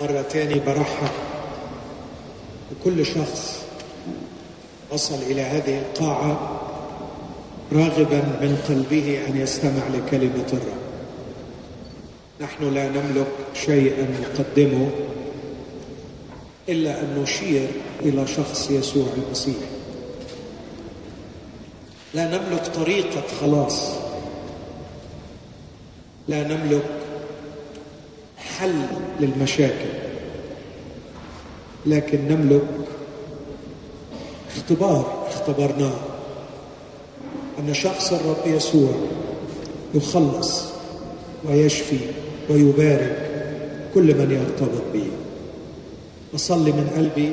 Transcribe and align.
مرة 0.00 0.22
تاني 0.22 0.60
برحب 0.60 1.10
بكل 2.70 3.06
شخص 3.06 3.62
وصل 4.92 5.14
إلى 5.14 5.42
هذه 5.42 5.78
القاعة 5.78 6.60
راغبا 7.72 8.18
من 8.40 8.58
قلبه 8.68 9.26
أن 9.28 9.40
يستمع 9.40 9.82
لكلمة 9.94 10.46
الرب. 10.52 10.86
نحن 12.40 12.74
لا 12.74 12.88
نملك 12.88 13.26
شيئا 13.54 14.06
نقدمه 14.20 14.90
إلا 16.68 17.00
أن 17.00 17.18
نشير 17.22 17.68
إلى 18.02 18.26
شخص 18.26 18.70
يسوع 18.70 19.06
المسيح. 19.16 19.56
لا 22.14 22.26
نملك 22.26 22.66
طريقة 22.66 23.22
خلاص. 23.40 23.90
لا 26.28 26.48
نملك 26.48 26.95
حل 28.58 28.74
للمشاكل. 29.20 30.06
لكن 31.86 32.18
نملك 32.28 32.62
اختبار 34.56 35.26
اختبرناه 35.28 35.94
أن 37.58 37.74
شخص 37.74 38.12
الرب 38.12 38.46
يسوع 38.46 38.90
يخلص 39.94 40.64
ويشفي 41.44 41.98
ويبارك 42.50 43.30
كل 43.94 44.02
من 44.14 44.30
يرتبط 44.30 44.82
به 44.94 45.06
أصلي 46.34 46.72
من 46.72 46.90
قلبي 46.96 47.32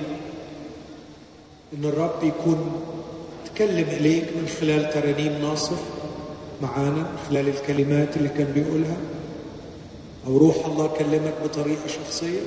أن 1.73 1.85
الرب 1.85 2.23
يكون 2.23 2.71
تكلم 3.55 3.85
إليك 3.89 4.23
من 4.23 4.47
خلال 4.61 4.89
ترانيم 4.93 5.41
ناصف 5.41 5.79
معانا 6.61 7.07
خلال 7.29 7.47
الكلمات 7.47 8.17
اللي 8.17 8.29
كان 8.29 8.47
بيقولها. 8.53 8.97
أو 10.27 10.37
روح 10.37 10.65
الله 10.65 10.87
كلمك 10.87 11.33
بطريقة 11.43 11.87
شخصية؟ 11.87 12.41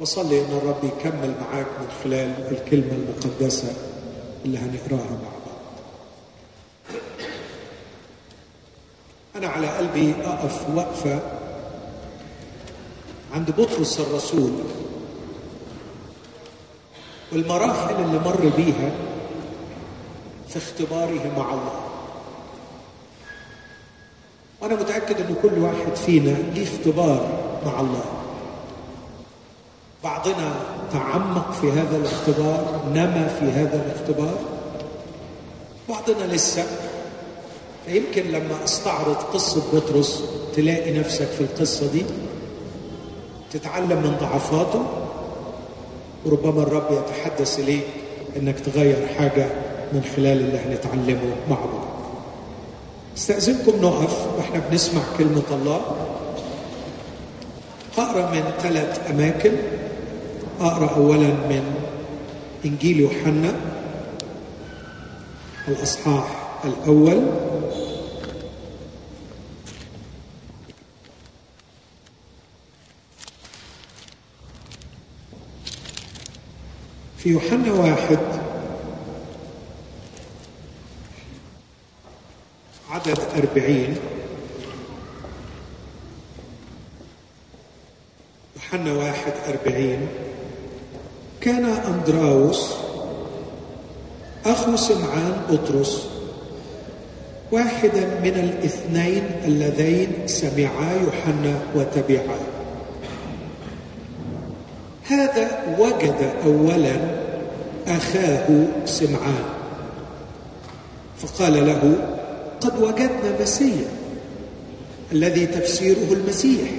وصلي 0.00 0.40
أن 0.40 0.56
الرب 0.62 0.84
يكمل 0.84 1.34
معاك 1.40 1.66
من 1.80 1.88
خلال 2.04 2.34
الكلمة 2.50 2.92
المقدسة 2.92 3.72
اللي 4.44 4.58
هنقراها 4.58 5.10
مع 5.10 5.30
بعض. 5.30 5.60
أنا 9.36 9.48
على 9.48 9.66
قلبي 9.66 10.14
أقف 10.24 10.76
وقفة 10.76 11.20
عند 13.34 13.50
بطرس 13.50 14.00
الرسول. 14.00 14.52
والمراحل 17.32 17.94
اللي 17.94 18.18
مر 18.18 18.52
بيها 18.56 18.90
في 20.48 20.56
اختباره 20.56 21.32
مع 21.36 21.54
الله. 21.54 21.89
وأنا 24.62 24.74
متأكد 24.74 25.16
أن 25.20 25.34
كل 25.42 25.58
واحد 25.58 25.96
فينا 26.06 26.36
ليه 26.54 26.64
اختبار 26.64 27.28
مع 27.66 27.80
الله. 27.80 28.04
بعضنا 30.04 30.52
تعمق 30.92 31.52
في 31.52 31.70
هذا 31.70 31.96
الاختبار 31.96 32.80
نما 32.94 33.28
في 33.40 33.44
هذا 33.44 33.84
الاختبار. 33.86 34.38
بعضنا 35.88 36.32
لسه 36.34 36.64
فيمكن 37.86 38.22
لما 38.22 38.64
أستعرض 38.64 39.16
قصة 39.16 39.62
بطرس 39.72 40.22
تلاقي 40.56 40.98
نفسك 40.98 41.26
في 41.26 41.40
القصة 41.40 41.92
دي. 41.92 42.04
تتعلم 43.52 44.02
من 44.02 44.16
ضعفاته 44.20 44.82
وربما 46.26 46.62
الرب 46.62 46.88
يتحدث 46.92 47.58
إليك 47.58 47.86
إنك 48.36 48.60
تغير 48.60 49.06
حاجة 49.18 49.46
من 49.92 50.02
خلال 50.16 50.40
اللي 50.40 50.58
هنتعلمه 50.58 51.34
مع 51.50 51.56
بعض. 51.56 51.89
استأذنكم 53.16 53.80
نقف 53.82 54.26
وإحنا 54.36 54.58
بنسمع 54.70 55.02
كلمة 55.18 55.42
الله. 55.50 55.80
أقرأ 57.98 58.30
من 58.30 58.52
ثلاث 58.62 59.10
أماكن. 59.10 59.52
أقرأ 60.60 60.94
أولا 60.96 61.28
من 61.28 61.74
إنجيل 62.64 63.00
يوحنا 63.00 63.54
الأصحاح 65.68 66.58
الأول. 66.64 67.22
في 77.18 77.28
يوحنا 77.28 77.72
واحد 77.72 78.39
عدد 83.06 83.18
أربعين. 83.36 83.96
يوحنا 88.56 88.92
واحد 88.92 89.32
أربعين. 89.48 90.08
كان 91.40 91.64
أندراوس 91.64 92.74
أخو 94.46 94.76
سمعان 94.76 95.42
بطرس 95.50 96.08
واحدا 97.52 98.20
من 98.24 98.34
الاثنين 98.36 99.24
اللذين 99.44 100.12
سمعا 100.26 100.92
يوحنا 101.04 101.60
وتبعا. 101.74 102.38
هذا 105.08 105.76
وجد 105.78 106.32
اولا 106.46 106.96
أخاه 107.86 108.66
سمعان 108.84 109.44
فقال 111.18 111.66
له 111.66 111.96
قد 112.60 112.82
وجدنا 112.82 113.42
مسيا 113.42 113.88
الذي 115.12 115.46
تفسيره 115.46 116.12
المسيح. 116.12 116.70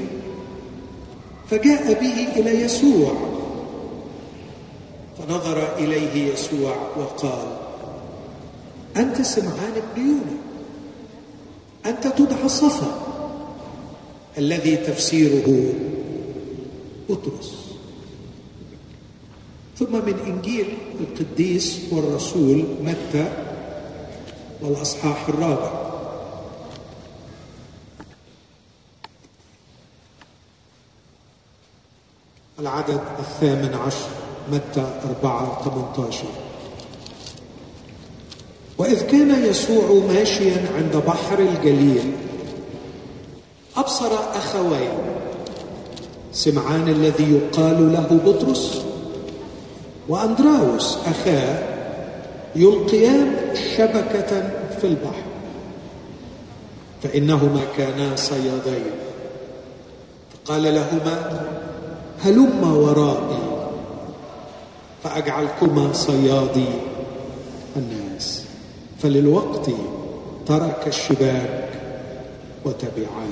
فجاء 1.50 1.94
به 1.94 2.40
إلى 2.40 2.62
يسوع 2.62 3.14
فنظر 5.18 5.78
إليه 5.78 6.34
يسوع 6.34 6.76
وقال 6.98 7.48
أنت 8.98 9.22
سمعان 9.22 9.74
بن 9.96 10.02
يونا 10.02 10.38
أنت 11.86 12.08
تدعى 12.08 12.50
صفا 12.50 12.92
الذي 14.38 14.76
تفسيره 14.76 15.74
بطرس 17.10 17.54
ثم 19.80 19.92
من 19.92 20.16
إنجيل 20.28 20.68
القديس 21.00 21.80
والرسول 21.92 22.66
متى؟ 22.84 23.41
والأصحاح 24.62 25.30
الرابع. 25.30 25.72
العدد 32.60 33.02
الثامن 33.20 33.74
عشر 33.74 34.10
متى 34.52 34.86
أربعة 35.06 35.62
18 35.64 36.26
وإذ 38.78 39.02
كان 39.02 39.46
يسوع 39.46 40.04
ماشيا 40.08 40.66
عند 40.76 41.04
بحر 41.08 41.40
الجليل 41.40 42.12
أبصر 43.78 44.12
أخوين 44.34 44.92
سمعان 46.32 46.88
الذي 46.88 47.34
يقال 47.34 47.94
له 47.94 48.20
بطرس؟ 48.26 48.82
وأندراوس 50.10 50.98
أخاه 51.06 51.71
يلقيان 52.56 53.36
شبكة 53.78 54.50
في 54.80 54.84
البحر. 54.84 55.24
فإنهما 57.04 57.62
كانا 57.78 58.16
صيادين. 58.16 58.92
فقال 60.34 60.64
لهما 60.64 61.48
هلما 62.24 62.74
ورائي 62.74 63.40
فأجعلكما 65.04 65.94
صيادي 65.94 66.66
الناس. 67.76 68.46
فللوقت 69.02 69.70
ترك 70.48 70.84
الشباك 70.88 71.70
وتبعا. 72.66 73.28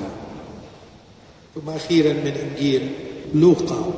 ثم 1.56 1.70
أخيرا 1.70 2.14
من 2.14 2.34
إنجيل 2.50 2.90
لوقا 3.34 3.92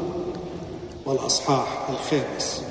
والأصحاح 1.05 1.90
الخامس. 1.90 2.63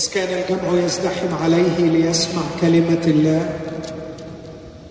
وإذ 0.00 0.08
كان 0.08 0.28
الجمع 0.28 0.84
يزدحم 0.84 1.34
عليه 1.42 1.78
ليسمع 1.78 2.42
كلمة 2.60 3.04
الله. 3.06 3.50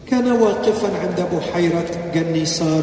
كان 0.10 0.32
واقفا 0.32 0.88
عند 1.02 1.26
بحيرة 1.34 1.86
جنيسار. 2.16 2.82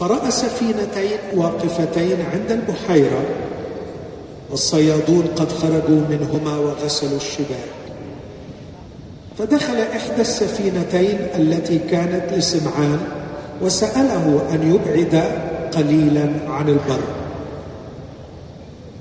فرأى 0.00 0.30
سفينتين 0.30 1.18
واقفتين 1.34 2.16
عند 2.32 2.50
البحيرة 2.50 3.24
والصيادون 4.50 5.24
قد 5.36 5.52
خرجوا 5.52 6.02
منهما 6.10 6.58
وغسلوا 6.58 7.16
الشباك. 7.16 7.70
فدخل 9.38 9.76
إحدى 9.96 10.20
السفينتين 10.20 11.18
التي 11.34 11.78
كانت 11.78 12.32
لسمعان 12.32 13.00
وسأله 13.62 14.42
أن 14.52 14.74
يبعد 14.74 15.22
قليلا 15.74 16.30
عن 16.48 16.68
البر. 16.68 17.19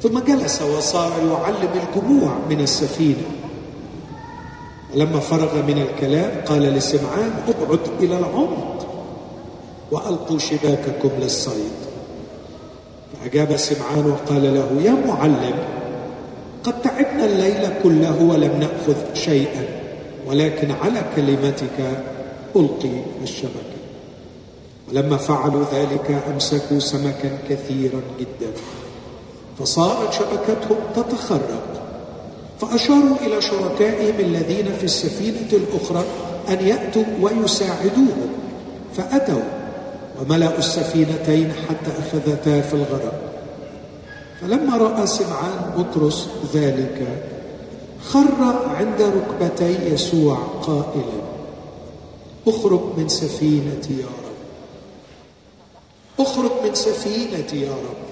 ثم 0.04 0.20
جلس 0.20 0.62
وصار 0.62 1.12
يعلم 1.12 1.70
الجموع 1.76 2.32
من 2.50 2.60
السفينة. 2.62 3.28
ولما 4.94 5.20
فرغ 5.20 5.56
من 5.68 5.78
الكلام 5.82 6.32
قال 6.46 6.62
لسمعان 6.62 7.32
ابعد 7.48 7.80
إلى 8.00 8.18
العمق 8.18 8.88
وألقوا 9.92 10.40
شباككم 10.40 11.10
للصيد. 11.20 11.78
فأجاب 13.14 13.58
سمعان 13.58 14.06
وقال 14.06 14.44
له 14.44 14.82
يا 14.82 14.96
معلم 15.08 15.56
قد 16.64 16.82
تعبنا 16.82 17.26
الليل 17.26 17.70
كله 17.84 18.24
ولم 18.24 18.60
نأخذ 18.60 19.14
شيئا 19.14 19.66
ولكن 20.28 20.72
على 20.72 21.02
كلمتك 21.16 22.04
ألقي 22.56 23.02
الشبكة. 23.24 23.80
ولما 24.90 25.18
فعلوا 25.18 25.66
ذلك 25.74 26.24
أمسكوا 26.34 26.80
سمكا 26.80 27.38
كثيرا 27.50 28.02
جدا. 28.20 28.52
فصارت 29.60 30.14
شبكتهم 30.14 30.78
تتخرق. 30.96 31.64
فأشاروا 32.62 33.18
إلى 33.26 33.42
شركائهم 33.42 34.20
الذين 34.20 34.74
في 34.78 34.84
السفينة 34.84 35.52
الأخرى 35.54 36.04
أن 36.50 36.68
يأتوا 36.68 37.04
ويساعدوهم. 37.22 38.30
فأتوا 38.98 39.42
وملأوا 40.22 40.58
السفينتين 40.58 41.52
حتى 41.70 41.92
أخذتا 42.00 42.62
في 42.62 42.74
الغرق. 42.74 43.22
فلما 44.42 44.78
رأى 44.78 45.08
سمعان 45.08 45.72
بطرس 45.78 46.28
ذلك 46.54 47.08
خر 48.04 48.44
عند 48.78 49.02
ركبتي 49.02 49.94
يسوع 49.94 50.38
قائلا 50.62 51.20
أخرج 52.48 52.82
من 52.98 53.10
سفينتي 53.10 53.94
يا 53.94 54.06
رب. 54.06 54.38
أخرج 56.20 56.52
من 56.66 56.76
سفينتي 56.76 57.62
يا 57.62 57.72
رب. 57.72 58.09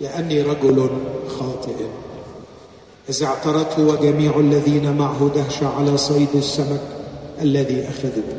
لأني 0.00 0.42
رجل 0.42 0.90
خاطئ. 1.38 1.86
إذ 3.08 3.22
اعترته 3.22 3.82
وجميع 3.86 4.40
الذين 4.40 4.96
معه 4.96 5.30
دهشة 5.34 5.68
على 5.68 5.96
صيد 5.96 6.28
السمك 6.34 6.80
الذي 7.42 7.88
أخذوه 7.88 8.36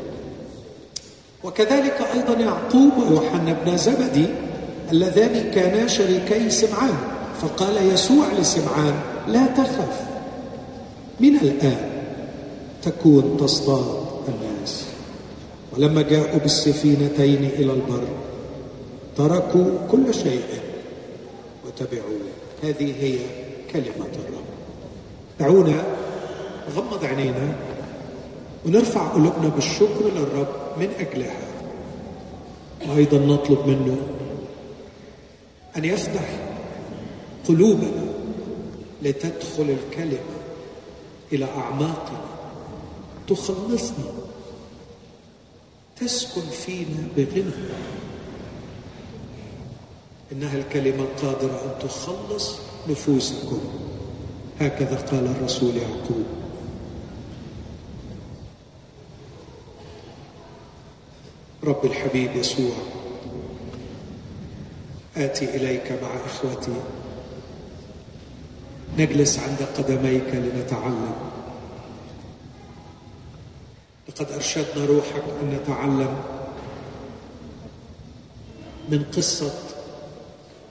وكذلك 1.44 1.98
أيضا 2.14 2.40
يعقوب 2.40 2.92
ويوحنا 2.98 3.52
بن 3.52 3.76
زبدي 3.76 4.26
اللذان 4.92 5.50
كانا 5.50 5.86
شريكي 5.86 6.50
سمعان 6.50 6.96
فقال 7.42 7.92
يسوع 7.92 8.26
لسمعان 8.40 8.94
لا 9.28 9.46
تخف. 9.46 10.00
من 11.20 11.36
الآن 11.36 11.90
تكون 12.82 13.36
تصطاد 13.40 13.84
الناس. 14.28 14.84
ولما 15.76 16.02
جاءوا 16.02 16.38
بالسفينتين 16.38 17.44
إلى 17.44 17.72
البر 17.72 18.04
تركوا 19.16 19.66
كل 19.90 20.14
شيء. 20.14 20.71
وتبعوه 21.74 22.20
هذه 22.62 22.94
هي 23.04 23.18
كلمة 23.72 24.06
الرب. 24.14 24.44
دعونا 25.40 25.84
نغمض 26.68 27.04
عينينا 27.04 27.56
ونرفع 28.66 29.08
قلوبنا 29.08 29.48
بالشكر 29.48 30.04
للرب 30.16 30.78
من 30.78 30.90
أجلها. 30.98 31.36
وأيضا 32.88 33.18
نطلب 33.18 33.66
منه 33.66 33.96
أن 35.76 35.84
يفتح 35.84 36.28
قلوبنا 37.48 38.04
لتدخل 39.02 39.76
الكلمة 39.78 40.18
إلى 41.32 41.44
أعماقنا. 41.44 42.20
تخلصنا. 43.28 44.12
تسكن 46.00 46.40
فينا 46.40 47.08
بغنى. 47.16 47.52
إنها 50.32 50.56
الكلمة 50.56 51.02
القادرة 51.02 51.64
أن 51.64 51.88
تخلص 51.88 52.58
نفوسكم. 52.88 53.60
هكذا 54.60 54.96
قال 54.96 55.26
الرسول 55.26 55.76
يعقوب. 55.76 56.24
رب 61.64 61.84
الحبيب 61.84 62.36
يسوع 62.36 62.72
آتي 65.16 65.56
إليك 65.56 65.92
مع 66.02 66.10
إخوتي. 66.26 66.74
نجلس 68.98 69.38
عند 69.38 69.62
قدميك 69.78 70.34
لنتعلم. 70.34 71.14
لقد 74.08 74.32
أرشدنا 74.32 74.84
روحك 74.84 75.22
أن 75.42 75.50
نتعلم 75.50 76.22
من 78.88 79.04
قصة 79.16 79.71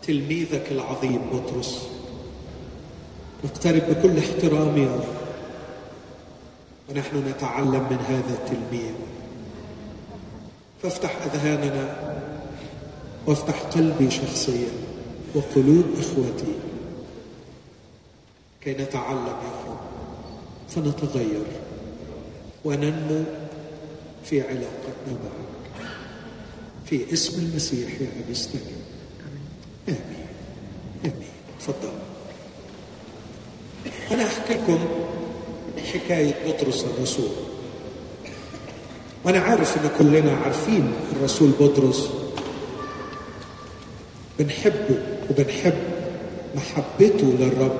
تلميذك 0.03 0.71
العظيم 0.71 1.21
بطرس. 1.33 1.87
نقترب 3.45 3.81
بكل 3.89 4.17
احترام 4.17 4.77
يا 4.77 4.95
رب. 4.95 5.21
ونحن 6.89 7.17
نتعلم 7.27 7.87
من 7.91 7.97
هذا 8.09 8.33
التلميذ. 8.33 8.93
فافتح 10.83 11.17
أذهاننا 11.21 11.95
وافتح 13.27 13.61
قلبي 13.61 14.11
شخصيا 14.11 14.69
وقلوب 15.35 15.85
إخوتي. 15.99 16.55
كي 18.61 18.73
نتعلم 18.73 19.27
يا 19.27 19.67
رب. 19.67 19.79
فنتغير 20.69 21.45
وننمو 22.65 23.23
في 24.25 24.41
علاقتنا 24.41 25.07
معك. 25.07 25.85
في 26.85 27.13
اسم 27.13 27.41
المسيح 27.41 28.01
يا 28.01 28.07
أبي 28.25 28.31
استجب 28.31 28.80
امين 29.87 29.99
امين 31.05 31.13
تفضل. 31.59 31.91
أنا 34.11 34.23
أحكي 34.23 34.53
لكم 34.53 34.79
حكاية 35.93 36.33
بطرس 36.47 36.85
الرسول. 36.85 37.29
وأنا 39.25 39.39
عارف 39.39 39.77
إن 39.77 39.89
كلنا 39.97 40.37
عارفين 40.37 40.93
الرسول 41.15 41.51
بطرس. 41.59 42.09
بنحبه 44.39 44.99
وبنحب 45.29 45.73
محبته 46.55 47.33
للرب. 47.39 47.79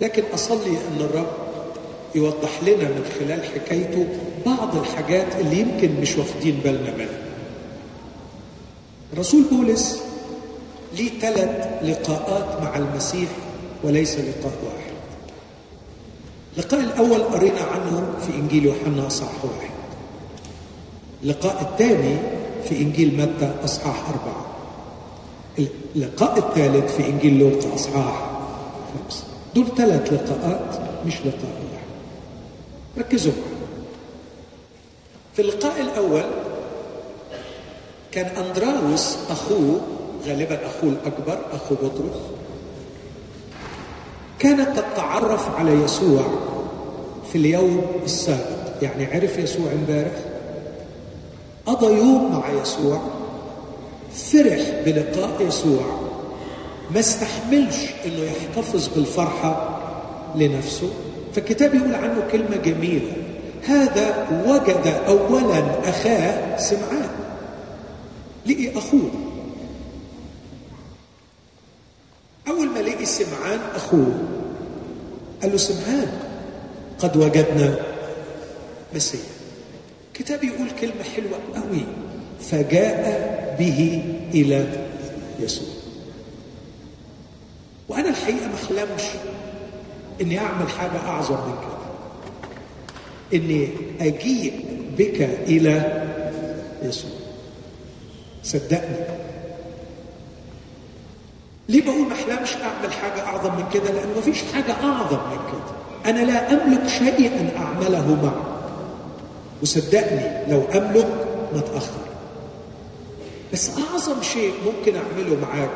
لكن 0.00 0.22
أصلي 0.34 0.70
إن 0.70 1.00
الرب 1.00 1.32
يوضح 2.14 2.62
لنا 2.62 2.88
من 2.88 3.04
خلال 3.18 3.44
حكايته 3.44 4.06
بعض 4.46 4.76
الحاجات 4.76 5.36
اللي 5.40 5.60
يمكن 5.60 6.00
مش 6.00 6.16
واخدين 6.16 6.60
بالنا 6.64 6.96
منها. 6.96 7.18
رسول 9.18 9.42
بولس 9.42 10.02
ليه 10.96 11.18
ثلاث 11.20 11.82
لقاءات 11.82 12.62
مع 12.62 12.76
المسيح 12.76 13.28
وليس 13.84 14.14
لقاء 14.16 14.52
واحد. 14.64 14.92
اللقاء 16.56 16.80
الأول 16.80 17.22
قرينا 17.22 17.60
عنه 17.60 18.14
في 18.26 18.34
إنجيل 18.34 18.64
يوحنا 18.64 19.06
أصحاح 19.06 19.44
واحد. 19.44 19.70
اللقاء 21.22 21.62
الثاني 21.62 22.16
في 22.68 22.76
إنجيل 22.82 23.16
متى 23.20 23.54
أصحاح 23.64 24.08
أربعة. 24.08 24.46
اللقاء 25.96 26.38
الثالث 26.38 26.96
في 26.96 27.06
إنجيل 27.08 27.38
لوقا 27.38 27.74
أصحاح 27.74 28.30
خمسة. 29.04 29.24
دول 29.54 29.66
ثلاث 29.76 30.12
لقاءات 30.12 30.80
مش 31.06 31.14
لقاء 31.20 31.62
واحد. 31.72 31.86
ركزوا 32.98 33.32
في 35.34 35.42
اللقاء 35.42 35.80
الأول 35.80 36.24
كان 38.12 38.26
أندراوس 38.44 39.16
أخوه 39.30 39.80
غالبا 40.26 40.66
أخوه 40.66 40.90
الأكبر 40.90 41.38
أخو 41.52 41.74
بطرس. 41.74 42.20
كان 44.38 44.60
قد 44.60 44.94
تعرف 44.94 45.58
على 45.58 45.70
يسوع 45.70 46.22
في 47.32 47.38
اليوم 47.38 47.86
السابق 48.04 48.82
يعني 48.82 49.04
عرف 49.04 49.38
يسوع 49.38 49.72
امبارح؟ 49.72 50.12
قضى 51.66 51.86
يوم 51.86 52.32
مع 52.32 52.62
يسوع 52.62 53.00
فرح 54.14 54.60
بلقاء 54.84 55.42
يسوع. 55.48 55.82
ما 56.90 57.00
استحملش 57.00 57.76
إنه 58.06 58.22
يحتفظ 58.22 58.88
بالفرحة 58.88 59.78
لنفسه. 60.36 60.90
فالكتاب 61.34 61.74
يقول 61.74 61.94
عنه 61.94 62.22
كلمة 62.32 62.56
جميلة. 62.56 63.12
هذا 63.66 64.28
وجد 64.46 64.86
اولا 65.08 65.88
أخاه 65.88 66.56
سمعان 66.56 67.08
لقي 68.46 68.78
اخوه 68.78 69.10
أول 72.48 72.66
ما 72.66 72.70
لقي 72.86 73.06
سمعان 73.06 73.60
أخوه. 73.74 74.14
قال 75.42 75.50
له 75.50 75.56
سمعان 75.56 76.12
قد 76.98 77.16
وجدنا 77.16 77.76
مسيح. 78.94 79.20
كتاب 80.14 80.44
يقول 80.44 80.68
كلمة 80.80 81.02
حلوة 81.16 81.38
قوي 81.54 81.84
فجاء 82.40 83.56
به 83.58 84.02
إلى 84.34 84.86
يسوع. 85.40 85.68
وأنا 87.88 88.08
الحقيقة 88.08 88.46
ما 88.46 88.54
أحلمش 88.54 89.02
إني 90.20 90.38
أعمل 90.38 90.68
حاجة 90.68 90.98
أعظم 90.98 91.34
من 91.34 91.54
كده. 91.62 91.82
إني 93.40 93.68
أجيء 94.00 94.64
بك 94.98 95.20
إلى 95.22 96.06
يسوع. 96.82 97.10
صدقني 98.44 99.21
ليه 101.72 101.82
بقول 101.84 102.06
ما 102.08 102.12
احلمش 102.14 102.52
أعمل 102.56 102.92
حاجة 102.92 103.26
أعظم 103.26 103.54
من 103.56 103.64
كده؟ 103.74 103.90
لأن 103.92 104.08
مفيش 104.18 104.42
حاجة 104.54 104.72
أعظم 104.72 105.16
من 105.30 105.38
كده. 105.52 105.72
أنا 106.10 106.24
لا 106.30 106.52
أملك 106.52 106.88
شيئا 106.88 107.50
اعمله 107.56 108.14
معه 108.22 108.58
وصدقني 109.62 110.52
لو 110.52 110.62
أملك 110.74 111.08
ما 111.52 111.58
اتاخر 111.58 112.02
بس 113.52 113.70
أعظم 113.78 114.22
شيء 114.22 114.52
ممكن 114.66 114.92
أعمله 114.96 115.36
معاك 115.42 115.70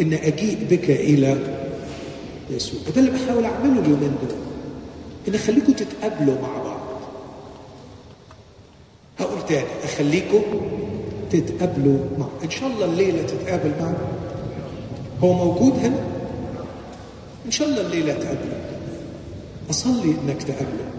إن 0.00 0.12
أجيء 0.12 0.66
بك 0.70 0.90
إلى 0.90 1.36
يسوع. 2.50 2.80
وده 2.88 3.00
اللي 3.00 3.10
بحاول 3.10 3.44
أعمله 3.44 3.80
اليومين 3.80 4.14
دول. 4.22 4.36
إن 5.28 5.34
أخليكم 5.34 5.72
تتقابلوا 5.72 6.34
مع 6.42 6.48
بعض. 6.64 6.80
هقول 9.20 9.46
تاني 9.48 9.66
أخليكم 9.84 10.42
تتقابلوا 11.30 11.98
مع 12.18 12.26
إن 12.44 12.50
شاء 12.50 12.68
الله 12.68 12.84
الليلة 12.84 13.22
تتقابل 13.22 13.72
معنا 13.80 13.96
هو 15.24 15.32
موجود 15.32 15.72
هنا؟ 15.72 16.00
إن 17.46 17.50
شاء 17.50 17.68
الله 17.68 17.80
الليلة 17.80 18.12
تقابله. 18.12 18.60
أصلي 19.70 20.14
إنك 20.24 20.42
تقابله. 20.42 20.90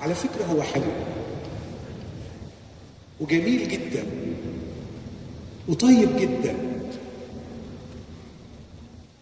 على 0.00 0.14
فكرة 0.14 0.44
هو 0.52 0.62
حلو. 0.62 0.92
وجميل 3.20 3.68
جدا. 3.68 4.04
وطيب 5.68 6.16
جدا. 6.16 6.54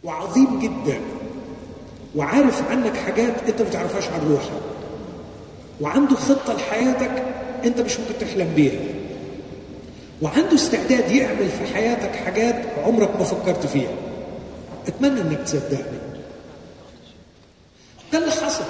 وعظيم 0.04 0.58
جدا. 0.58 1.00
وعارف 2.16 2.70
عنك 2.70 2.96
حاجات 2.96 3.34
أنت 3.48 3.62
ما 3.62 3.68
تعرفهاش 3.68 4.08
عن 4.08 4.20
روحك. 4.20 4.62
وعنده 5.80 6.16
خطة 6.16 6.52
لحياتك 6.54 7.24
أنت 7.64 7.80
مش 7.80 8.00
ممكن 8.00 8.18
تحلم 8.20 8.52
بيها. 8.56 8.80
وعنده 10.22 10.54
استعداد 10.54 11.10
يعمل 11.10 11.48
في 11.48 11.74
حياتك 11.74 12.16
حاجات 12.16 12.66
عمرك 12.84 13.16
ما 13.18 13.24
فكرت 13.24 13.66
فيها. 13.66 14.01
أتمنى 14.86 15.20
إنك 15.20 15.38
تصدقني. 15.38 15.98
ده 18.12 18.18
اللي 18.18 18.30
حصل. 18.30 18.64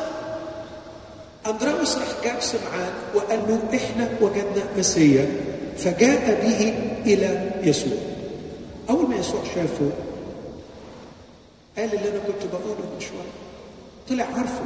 اندراوس 1.47 1.97
راح 1.97 2.09
جاب 2.25 2.41
سمعان 2.41 2.93
وقال 3.15 3.39
له 3.49 3.77
إحنا 3.77 4.09
وجدنا 4.21 4.65
مسيا 4.79 5.27
فجاء 5.79 6.41
به 6.43 6.75
إلى 7.13 7.51
يسوع. 7.63 7.99
أول 8.91 9.09
ما 9.09 9.17
يسوع 9.17 9.41
شافه 9.55 9.91
قال 11.79 11.95
اللي 11.95 12.09
أنا 12.09 12.19
كنت 12.19 12.53
بقوله 12.53 12.81
من 12.95 13.01
شوية. 13.01 13.33
طلع 14.09 14.25
عارفه. 14.25 14.65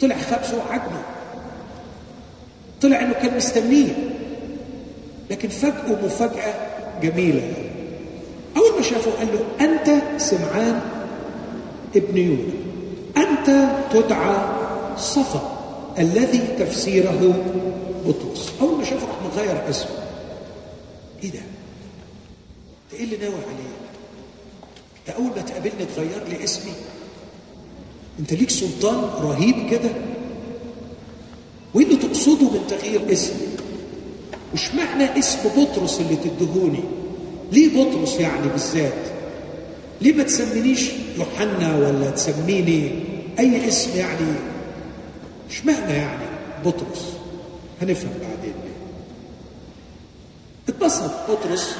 طلع 0.00 0.16
خبزه 0.16 0.58
وعجنه 0.58 1.02
طلع 2.82 3.00
إنه 3.00 3.12
كان 3.12 3.36
مستنيه. 3.36 3.92
لكن 5.30 5.48
فجأة 5.48 6.04
مفاجأة 6.04 6.54
جميلة. 7.02 7.67
ما 8.78 8.82
شافه 8.84 9.10
قال 9.10 9.28
له 9.28 9.64
أنت 9.66 10.02
سمعان 10.20 10.80
ابن 11.96 12.16
يونا 12.16 12.52
أنت 13.16 13.68
تدعى 13.92 14.36
صفا 14.98 15.58
الذي 15.98 16.38
تفسيره 16.58 17.34
بطرس 18.06 18.52
أول 18.60 18.78
ما 18.78 18.84
شافه 18.84 19.06
راح 19.06 19.16
مغير 19.34 19.70
اسمه 19.70 19.90
إيه 21.24 21.30
ده؟ 21.30 21.38
ده 22.92 22.98
إيه 22.98 23.04
اللي 23.04 23.16
ناوي 23.16 23.34
عليه؟ 23.34 23.76
ده 25.06 25.12
أول 25.12 25.26
ما 25.36 25.42
تقابلني 25.42 25.84
تغير 25.96 26.22
لي 26.28 26.44
اسمي 26.44 26.72
أنت 28.18 28.32
ليك 28.32 28.50
سلطان 28.50 29.04
رهيب 29.22 29.70
كده 29.70 29.90
وإيه 31.74 31.86
اللي 31.86 31.96
تقصده 31.96 32.50
من 32.50 32.60
تغيير 32.68 33.12
اسمي؟ 33.12 33.46
مش 34.54 34.74
معنى 34.74 35.18
اسم 35.18 35.38
بطرس 35.56 36.00
اللي 36.00 36.16
تدهوني 36.16 36.80
ليه 37.52 37.84
بطرس 37.84 38.20
يعني 38.20 38.48
بالذات؟ 38.48 38.92
ليه 40.00 40.12
ما 40.12 40.22
تسمينيش 40.22 40.90
يوحنا 41.16 41.76
ولا 41.76 42.10
تسميني 42.10 43.04
أي 43.38 43.68
اسم 43.68 43.98
يعني؟ 43.98 44.34
مش 45.50 45.66
معنى 45.66 45.92
يعني 45.92 46.24
بطرس؟ 46.64 47.12
هنفهم 47.82 48.10
بعدين. 48.10 48.54
ليه 48.64 48.74
اتبسط 50.68 51.10
بطرس 51.30 51.76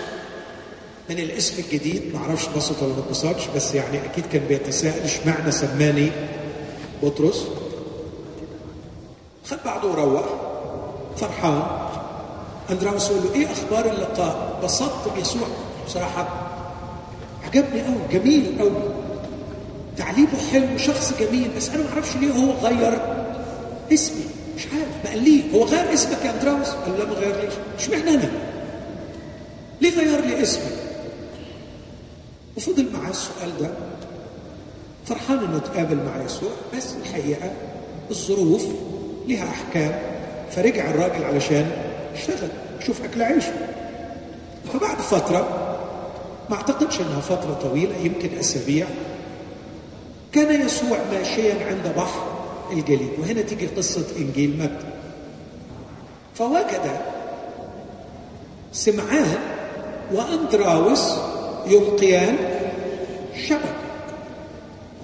من 1.11 1.19
الاسم 1.19 1.63
الجديد. 1.63 2.03
ما 2.15 2.19
أعرفش 2.21 2.49
اتبسط 2.49 2.83
ولا 2.83 2.93
ما 2.93 2.99
اتبسطش 2.99 3.47
بس 3.57 3.75
يعني 3.75 4.05
أكيد 4.05 4.27
كان 4.33 4.43
بيتساءل 4.49 5.03
اشمعنى 5.03 5.51
سماني 5.51 6.11
بطرس. 7.03 7.45
خد 9.45 9.59
بعضه 9.65 9.91
وروح 9.91 10.25
فرحان. 11.17 11.88
اندراوس 12.71 13.11
يقول 13.11 13.23
له 13.25 13.35
إيه 13.35 13.53
أخبار 13.53 13.93
اللقاء؟ 13.93 14.61
بسطت 14.65 15.13
بيسوع 15.17 15.49
بصراحة 15.87 16.29
عجبني 17.45 17.83
قوي 17.83 17.97
جميل 18.13 18.57
قوي 18.59 18.71
تعليمه 19.97 20.29
حلو 20.53 20.79
شخص 20.79 21.13
جميل 21.21 21.51
بس 21.57 21.69
أنا 21.69 21.83
ما 21.83 21.89
أعرفش 21.93 22.17
ليه 22.17 22.33
هو 22.33 22.51
غير 22.67 23.01
اسمي. 23.93 24.25
مش 24.57 24.67
عارف 24.73 25.17
لي 25.17 25.43
هو 25.55 25.65
غير 25.65 25.95
اسمك 25.95 26.25
يا 26.25 26.31
اندراوس 26.31 26.69
قال 26.69 26.99
لا 26.99 27.05
ما 27.05 27.13
غيرليش. 27.13 27.55
اشمعنى 27.79 28.11
أنا؟ 28.11 28.31
ليه 29.81 29.91
غير 29.99 30.25
لي 30.25 30.43
اسمي؟ 30.43 30.71
وفضل 32.57 32.87
معاه 32.93 33.11
السؤال 33.11 33.51
ده. 33.61 33.71
فرحان 35.07 35.39
إنه 35.39 35.59
تقابل 35.59 35.97
مع 35.97 36.25
يسوع 36.25 36.51
بس 36.77 36.87
الحقيقة 37.03 37.51
الظروف 38.11 38.63
لها 39.29 39.45
أحكام. 39.45 39.99
فرجع 40.51 40.91
الراجل 40.91 41.25
علشان 41.25 41.71
اشتغل 42.19 42.49
شوف 42.87 43.05
أكل 43.05 43.23
عيشه. 43.23 43.53
فبعد 44.73 44.97
فترة 44.99 45.49
ما 46.51 46.57
أعتقدش 46.57 47.01
إنها 47.01 47.21
فترة 47.21 47.59
طويلة 47.63 47.97
يمكن 47.97 48.39
أسابيع 48.39 48.87
كان 50.33 50.67
يسوع 50.67 50.99
ماشيا 51.13 51.55
عند 51.67 51.95
بحر 51.97 52.23
الجليل 52.73 53.09
وهنا 53.19 53.43
تيجي 53.43 53.67
قصة 53.67 54.05
إنجيل 54.19 54.59
متى 54.59 54.87
فوجد 56.35 57.01
سمعان 58.73 59.39
وأندراوس 60.13 61.13
يلقيان 61.67 62.37
شبكه 63.47 63.79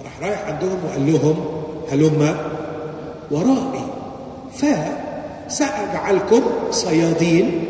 راح 0.03 0.19
رايح 0.21 0.45
عندهم 0.45 0.79
وقال 0.85 1.13
لهم 1.13 1.45
هلم؟ 1.91 2.37
ورائي. 3.31 3.85
فسأجعلكم 5.49 6.41
صيادين 6.71 7.65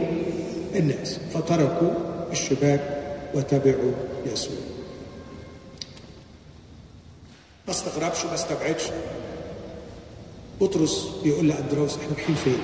الناس. 0.75 1.19
فتركوا 1.33 1.91
الشباك 2.31 2.81
وتبعوا 3.33 3.91
يسوع. 4.33 4.57
ما 7.67 7.71
استغربش 7.73 8.25
ما 8.25 8.33
استبعدش. 8.33 8.83
بطرس 10.61 11.07
بيقول 11.23 11.47
لاندراوس 11.47 11.97
إحنا 11.97 12.15
رايحين 12.15 12.35
فين؟ 12.35 12.57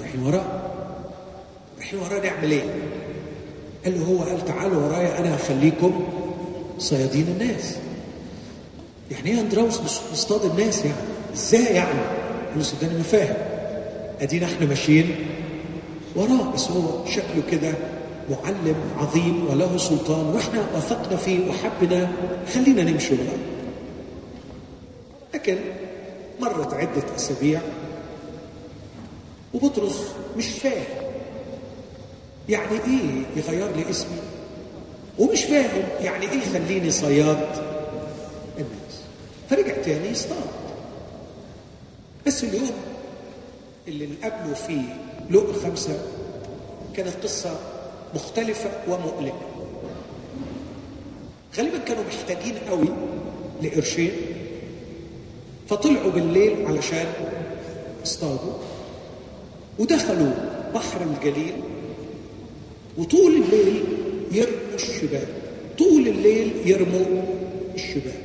رايحين 0.00 0.22
وراه 0.22 0.62
رايحين 1.78 1.98
وراه 1.98 2.20
نعمل 2.20 2.50
إيه؟ 2.50 2.74
قال 3.84 4.00
له 4.00 4.06
هو 4.06 4.22
قال 4.22 4.44
تعالوا 4.44 4.86
ورايا 4.86 5.18
أنا 5.18 5.36
هخليكم 5.36 6.08
صيادين 6.78 7.26
الناس. 7.28 7.76
يعني 9.10 9.30
إيه 9.30 9.40
اندراوس 9.40 9.80
نصطاد 10.12 10.44
الناس 10.44 10.84
يعني؟ 10.84 10.96
إزاي 11.34 11.64
يعني؟ 11.64 12.00
قال 12.48 12.56
له 12.56 12.62
صدقني 12.62 12.94
ما 12.94 13.02
فاهم. 13.02 13.47
ادينا 14.20 14.46
إحنا 14.46 14.66
ماشيين 14.66 15.16
وراه 16.16 16.52
بس 16.54 16.70
هو 16.70 17.06
شكله 17.06 17.42
كده 17.50 17.74
معلم 18.30 18.74
عظيم 18.98 19.46
وله 19.50 19.76
سلطان 19.76 20.26
وإحنا 20.26 20.66
وثقنا 20.76 21.16
فيه 21.16 21.48
وحبنا. 21.50 22.12
خلينا 22.54 22.82
نمشي 22.82 23.14
وراه. 23.14 23.38
لكن 25.34 25.56
مرت 26.40 26.74
عدة 26.74 27.02
أسابيع 27.16 27.60
وبطرس 29.54 30.02
مش 30.36 30.46
فاهم 30.48 30.84
يعني 32.48 32.72
إيه 32.72 33.22
يغير 33.36 33.76
لي 33.76 33.90
اسمي؟ 33.90 34.18
ومش 35.18 35.44
فاهم 35.44 35.82
يعني 36.00 36.30
إيه 36.30 36.38
يخليني 36.38 36.90
صياد 36.90 37.48
الناس. 38.58 38.94
فرجع 39.50 39.82
تاني 39.82 40.08
يصطاد 40.08 40.36
بس 42.26 42.44
اليوم 42.44 42.70
اللي 43.88 44.06
نقابله 44.06 44.54
فيه 44.54 44.96
لقى 45.30 45.52
خمسة 45.54 46.00
كانت 46.96 47.14
قصة 47.22 47.58
مختلفة 48.14 48.70
ومؤلمة. 48.88 49.40
غالبا 51.58 51.78
كانوا 51.78 52.04
محتاجين 52.04 52.54
قوي 52.70 52.88
لقرشين 53.62 54.12
فطلعوا 55.68 56.10
بالليل 56.10 56.66
علشان 56.66 57.06
اصطادوا 58.04 58.52
ودخلوا 59.78 60.32
بحر 60.74 61.00
الجليل 61.02 61.52
وطول 62.98 63.34
الليل 63.42 63.84
يرموا 64.32 64.74
الشباك 64.74 65.28
طول 65.78 66.08
الليل 66.08 66.52
يرموا 66.64 67.22
الشباك 67.74 68.20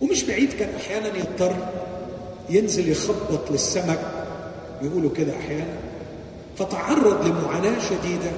ومش 0.00 0.22
بعيد 0.24 0.52
كان 0.52 0.74
أحيانا 0.74 1.06
يضطر 1.18 1.56
ينزل 2.52 2.88
يخبط 2.88 3.50
للسمك 3.50 4.00
يقولوا 4.82 5.10
كده 5.16 5.36
أحيانا 5.36 5.76
فتعرض 6.58 7.26
لمعاناة 7.26 7.78
شديدة. 7.78 8.30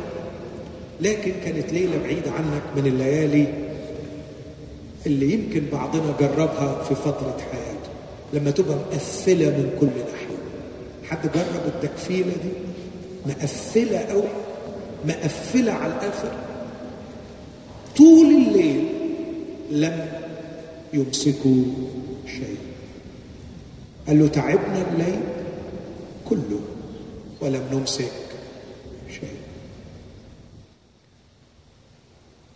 لكن 1.00 1.32
كانت 1.44 1.72
ليلة 1.72 1.98
بعيدة 2.02 2.30
عنك 2.30 2.62
من 2.76 2.86
الليالي 2.86 3.46
اللي 5.06 5.32
يمكن 5.32 5.62
بعضنا 5.72 6.14
جربها 6.20 6.82
في 6.82 6.94
فترة 6.94 7.36
حياته 7.52 7.90
لما 8.32 8.50
تبقى 8.50 8.76
مقفلة 8.76 9.46
من 9.46 9.76
كل 9.80 9.86
ناحية. 9.86 10.36
حد 11.04 11.30
جرب 11.34 11.66
التكفيلة 11.66 12.32
دي؟ 12.32 12.50
مقفلة 13.26 13.98
قوي 13.98 14.28
مقفلة 15.08 15.72
على 15.72 15.92
الآخر. 15.92 16.32
طول 17.96 18.26
الليل 18.26 18.84
لم 19.70 20.06
يمسكوا 20.92 21.62
شيء. 22.26 22.56
قال 24.08 24.18
له 24.18 24.28
تعبنا 24.28 24.84
الليل 24.92 25.20
كله 26.28 26.60
ولم 27.40 27.62
نمسك 27.72 28.12
شيء 29.10 29.36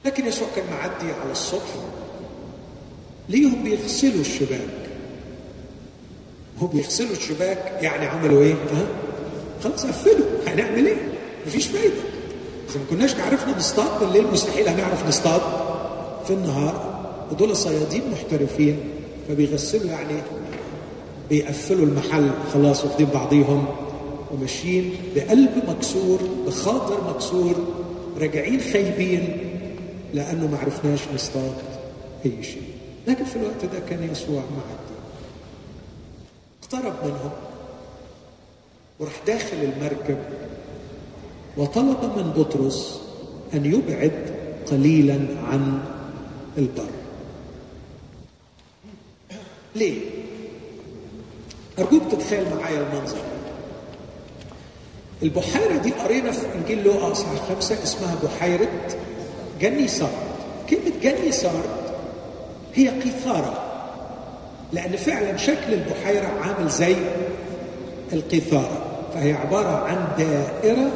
لكن 0.05 0.27
يسوع 0.27 0.49
كان 0.57 0.65
معدي 0.71 1.13
على 1.23 1.33
الصبح 1.33 1.75
ليهم 3.29 3.63
بيغسلوا 3.65 4.21
الشباك 4.21 4.69
هم 6.61 6.67
بيغسلوا 6.67 7.13
الشباك 7.13 7.79
يعني 7.83 8.07
عملوا 8.07 8.43
إيه؟ 8.43 8.53
ها؟ 8.55 8.87
خلاص 9.65 9.87
قفلوا 9.87 10.27
هنعمل 10.47 10.87
إيه؟ 10.87 10.97
مفيش 11.47 11.67
فايدة 11.67 11.95
إذا 12.71 12.79
ما 12.81 12.85
كناش 12.91 13.15
عرفنا 13.15 13.59
نصطاد 13.59 14.01
بالليل 14.01 14.27
مستحيل 14.33 14.69
هنعرف 14.69 15.07
نصطاد 15.09 15.41
في 16.27 16.33
النهار 16.33 16.99
ودول 17.33 17.57
صيادين 17.57 18.03
محترفين 18.13 18.79
فبيغسلوا 19.29 19.91
يعني 19.91 20.15
بيقفلوا 21.31 21.87
المحل 21.87 22.31
خلاص 22.53 22.85
واخدين 22.85 23.07
بعضيهم 23.07 23.67
وماشيين 24.31 24.95
بقلب 25.17 25.51
مكسور 25.69 26.19
بخاطر 26.47 27.11
مكسور 27.15 27.55
راجعين 28.19 28.61
خايبين 28.61 29.37
لأنه 30.15 30.47
ما 30.47 30.59
عرفناش 30.59 31.01
نصطاد 31.15 31.55
أي 32.27 32.43
شيء. 32.43 32.63
لكن 33.07 33.25
في 33.25 33.37
الوقت 33.37 33.65
ده 33.73 33.79
كان 33.91 34.09
يسوع 34.13 34.41
معدي. 34.41 34.99
اقترب 36.63 36.95
منهم 37.05 37.31
وراح 39.01 39.13
داخل 39.27 39.57
المركب 39.57 40.19
وطلب 41.57 41.99
من 42.17 42.33
بطرس 42.37 43.01
أن 43.55 43.65
يبعد 43.65 44.35
قليلا 44.71 45.19
عن 45.45 45.81
البر. 46.59 46.89
ليه؟ 49.77 50.01
ارجوك 51.79 52.03
تتخيل 52.13 52.45
معايا 52.61 52.79
المنظر. 52.79 53.19
البحيرة 55.23 55.77
دي 55.77 55.91
قرينا 55.91 56.31
في 56.31 56.47
إنجيل 56.55 56.85
لوقا 56.85 57.13
اصحاح 57.13 57.35
خمسة 57.55 57.83
اسمها 57.83 58.17
بحيرة 58.23 58.69
جني 59.61 59.89
سارد. 59.89 60.29
كلمة 60.71 60.93
جني 61.03 61.33
سارد 61.33 61.71
هي 62.75 62.89
قيثارة 62.89 63.65
لأن 64.73 64.97
فعلا 64.97 65.37
شكل 65.37 65.73
البحيرة 65.75 66.27
عامل 66.43 66.69
زي 66.71 66.97
القيثارة 68.13 68.85
فهي 69.15 69.33
عبارة 69.33 69.85
عن 69.85 70.09
دائرة 70.19 70.91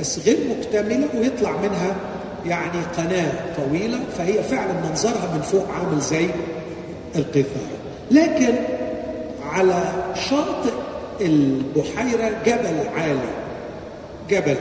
بس 0.00 0.18
غير 0.18 0.38
مكتملة 0.50 1.08
ويطلع 1.20 1.50
منها 1.50 1.96
يعني 2.46 2.80
قناة 2.96 3.56
طويلة 3.56 3.98
فهي 4.18 4.42
فعلا 4.42 4.72
منظرها 4.72 5.34
من 5.34 5.42
فوق 5.42 5.66
عامل 5.70 6.00
زي 6.00 6.26
القيثارة. 7.16 7.78
لكن 8.10 8.54
على 9.48 9.92
شاطئ 10.14 10.72
البحيرة 11.20 12.30
جبل 12.46 12.88
عالي 12.96 13.30
جبل. 14.30 14.56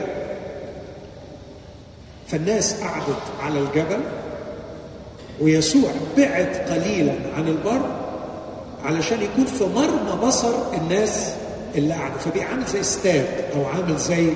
فالناس 2.28 2.82
قعدت 2.82 3.24
على 3.44 3.60
الجبل 3.60 4.00
ويسوع 5.42 5.90
بعد 6.18 6.56
قليلا 6.70 7.14
عن 7.38 7.48
البر 7.48 7.82
علشان 8.86 9.22
يكون 9.22 9.46
في 9.46 9.64
مرمى 9.64 10.28
بصر 10.28 10.54
الناس 10.74 11.34
اللي 11.76 11.94
قاعدة 11.94 12.18
فبيعمل 12.18 12.66
زي 12.66 12.80
استاد 12.80 13.26
أو 13.56 13.66
عامل 13.66 13.98
زي 13.98 14.28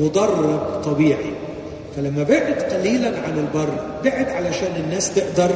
مدرج 0.00 0.82
طبيعي. 0.84 1.32
فلما 1.96 2.22
بعد 2.22 2.62
قليلا 2.62 3.08
عن 3.08 3.38
البر 3.38 3.68
بعد 4.04 4.28
علشان 4.28 4.76
الناس 4.84 5.14
تقدر 5.14 5.50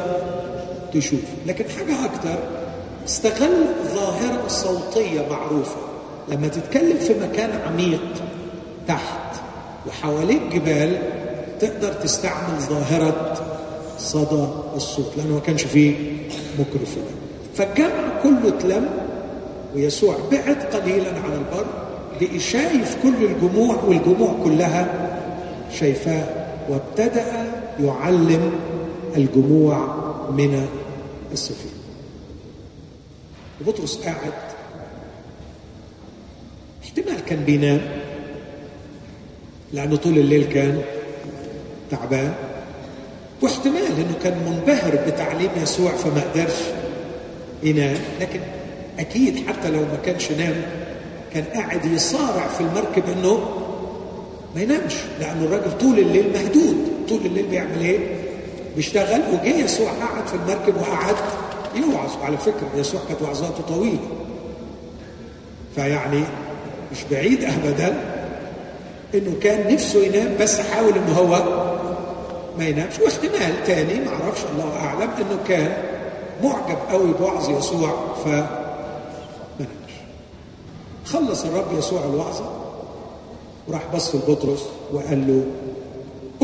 تشوف. 0.93 1.21
لكن 1.45 1.65
حاجة 1.69 2.05
أكتر 2.05 2.35
استغل 3.05 3.65
ظاهرة 3.95 4.47
صوتية 4.47 5.25
معروفة. 5.29 5.75
لما 6.29 6.47
تتكلم 6.47 6.97
في 6.97 7.13
مكان 7.19 7.49
عميق 7.67 8.01
تحت 8.87 9.35
وحواليك 9.87 10.41
جبال 10.53 10.97
تقدر 11.59 11.93
تستعمل 11.93 12.59
ظاهرة 12.69 13.33
صدى 13.99 14.47
الصوت 14.75 15.11
لأنه 15.17 15.33
ما 15.33 15.39
كانش 15.39 15.63
فيه 15.63 15.95
ميكروفون. 16.59 17.03
فالجمع 17.55 18.21
كله 18.23 18.47
اتلم 18.47 18.89
ويسوع 19.75 20.15
بعد 20.31 20.57
قليلا 20.73 21.09
عن 21.09 21.31
البر 21.33 21.65
بقي 22.21 22.39
شايف 22.39 22.97
كل 23.03 23.25
الجموع 23.25 23.75
والجموع 23.87 24.35
كلها 24.43 25.09
شايفاه 25.79 26.23
وابتدأ 26.69 27.25
يعلم 27.79 28.51
الجموع 29.17 29.87
من 30.31 30.67
السفينه 31.31 31.72
وبطرس 33.61 33.97
قاعد. 33.97 34.33
احتمال 36.83 37.25
كان 37.25 37.43
بينام. 37.43 37.81
لأنه 39.73 39.95
طول 39.95 40.17
الليل 40.17 40.43
كان 40.43 40.81
تعبان. 41.91 42.33
واحتمال 43.41 43.85
إنه 43.85 44.15
كان 44.23 44.37
منبهر 44.45 44.95
بتعليم 45.07 45.49
يسوع 45.61 45.91
فما 45.91 46.21
قدرش 46.21 46.59
ينام. 47.63 47.97
لكن 48.21 48.39
أكيد 48.99 49.47
حتى 49.47 49.69
لو 49.69 49.79
ما 49.79 49.97
كانش 50.05 50.31
نام 50.31 50.61
كان 51.33 51.43
قاعد 51.43 51.85
يصارع 51.85 52.47
في 52.47 52.61
المركب 52.61 53.03
إنه 53.17 53.49
ما 54.55 54.61
ينامش. 54.61 54.93
لأنه 55.19 55.43
الراجل 55.43 55.77
طول 55.77 55.99
الليل 55.99 56.33
مهدود. 56.33 56.75
طول 57.09 57.25
الليل 57.25 57.45
بيعمل 57.45 57.81
إيه؟ 57.81 57.99
بيشتغل. 58.75 59.21
وجه 59.33 59.63
يسوع 59.63 59.91
قعد 59.91 60.27
في 60.27 60.33
المركب 60.33 60.77
وقعد 60.81 61.15
يوعظ 61.75 62.09
وعلى 62.21 62.37
فكرة 62.37 62.67
يسوع 62.75 63.01
كانت 63.07 63.21
وعظاته 63.21 63.63
طويلة. 63.75 63.99
فيعني 65.75 66.23
مش 66.91 66.97
بعيد 67.11 67.43
ابدا 67.43 68.01
إنه 69.15 69.33
كان 69.41 69.73
نفسه 69.73 69.99
ينام 70.05 70.37
بس 70.39 70.59
حاول 70.59 70.93
ان 70.93 71.13
هو 71.13 71.43
ما 72.57 72.67
ينامش. 72.67 72.99
واحتمال 72.99 73.63
تاني 73.65 73.99
ما 73.99 74.09
أعرفش 74.09 74.41
الله 74.53 74.75
أعلم 74.79 75.09
إنه 75.19 75.39
كان 75.47 75.77
معجب 76.43 76.77
قوي 76.91 77.11
بوعظ 77.19 77.49
يسوع 77.49 77.89
ف 78.25 78.27
خلص 81.05 81.45
الرب 81.45 81.77
يسوع 81.77 82.01
الوعظه 82.03 82.45
وراح 83.67 83.81
بص 83.95 84.15
لبطرس 84.15 84.63
وقال 84.93 85.27
له 85.27 85.43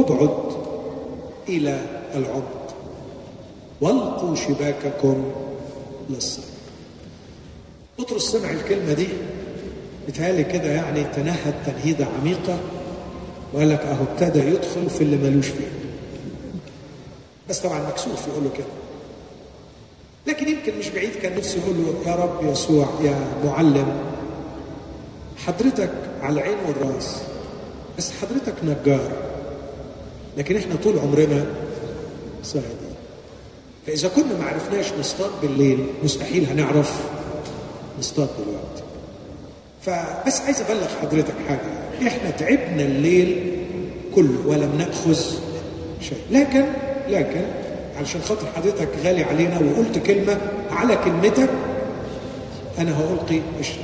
ابعد 0.03 0.29
إلى 1.49 1.81
العمق 2.15 2.58
والقوا 3.81 4.35
شباككم 4.35 5.31
للصيد 6.09 6.43
بطرس 7.99 8.23
سمع 8.31 8.51
الكلمة 8.51 8.93
دي. 8.93 9.07
بتهيألي 10.07 10.43
كده 10.43 10.69
يعني 10.71 11.03
تنهد 11.03 11.53
تنهيده 11.65 12.05
عميقة. 12.21 12.59
وقال 13.53 13.69
لك 13.69 13.79
أهو 13.79 14.03
ابتدى 14.03 14.39
يدخل 14.39 14.89
في 14.89 15.01
اللي 15.01 15.17
ملوش 15.17 15.47
فيه. 15.47 15.67
بس 17.49 17.59
طبعا 17.59 17.87
مكسوف 17.89 18.27
يقول 18.27 18.43
له 18.43 18.49
كده. 18.57 18.65
لكن 20.27 20.47
يمكن 20.47 20.79
مش 20.79 20.89
بعيد 20.89 21.15
كان 21.15 21.37
نفسه 21.37 21.59
يقول 21.59 21.75
له 21.77 22.11
يا 22.11 22.15
رب 22.15 22.51
يسوع 22.51 22.87
يا 23.03 23.27
معلم 23.45 23.97
حضرتك 25.37 25.91
على 26.21 26.33
العين 26.33 26.57
والرأس 26.67 27.15
بس 27.97 28.11
حضرتك 28.11 28.53
نجار. 28.63 29.11
لكن 30.37 30.55
إحنا 30.57 30.75
طول 30.75 30.99
عمرنا 30.99 31.45
صيادين. 32.43 32.88
فإذا 33.89 34.07
كنا 34.07 34.37
ما 34.39 34.45
عرفناش 34.45 34.85
نصطاد 34.99 35.29
بالليل 35.41 35.85
مستحيل 36.03 36.45
هنعرف 36.45 36.93
نصطاد 37.99 38.27
دلوقتي 38.37 38.83
فبس 39.81 40.41
عايز 40.41 40.61
أبلغ 40.61 40.87
حضرتك 41.01 41.33
حاجة 41.47 42.07
إحنا 42.07 42.29
تعبنا 42.29 42.83
الليل 42.83 43.55
كله 44.15 44.39
ولم 44.47 44.75
نأخذ 44.77 45.19
شيء. 46.01 46.17
لكن 46.31 46.65
لكن 47.09 47.41
علشان 47.99 48.21
خاطر 48.21 48.45
حضرتك 48.55 48.87
غالي 49.05 49.23
علينا 49.23 49.59
وقلت 49.59 49.97
كلمة 49.97 50.37
على 50.71 50.95
كلمتك 50.95 51.49
أنا 52.79 52.91
هألقي 52.99 53.41
الشيء 53.59 53.83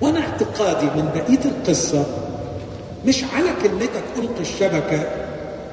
وأنا 0.00 0.20
اعتقادي 0.20 0.86
من 0.86 1.08
بقية 1.14 1.44
القصة 1.50 2.06
مش 3.06 3.24
على 3.34 3.48
كلمتك 3.62 4.02
ألقي 4.18 4.40
الشبكة 4.40 5.23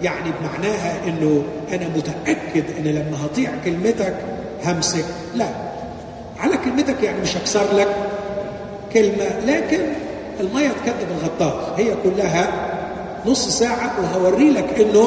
يعني 0.04 0.32
بمعناها 0.40 1.08
إنه 1.08 1.44
أنا 1.74 1.88
متأكد 1.88 2.64
إن 2.80 2.84
لما 2.84 3.26
هطيع 3.26 3.52
كلمتك 3.66 4.16
همسك. 4.66 5.06
لا. 5.36 5.48
على 6.40 6.58
كلمتك 6.58 7.04
يعني 7.04 7.22
مش 7.22 7.38
هكسر 7.38 7.74
لك 7.76 7.96
كلمة 8.94 9.40
لكن 9.46 9.80
المية 10.40 10.68
تكذب 10.70 11.08
الغطاس 11.12 11.80
هي 11.80 11.96
كلها 12.04 12.68
نص 13.26 13.50
ساعة 13.60 14.02
وهوري 14.02 14.50
لك 14.50 14.80
إنه 14.80 15.04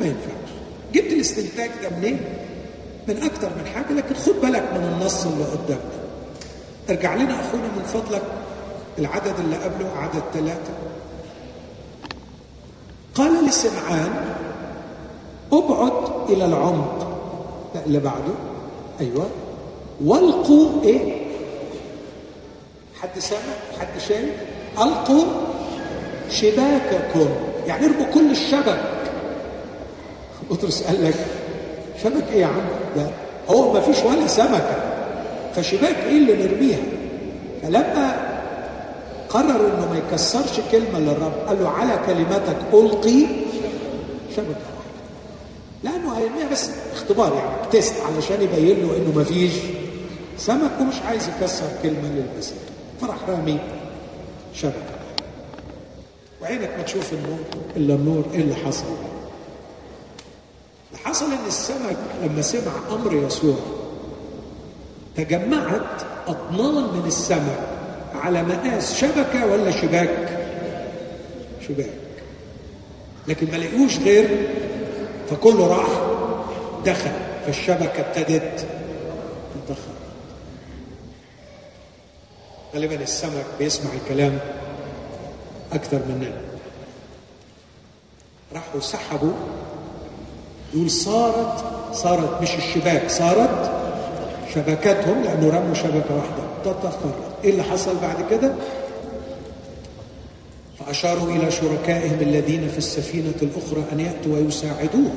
ما 0.00 0.06
ينفعش. 0.06 0.50
جبت 0.94 1.12
الاستنتاج 1.12 1.70
ده 1.82 1.96
منين؟ 1.96 2.20
من 3.08 3.22
أكتر 3.22 3.48
من 3.48 3.66
حاجة 3.74 3.92
لكن 3.96 4.14
خد 4.14 4.32
بالك 4.42 4.62
من 4.74 4.84
النص 4.94 5.26
اللي 5.26 5.44
قدامنا 5.44 5.96
ارجع 6.90 7.14
لنا 7.14 7.34
أخونا 7.34 7.62
من 7.76 7.82
فضلك 7.82 8.22
العدد 8.98 9.34
اللي 9.44 9.56
قبله 9.56 9.88
عدد 9.96 10.22
ثلاثة. 10.34 10.72
قال 13.16 13.46
لسمعان 13.46 14.10
ابعد 15.52 15.92
إلى 16.28 16.44
العمق. 16.44 17.06
اللي 17.86 17.98
بعده. 17.98 18.34
أيوة. 19.00 19.26
والقوا 20.04 20.68
إيه؟ 20.84 21.26
حد 23.00 23.18
سامع 23.18 23.40
حد 23.80 24.00
شايف 24.08 24.30
ألقوا 24.78 25.24
شباككم. 26.30 27.28
يعني 27.66 27.86
ارموا 27.86 28.06
كل 28.14 28.30
الشبك. 28.30 28.80
بطرس 30.50 30.82
قال 30.82 31.04
لك 31.04 31.14
شبك 32.04 32.32
إيه 32.32 32.40
يا 32.40 32.46
عم؟ 32.46 32.62
ده 32.96 33.10
هو 33.50 33.72
ما 33.72 33.80
فيش 33.80 34.04
ولا 34.04 34.26
سمكة. 34.26 34.76
فشباك 35.54 35.96
إيه 35.96 36.18
اللي 36.18 36.46
نرميها؟ 36.46 36.82
فلما 37.62 38.25
قرر 39.28 39.66
إنه 39.74 39.88
ما 39.92 39.98
يكسرش 39.98 40.60
كلمة 40.72 40.98
للرب. 40.98 41.32
قال 41.48 41.62
له 41.62 41.68
على 41.68 42.00
كلمتك 42.06 42.56
ألقي 42.72 43.26
شبكة. 44.36 44.66
واحدة 44.76 44.86
لأنه 45.82 46.18
هيرميها 46.18 46.48
بس 46.52 46.70
اختبار 46.92 47.34
يعني 47.34 47.70
تيست 47.70 47.94
علشان 48.00 48.42
يبين 48.42 48.86
له 48.86 48.96
إنه 48.96 49.12
ما 49.16 49.24
فيش 49.24 49.52
سمك 50.38 50.70
ومش 50.80 50.94
عايز 51.08 51.28
يكسر 51.28 51.66
كلمة 51.82 52.08
للمسيح 52.08 52.58
فراح 53.00 53.16
رامي 53.28 53.58
شبكة. 54.54 54.96
وعينك 56.42 56.70
ما 56.76 56.82
تشوف 56.82 57.12
النور 57.12 57.38
إلا 57.76 57.94
النور 57.94 58.24
إيه 58.34 58.40
اللي 58.40 58.54
حصل؟ 58.54 58.84
اللي 60.92 61.04
حصل 61.04 61.26
إن 61.26 61.46
السمك 61.46 61.96
لما 62.22 62.42
سمع 62.42 62.72
أمر 62.90 63.12
يسوع 63.14 63.56
تجمعت 65.16 66.02
أطنان 66.28 66.74
من 66.74 67.02
السمك. 67.06 67.75
على 68.20 68.42
مقاس 68.42 68.94
شبكه 68.94 69.46
ولا 69.46 69.70
شباك؟ 69.70 70.38
شباك. 71.68 71.90
لكن 73.28 73.50
ما 73.52 73.56
لقيوش 73.56 73.98
غير 73.98 74.48
فكله 75.30 75.66
راح 75.66 75.88
دخل 76.84 77.10
فالشبكة 77.46 78.00
ابتدت 78.00 78.66
تدخل 79.66 79.96
غالبا 82.74 83.02
السمك 83.02 83.44
بيسمع 83.58 83.90
الكلام 84.02 84.38
أكثر 85.72 85.98
مننا 86.08 86.40
راحوا 88.54 88.80
سحبوا 88.80 89.32
يقول 90.74 90.90
صارت 90.90 91.64
صارت 91.94 92.42
مش 92.42 92.54
الشباك 92.54 93.10
صارت 93.10 93.70
شبكاتهم 94.54 95.22
لأنه 95.22 95.50
رموا 95.50 95.74
شبكة 95.74 96.16
واحدة. 96.16 96.45
تتفرق 96.72 97.38
إيه 97.44 97.50
اللي 97.50 97.62
حصل 97.62 97.96
بعد 98.02 98.30
كده؟ 98.30 98.54
فأشاروا 100.78 101.30
إلى 101.30 101.50
شركائهم 101.50 102.20
الذين 102.20 102.68
في 102.68 102.78
السفينة 102.78 103.34
الأخرى 103.42 103.84
أن 103.92 104.00
يأتوا 104.00 104.34
ويساعدوهم 104.34 105.16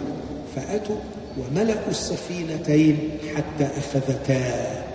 فأتوا 0.56 0.96
وملأوا 1.38 1.90
السفينتين 1.90 3.18
حتى 3.36 3.70
أخذتا. 3.78 4.86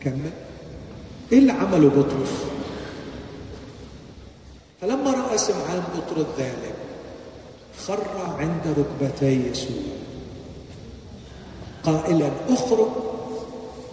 كمل. 0.00 0.30
إيه 1.32 1.38
اللي 1.38 1.52
عمله 1.52 1.88
بطرس؟ 1.88 2.32
فلما 4.80 5.10
رأى 5.10 5.38
سمعان 5.38 5.82
بطرس 5.96 6.26
ذلك 6.38 6.74
خر 7.86 8.36
عند 8.38 8.74
ركبتي 8.78 9.50
يسوع. 9.50 9.76
قائلا 11.82 12.30
اخرج. 12.48 12.88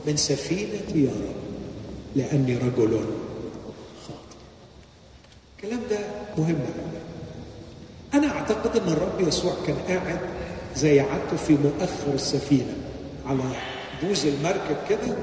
من 0.07 0.17
سفينتي 0.17 1.03
يا 1.03 1.09
رب 1.11 1.35
لأني 2.15 2.57
رجل 2.57 2.99
خاطئ. 4.07 4.37
الكلام 5.55 5.79
ده 5.89 5.97
مهم 6.37 6.59
أنا 8.13 8.27
أعتقد 8.27 8.77
أن 8.77 8.87
الرب 8.93 9.27
يسوع 9.27 9.53
كان 9.67 9.75
قاعد 9.87 10.19
زي 10.75 10.99
عادته 10.99 11.37
في 11.47 11.53
مؤخر 11.53 12.13
السفينة 12.13 12.73
على 13.27 13.39
بوز 14.03 14.25
المركب 14.25 14.77
كده 14.89 15.15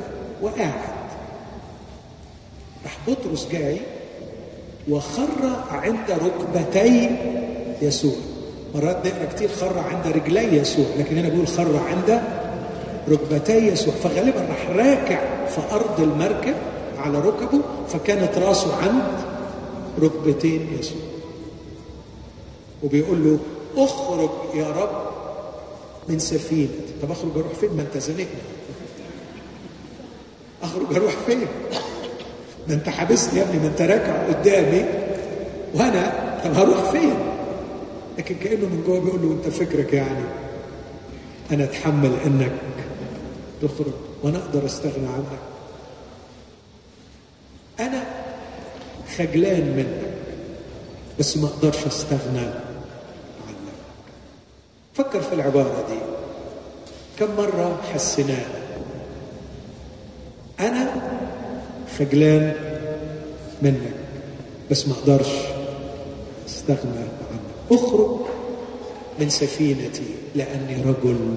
وقاعد. 0.43 0.93
راح 2.85 2.99
بطرس 3.09 3.49
جاي 3.53 3.81
وخر 4.89 5.65
عند 5.71 6.11
ركبتي 6.11 7.17
يسوع. 7.83 8.17
مرات 8.75 9.07
نقرأ 9.07 9.33
كتير 9.35 9.49
خر 9.49 9.79
عند 9.79 10.07
رجلي 10.07 10.57
يسوع 10.57 10.87
لكن 10.99 11.19
هنا 11.19 11.29
بيقول 11.29 11.49
خر 11.49 11.77
عند 11.89 12.23
ركبتي 13.09 13.67
يسوع. 13.67 13.95
فغالبا 13.95 14.41
راح 14.41 14.71
راكع 14.71 15.47
في 15.47 15.61
أرض 15.73 16.01
المركب 16.01 16.55
على 16.99 17.19
ركبه 17.19 17.61
فكانت 17.89 18.39
راسه 18.39 18.77
عند 18.77 19.03
ركبتين 20.03 20.69
يسوع. 20.81 21.03
وبيقول 22.83 23.25
له 23.25 23.39
أخرج 23.85 24.31
يا 24.55 24.67
رب 24.71 25.03
من 26.09 26.19
سفينتي 26.19 26.73
طب 27.03 27.11
أخرج 27.11 27.31
أروح 27.37 27.53
فين؟ 27.61 27.71
ما 27.77 27.83
أنت 27.83 27.99
زنقني 28.03 28.27
أخرج 30.63 30.97
أروح 30.97 31.13
فين؟ 31.27 31.41
ما 32.69 32.75
أنت 32.75 32.89
حابسني 32.89 33.39
يا 33.39 33.45
ابني 33.45 33.59
ما 33.61 33.67
أنت 33.67 33.83
راكع 33.83 34.27
قدامي. 34.29 34.85
وأنا 35.75 36.13
طب 36.45 36.53
هروح 36.55 36.91
فين؟ 36.91 37.15
لكن 38.19 38.35
كأنه 38.35 38.67
من 38.67 38.83
جوه 38.87 39.01
بيقول 39.01 39.23
له 39.23 39.33
أنت 39.33 39.55
فكرك 39.55 39.93
يعني 39.93 40.25
أنا 41.53 41.65
أتحمل 41.65 42.13
إنك 42.27 42.53
تخرج 43.63 43.93
وأنا 44.23 44.39
أقدر 44.39 44.67
استغنى 44.67 45.09
عنك 45.09 45.39
أنا 47.81 48.05
خجلان 49.17 49.77
منك 49.77 50.13
بس 51.19 51.37
ما 51.37 51.47
أقدرش 51.47 51.87
استغنى 51.87 52.47
عنك. 53.47 53.73
فكر 54.95 55.21
في 55.21 55.35
العبارة 55.35 55.87
دي. 55.89 55.99
كم 57.19 57.37
مرة 57.37 57.81
حسيناها؟ 57.95 58.63
أنا 60.61 61.03
خجلان 61.99 62.55
منك 63.63 63.95
بس 64.71 64.89
ما 64.89 64.95
أقدرش 64.95 65.31
استغنى 66.47 66.99
عنك. 66.99 67.41
أخرج 67.71 68.17
من 69.21 69.29
سفينتي 69.31 70.15
لأني 70.35 70.83
رجل 70.83 71.35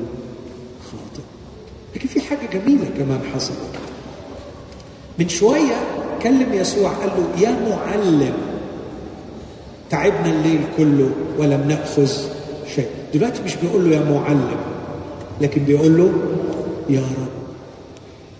خاطئ. 0.91 1.34
لكن 1.95 2.07
في 2.07 2.21
حاجة 2.21 2.39
جميلة 2.53 2.85
كمان 2.97 3.19
حصلت. 3.35 3.57
من 5.19 5.29
شوية 5.29 5.75
كلم 6.23 6.53
يسوع 6.53 6.89
قال 6.89 7.09
له 7.09 7.41
يا 7.41 7.51
معلم 7.69 8.33
تعبنا 9.89 10.29
الليل 10.29 10.61
كله 10.77 11.09
ولم 11.37 11.65
نأخذ 11.67 12.11
شيء. 12.75 12.87
دلوقتي 13.13 13.43
مش 13.43 13.55
بيقول 13.55 13.89
له 13.89 13.95
يا 13.95 14.03
معلم 14.11 14.57
لكن 15.41 15.63
بيقول 15.63 15.97
له 15.97 16.13
يا 16.89 16.99
رب. 16.99 17.27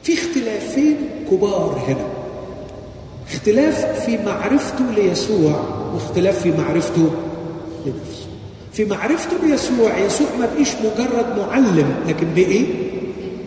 في 0.03 0.13
اختلافين 0.13 0.97
كبار 1.31 1.83
هنا. 1.87 2.07
اختلاف 3.31 4.05
في 4.05 4.17
معرفته 4.17 4.91
ليسوع 4.95 5.59
واختلاف 5.93 6.41
في 6.41 6.51
معرفته 6.51 7.09
لنفسه. 7.85 8.25
في 8.73 8.85
معرفته 8.85 9.37
ليسوع 9.47 9.97
يسوع 9.97 10.27
ما 10.39 10.45
بقيش 10.55 10.69
مجرد 10.75 11.37
معلم 11.37 11.95
لكن 12.07 12.27
بقي 12.35 12.65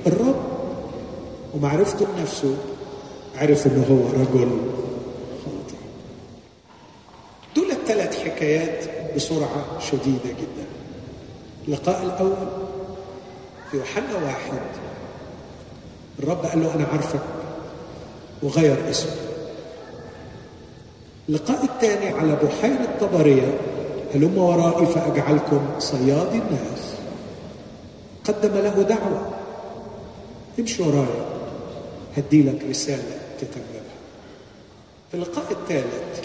الرب 0.06 0.42
ومعرفته 1.54 2.06
لنفسه 2.16 2.56
عرف 3.36 3.66
إنه 3.66 3.86
هو 3.90 4.20
رجل 4.20 4.50
خاطئ. 5.44 5.78
دول 7.56 7.70
الثلاث 7.70 8.24
حكايات 8.24 8.84
بسرعة 9.16 9.80
شديدة 9.80 10.30
جدا. 10.40 10.66
اللقاء 11.68 12.02
الأول 12.02 12.48
في 13.70 13.76
يوحنا 13.76 14.14
واحد 14.24 14.60
الرب 16.18 16.46
قال 16.46 16.62
له 16.62 16.74
أنا 16.74 16.86
عارفك 16.92 17.22
وغير 18.42 18.90
اسمه 18.90 19.12
اللقاء 21.28 21.64
الثاني 21.64 22.08
على 22.08 22.36
بحيرة 22.36 22.88
طبرية 23.00 23.58
هلم 24.14 24.38
ورائي 24.38 24.86
فأجعلكم 24.86 25.60
صيادي 25.78 26.38
الناس. 26.38 26.94
قدم 28.24 28.54
له 28.54 28.82
دعوة. 28.82 29.37
امشي 30.58 30.82
ورايا. 30.82 31.26
هدي 32.16 32.42
لك 32.42 32.58
رسالة 32.70 33.18
تتممها 33.40 33.78
في 35.10 35.14
اللقاء 35.14 35.44
الثالث 35.50 36.24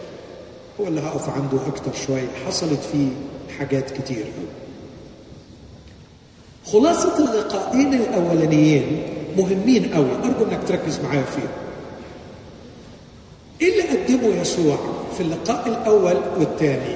هو 0.80 0.88
اللي 0.88 1.02
هقف 1.02 1.30
عنده 1.30 1.67
أكتر 1.67 1.91
شوية 2.08 2.28
حصلت 2.48 2.80
فيه 2.91 3.08
حاجات 3.60 3.91
كتير. 3.91 4.26
خلاصة 6.65 7.17
اللقاءين 7.17 7.93
الأولانيين 7.93 9.04
مهمين 9.38 9.93
قوي 9.93 10.10
أرجو 10.24 10.46
أنك 10.52 10.60
تركز 10.67 11.00
معايا 11.00 11.24
فيهم. 11.24 11.48
إيه 13.62 13.82
اللي 13.82 14.04
قدمه 14.04 14.41
يسوع 14.41 14.78
في 15.17 15.22
اللقاء 15.24 15.67
الأول 15.67 16.17
والثاني؟ 16.39 16.96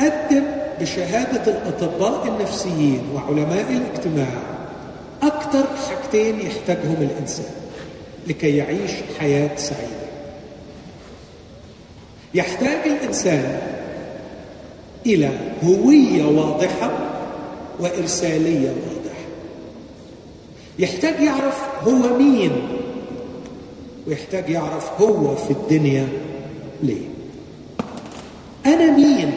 قدم 0.00 0.44
بشهادة 0.80 1.52
الأطباء 1.52 2.28
النفسيين 2.28 3.02
وعلماء 3.14 3.72
الاجتماع 3.72 4.51
أكثر 5.22 5.64
حاجتين 5.76 6.40
يحتاجهم 6.40 6.96
الإنسان 7.10 7.50
لكي 8.26 8.56
يعيش 8.56 8.90
حياة 9.18 9.56
سعيدة. 9.56 10.02
يحتاج 12.34 12.88
الإنسان 12.88 13.60
إلى 15.06 15.30
هوية 15.64 16.24
واضحة 16.24 16.90
وإرسالية 17.80 18.68
واضحة. 18.68 19.24
يحتاج 20.78 21.20
يعرف 21.22 21.60
هو 21.82 22.18
مين 22.18 22.52
ويحتاج 24.06 24.50
يعرف 24.50 25.00
هو 25.00 25.36
في 25.36 25.50
الدنيا 25.50 26.08
ليه. 26.82 27.08
أنا 28.66 28.96
مين 28.96 29.32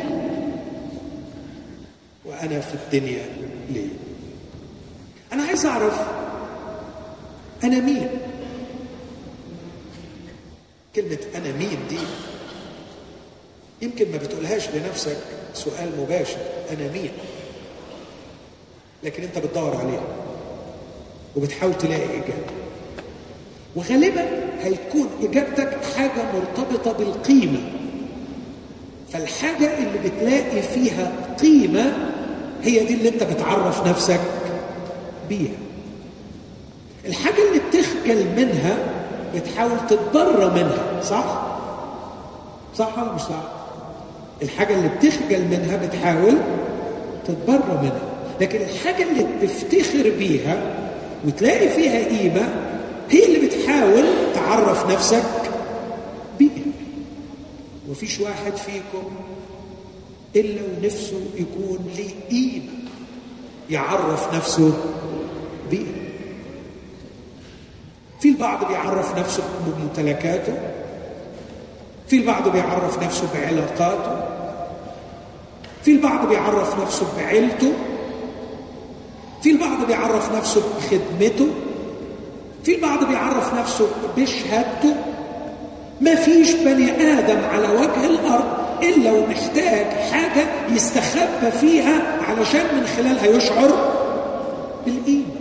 وأنا 2.26 2.60
في 2.60 2.74
الدنيا 2.74 3.26
ليه. 3.70 4.05
أنا 5.36 5.44
عايز 5.44 5.66
أعرف. 5.66 6.02
أنا 7.64 7.80
مين؟ 7.80 8.10
كلمة 10.96 11.18
أنا 11.36 11.52
مين 11.52 11.78
دي 11.90 11.98
يمكن 13.82 14.12
ما 14.12 14.18
بتقولهاش 14.18 14.70
لنفسك 14.70 15.18
سؤال 15.54 15.90
مباشر. 16.00 16.38
أنا 16.72 16.92
مين؟ 16.92 17.10
لكن 19.04 19.24
أنت 19.24 19.38
بتدور 19.38 19.76
عليها 19.78 20.04
وبتحاول 21.36 21.78
تلاقي 21.78 22.04
إجابة. 22.06 22.54
وغالبا 23.76 24.26
هيكون 24.62 25.10
إجابتك 25.22 25.78
حاجة 25.98 26.26
مرتبطة 26.34 26.92
بالقيمة. 26.92 27.72
فالحاجة 29.14 29.78
اللي 29.78 30.10
بتلاقي 30.10 30.62
فيها 30.62 31.36
قيمة 31.42 32.12
هي 32.64 32.86
دي 32.86 32.94
اللي 32.94 33.10
أنت 33.10 33.24
بتعرف 33.24 33.88
نفسك 33.88 34.20
بيها. 35.30 35.58
الحاجة 37.06 37.36
اللي 37.50 37.62
بتخجل 37.70 38.26
منها 38.36 38.78
بتحاول 39.36 39.78
تتبرى 39.90 40.46
منها 40.50 41.02
صح؟ 41.02 41.42
صح 42.78 43.00
ولا 43.00 43.14
مش 43.14 43.22
صح؟ 43.22 43.44
الحاجة 44.42 44.76
اللي 44.76 44.90
بتخجل 44.90 45.42
منها 45.48 45.78
بتحاول 45.88 46.38
تتبرى 47.28 47.80
منها. 47.82 48.02
لكن 48.42 48.60
الحاجة 48.62 49.04
اللي 49.04 49.28
بتفتخر 49.42 50.10
بيها 50.20 50.58
وتلاقي 51.28 51.70
فيها 51.70 52.06
قيمة 52.18 52.50
هي 53.10 53.26
اللي 53.26 53.48
بتحاول 53.48 54.04
تعرف 54.36 54.92
نفسك 54.92 55.24
بيها. 56.40 56.52
ومفيش 57.88 58.20
واحد 58.20 58.56
فيكم 58.56 59.12
إلا 60.36 60.62
ونفسه 60.82 61.20
يكون 61.36 61.80
ليه 61.98 62.10
قيمة 62.32 62.66
يعرف 63.70 64.36
نفسه 64.36 64.74
بيها 65.72 66.06
في 68.26 68.32
البعض 68.32 68.68
بيعرف 68.68 69.20
نفسه 69.20 69.44
بممتلكاته. 69.66 70.54
في 72.08 72.16
البعض 72.16 72.50
بيعرف 72.50 73.04
نفسه 73.04 73.28
بعلاقاته. 73.34 74.26
في 75.84 75.92
البعض 75.92 76.28
بيعرف 76.28 76.82
نفسه 76.82 77.06
بعيلته. 77.18 77.74
في 79.44 79.52
البعض 79.52 79.86
بيعرف 79.88 80.36
نفسه 80.36 80.62
بخدمته. 80.78 81.48
في 82.64 82.76
البعض 82.76 83.04
بيعرف 83.04 83.54
نفسه 83.54 83.88
بشهادته. 84.18 84.96
ما 86.02 86.16
فيش 86.16 86.54
بني 86.54 86.92
آدم 86.92 87.44
على 87.54 87.68
وجه 87.68 88.06
الأرض 88.06 88.46
إلا 88.84 89.12
ومحتاج 89.12 89.86
حاجة 90.12 90.48
يستخبى 90.72 91.52
فيها 91.62 92.02
علشان 92.22 92.66
من 92.76 92.88
خلالها 92.98 93.26
يشعر 93.26 93.70
بالقيمة 94.86 95.35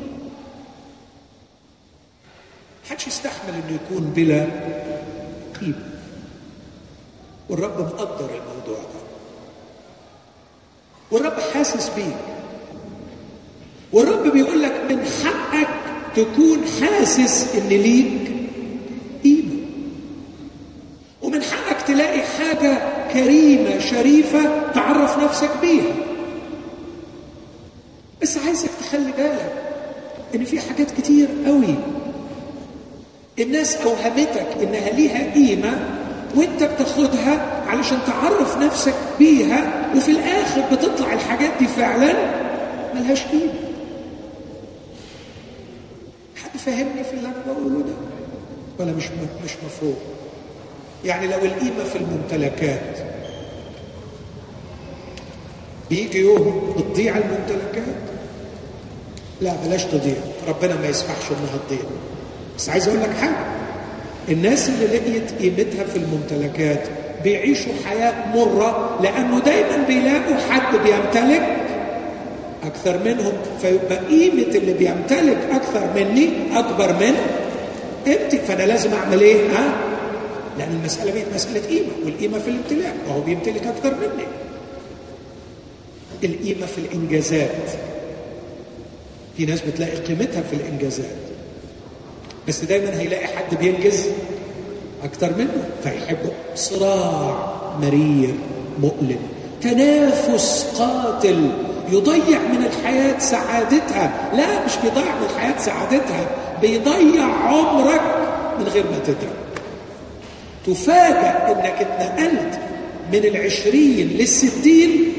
يكون 3.74 4.12
بلا 4.16 4.46
قيمة. 5.60 5.84
والرب 7.48 7.80
مقدر 7.80 8.30
الموضوع 8.30 8.78
ده. 8.78 9.00
والرب 11.10 11.40
حاسس 11.54 11.88
بيك 11.88 12.16
والرب 13.92 14.32
بيقول 14.32 14.62
لك 14.62 14.80
من 14.90 15.04
حقك 15.04 15.68
تكون 16.16 16.58
حاسس 16.80 17.54
إن 17.54 17.68
ليك 17.68 18.32
قيمة. 19.24 19.56
ومن 21.22 21.42
حقك 21.42 21.82
تلاقي 21.82 22.22
حاجة 22.22 22.78
كريمة 23.12 23.78
شريفة 23.78 24.72
تعرف 24.72 25.18
نفسك 25.18 25.50
بيها. 25.60 25.94
بس 28.22 28.38
عايزك 28.38 28.70
تخلي 28.80 29.12
بالك 29.12 29.52
إن 30.34 30.44
في 30.44 30.60
حاجات 30.60 30.90
كتير 30.90 31.28
قوي 31.46 31.74
الناس 33.38 33.76
اوهمتك 33.76 34.46
إنها 34.62 34.90
ليها 34.90 35.34
قيمة 35.34 36.00
وأنت 36.34 36.62
بتاخدها 36.62 37.62
علشان 37.66 37.98
تعرف 38.06 38.56
نفسك 38.56 38.94
بيها 39.18 39.90
وفي 39.96 40.10
الآخر 40.10 40.60
بتطلع 40.72 41.12
الحاجات 41.12 41.50
دي 41.58 41.66
فعلا 41.66 42.14
ملهاش 42.94 43.22
قيمة. 43.24 43.52
حد 46.44 46.58
فاهمني 46.58 47.04
في 47.04 47.12
اللي 47.14 47.28
أنا 47.28 47.42
بقوله 47.46 47.78
ده؟ 47.78 47.92
ولا 48.78 48.92
مش 48.92 49.04
مش 49.44 49.52
مفهوم؟ 49.66 49.96
يعني 51.04 51.26
لو 51.26 51.38
القيمة 51.38 51.84
في 51.84 51.98
الممتلكات. 51.98 52.98
بيجي 55.90 56.18
يوم 56.20 56.74
بتضيع 56.78 57.16
الممتلكات؟ 57.16 57.94
لا 59.40 59.52
بلاش 59.64 59.84
تضيع. 59.84 60.16
ربنا 60.48 60.80
ما 60.80 60.88
يسمحش 60.88 61.30
إنها 61.30 61.58
تضيع. 61.68 61.80
بس 62.58 62.68
عايز 62.68 62.88
أقول 62.88 63.00
لك 63.00 63.10
حاجة. 63.20 63.36
الناس 64.28 64.68
اللي 64.68 64.86
لقيت 64.86 65.32
قيمتها 65.40 65.84
في 65.84 65.96
الممتلكات 65.96 66.80
بيعيشوا 67.24 67.72
حياة 67.84 68.36
مرة 68.36 68.98
لأنه 69.02 69.40
دايما 69.40 69.84
بيلاقوا 69.88 70.36
حد 70.50 70.76
بيمتلك 70.76 71.56
أكثر 72.64 72.98
منهم 73.04 73.32
فيبقى 73.62 73.96
قيمة 73.98 74.42
اللي 74.54 74.72
بيمتلك 74.72 75.38
أكثر 75.52 75.88
مني 75.96 76.28
أكبر 76.54 76.92
من 76.92 77.14
قيمتي. 78.06 78.38
فأنا 78.38 78.62
لازم 78.62 78.92
أعمل 78.92 79.20
إيه؟ 79.20 79.46
ها؟ 79.50 79.76
لأن 80.58 80.72
المسألة 80.80 81.12
بقت 81.14 81.34
مسألة 81.34 81.60
قيمة 81.66 81.88
والقيمة 82.04 82.38
في 82.38 82.48
الامتلاك 82.50 82.94
وهو 83.08 83.20
بيمتلك 83.20 83.66
أكثر 83.66 83.94
مني. 83.94 84.26
القيمة 86.24 86.66
في 86.66 86.78
الإنجازات. 86.78 87.50
في 89.36 89.46
ناس 89.46 89.60
بتلاقي 89.60 89.96
قيمتها 89.96 90.42
في 90.42 90.56
الإنجازات. 90.56 91.16
بس 92.48 92.64
دايما 92.64 93.00
هيلاقي 93.00 93.26
حد 93.26 93.54
بينجز 93.60 94.06
أكتر 95.04 95.30
منه 95.38 95.68
فيحبه. 95.82 96.30
صراع 96.54 97.54
مرير 97.82 98.34
مؤلم. 98.80 99.18
تنافس 99.62 100.66
قاتل. 100.78 101.50
يضيع 101.92 102.38
من 102.38 102.64
الحياة 102.66 103.18
سعادتها. 103.18 104.30
لا 104.34 104.64
مش 104.64 104.72
بيضيع 104.82 105.14
من 105.14 105.26
الحياة 105.34 105.58
سعادتها 105.58 106.26
بيضيع 106.60 107.24
عمرك 107.24 108.02
من 108.58 108.64
غير 108.68 108.84
ما 108.90 108.98
تدرك 108.98 109.44
تفاجأ 110.66 111.52
إنك 111.52 111.78
اتنقلت 111.80 112.60
من 113.12 113.18
العشرين 113.18 114.08
للستين 114.08 115.12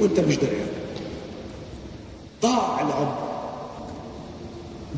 وأنت 0.00 0.20
مش 0.20 0.36
دريان 0.36 0.66
ضاع 2.42 2.80
العمر. 2.80 3.18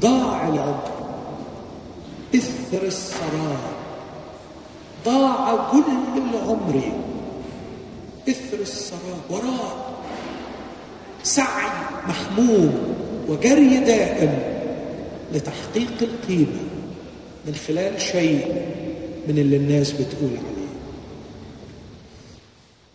ضاع 0.00 0.48
العمر. 0.48 0.87
إثر 2.68 2.86
السراب 2.86 3.58
ضاع 5.04 5.70
كل 5.72 5.84
العمر. 6.16 6.82
إثر 8.28 8.58
السراب 8.60 9.24
وراء. 9.30 9.88
سعي 11.22 11.70
محموم 12.08 12.94
وجري 13.28 13.76
دائم 13.76 14.38
لتحقيق 15.32 15.96
القيمة 16.02 16.62
من 17.46 17.54
خلال 17.68 18.00
شيء 18.00 18.62
من 19.28 19.38
اللي 19.38 19.56
الناس 19.56 19.92
بتقول 19.92 20.30
عليه. 20.30 20.68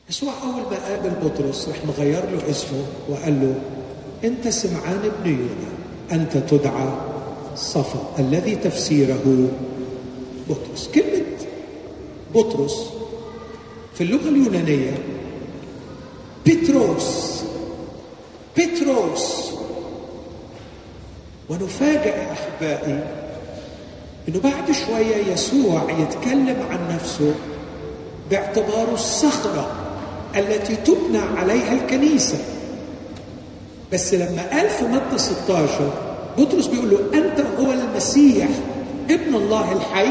يسوع 0.10 0.34
أول 0.44 0.62
ما 0.72 0.78
قابل 0.88 1.10
بطرس 1.10 1.68
راح 1.70 1.78
مغير 1.88 2.30
له 2.30 2.50
اسمه 2.50 2.86
وقال 3.10 3.42
له 3.42 3.56
أنت 4.30 4.48
سمعان 4.48 5.00
ابن 5.04 5.30
يونا 5.30 5.72
أنت 6.12 6.38
تدعى 6.38 7.13
صفا 7.56 8.00
الذي 8.20 8.56
تفسيره 8.56 9.48
بطرس. 10.50 10.90
كلمة 10.96 11.24
بطرس 12.36 12.90
في 13.96 14.02
اللغة 14.04 14.30
اليونانية 14.30 14.98
بتروس 16.48 17.42
بتروس 18.58 19.52
ونفاجأ 21.50 22.32
أحبائي 22.32 23.04
إنه 24.28 24.40
بعد 24.40 24.72
شوية 24.72 25.34
يسوع 25.34 25.82
يتكلم 26.00 26.58
عن 26.70 26.96
نفسه 26.96 27.36
باعتباره 28.32 28.94
الصخرة 28.94 29.72
التي 30.36 30.76
تبنى 30.76 31.18
عليها 31.18 31.74
الكنيسة. 31.74 32.38
بس 33.94 34.14
لما 34.14 34.50
قال 34.52 34.70
في 34.70 34.86
متى 34.86 35.18
16 35.18 36.13
بطرس 36.38 36.68
بيقول 36.68 36.90
له 36.90 37.00
أنت 37.14 37.46
هو 37.60 37.72
المسيح 37.72 38.50
ابن 39.10 39.36
الله 39.36 39.72
الحي؟ 39.72 40.08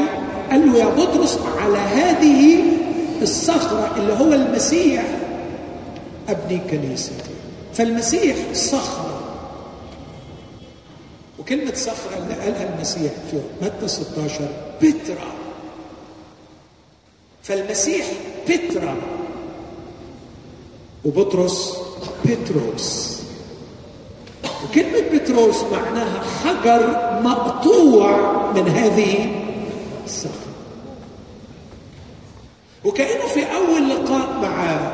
قال 0.51 0.71
له 0.71 0.77
يا 0.77 0.85
بطرس 0.85 1.39
على 1.57 1.77
هذه 1.77 2.63
الصخرة 3.21 3.91
اللي 3.97 4.13
هو 4.13 4.33
المسيح 4.33 5.05
أبني 6.29 6.59
كنيستي. 6.71 7.13
فالمسيح 7.73 8.35
صخرة. 8.53 9.19
وكلمة 11.39 11.73
صخرة 11.75 12.17
اللي 12.23 12.33
قالها 12.33 12.75
المسيح 12.75 13.11
في 13.31 13.39
متى 13.61 13.87
16 13.87 14.49
بترا. 14.81 15.33
فالمسيح 17.43 18.05
بترا. 18.49 18.95
وبطرس 21.05 21.77
بتروس. 22.25 23.19
وكلمة 24.63 24.99
بتروس 25.33 25.63
معناها 25.63 26.21
حجر 26.43 26.87
مقطوع 27.23 28.17
من 28.55 28.67
هذه 28.67 29.31
الصخرة 30.05 30.33
وكأنه 32.85 33.27
في 33.27 33.39
أول 33.55 33.89
لقاء 33.89 34.39
معاه 34.41 34.91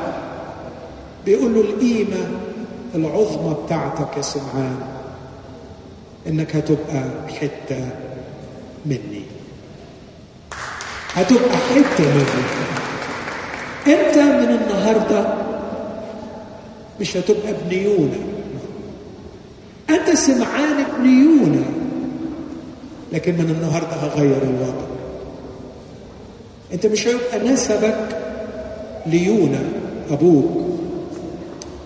بيقول 1.26 1.54
له 1.54 1.60
القيمة 1.60 2.28
العظمى 2.94 3.56
بتاعتك 3.64 4.16
يا 4.16 4.22
سمعان 4.22 4.76
إنك 6.26 6.56
هتبقى 6.56 7.04
حتة 7.40 7.88
مني. 8.86 9.22
هتبقى 11.14 11.56
حتة 11.56 12.04
مني. 12.14 12.44
أنت 13.86 14.16
من 14.18 14.58
النهاردة 14.62 15.34
مش 17.00 17.16
هتبقى 17.16 17.50
ابن 17.50 17.76
أنت 19.90 20.16
سمعان 20.16 20.80
ابن 20.80 21.64
لكن 23.12 23.32
من 23.34 23.50
النهاردة 23.50 23.88
هغير 23.96 24.42
الوضع 24.42 24.86
أنت 26.72 26.86
مش 26.86 27.08
هيبقى 27.08 27.38
نسبك 27.52 28.08
ليونا 29.06 29.62
أبوك. 30.10 30.66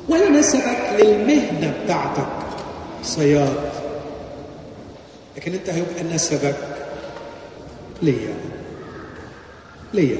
ولا 0.09 0.31
نسبك 0.31 0.79
للمهنة 0.99 1.75
بتاعتك 1.85 2.27
صياد. 3.03 3.57
لكن 5.37 5.53
أنت 5.53 5.69
هيبقى 5.69 6.15
نسبك 6.15 6.57
ليا. 8.03 8.35
ليا. 9.95 10.19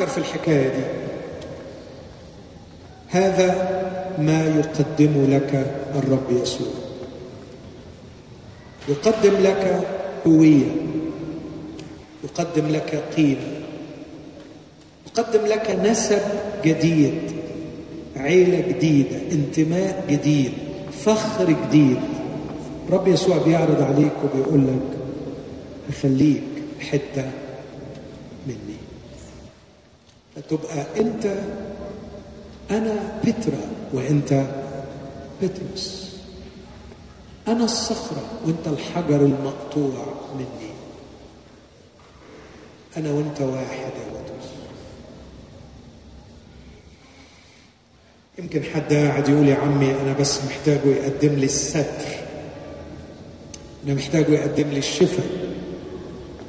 فكر 0.00 0.08
في 0.08 0.18
الحكاية 0.18 0.68
دي. 0.68 0.84
هذا 3.08 3.48
ما 4.18 4.46
يقدم 4.46 5.26
لك 5.30 5.66
الرب 5.94 6.42
يسوع. 6.42 6.72
يقدم 8.88 9.36
لك 9.42 9.88
هوية. 10.26 10.66
يقدم 12.24 12.68
لك 12.68 13.02
قيمة. 13.16 13.60
يقدم 15.06 15.46
لك 15.46 15.70
نسب 15.84 16.22
جديد. 16.64 17.32
عيلة 18.16 18.60
جديدة. 18.68 19.16
انتماء 19.32 20.04
جديد. 20.10 20.52
فخر 21.04 21.56
جديد. 21.66 22.00
رب 22.90 23.08
يسوع 23.08 23.38
بيعرض 23.38 23.82
عليك 23.82 24.12
وبيقول 24.24 24.60
لك 24.60 24.98
أخليك 25.88 26.42
حتة 26.80 27.30
فتبقى 30.40 30.86
أنت 31.00 31.38
أنا 32.70 33.20
بترا 33.24 33.70
وأنت 33.92 34.46
بترس 35.42 36.16
أنا 37.48 37.64
الصخرة 37.64 38.22
وأنت 38.46 38.68
الحجر 38.68 39.20
المقطوع 39.20 40.04
مني. 40.34 40.70
أنا 42.96 43.10
وأنت 43.12 43.40
واحد 43.40 43.92
يا 43.92 44.10
بطرس 44.12 44.50
يمكن 48.38 48.62
حد 48.62 48.92
قاعد 48.92 49.28
يقول 49.28 49.48
يا 49.48 49.56
عمي 49.56 49.90
أنا 49.90 50.12
بس 50.12 50.44
محتاجه 50.44 50.88
يقدم 50.88 51.34
لي 51.34 51.44
الستر. 51.44 52.06
أنا 53.86 53.94
محتاجه 53.94 54.30
يقدم 54.32 54.68
لي 54.68 54.78
الشفاء 54.78 55.26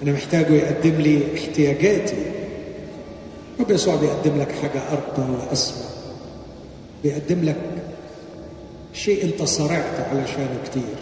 أنا 0.04 0.12
محتاجه 0.12 0.54
يقدم 0.54 1.02
لي 1.02 1.24
احتياجاتي. 1.36 2.41
رب 3.62 3.72
يسوع 3.72 3.96
بيقدم 3.96 4.42
لك 4.42 4.52
حاجة 4.62 4.82
أرقى 4.92 5.32
وأسمى 5.32 5.86
بيقدم 7.04 7.44
لك 7.46 7.56
شيء 8.94 9.24
أنت 9.24 9.44
صرعت 9.44 10.00
علشانه 10.12 10.60
كتير 10.66 10.96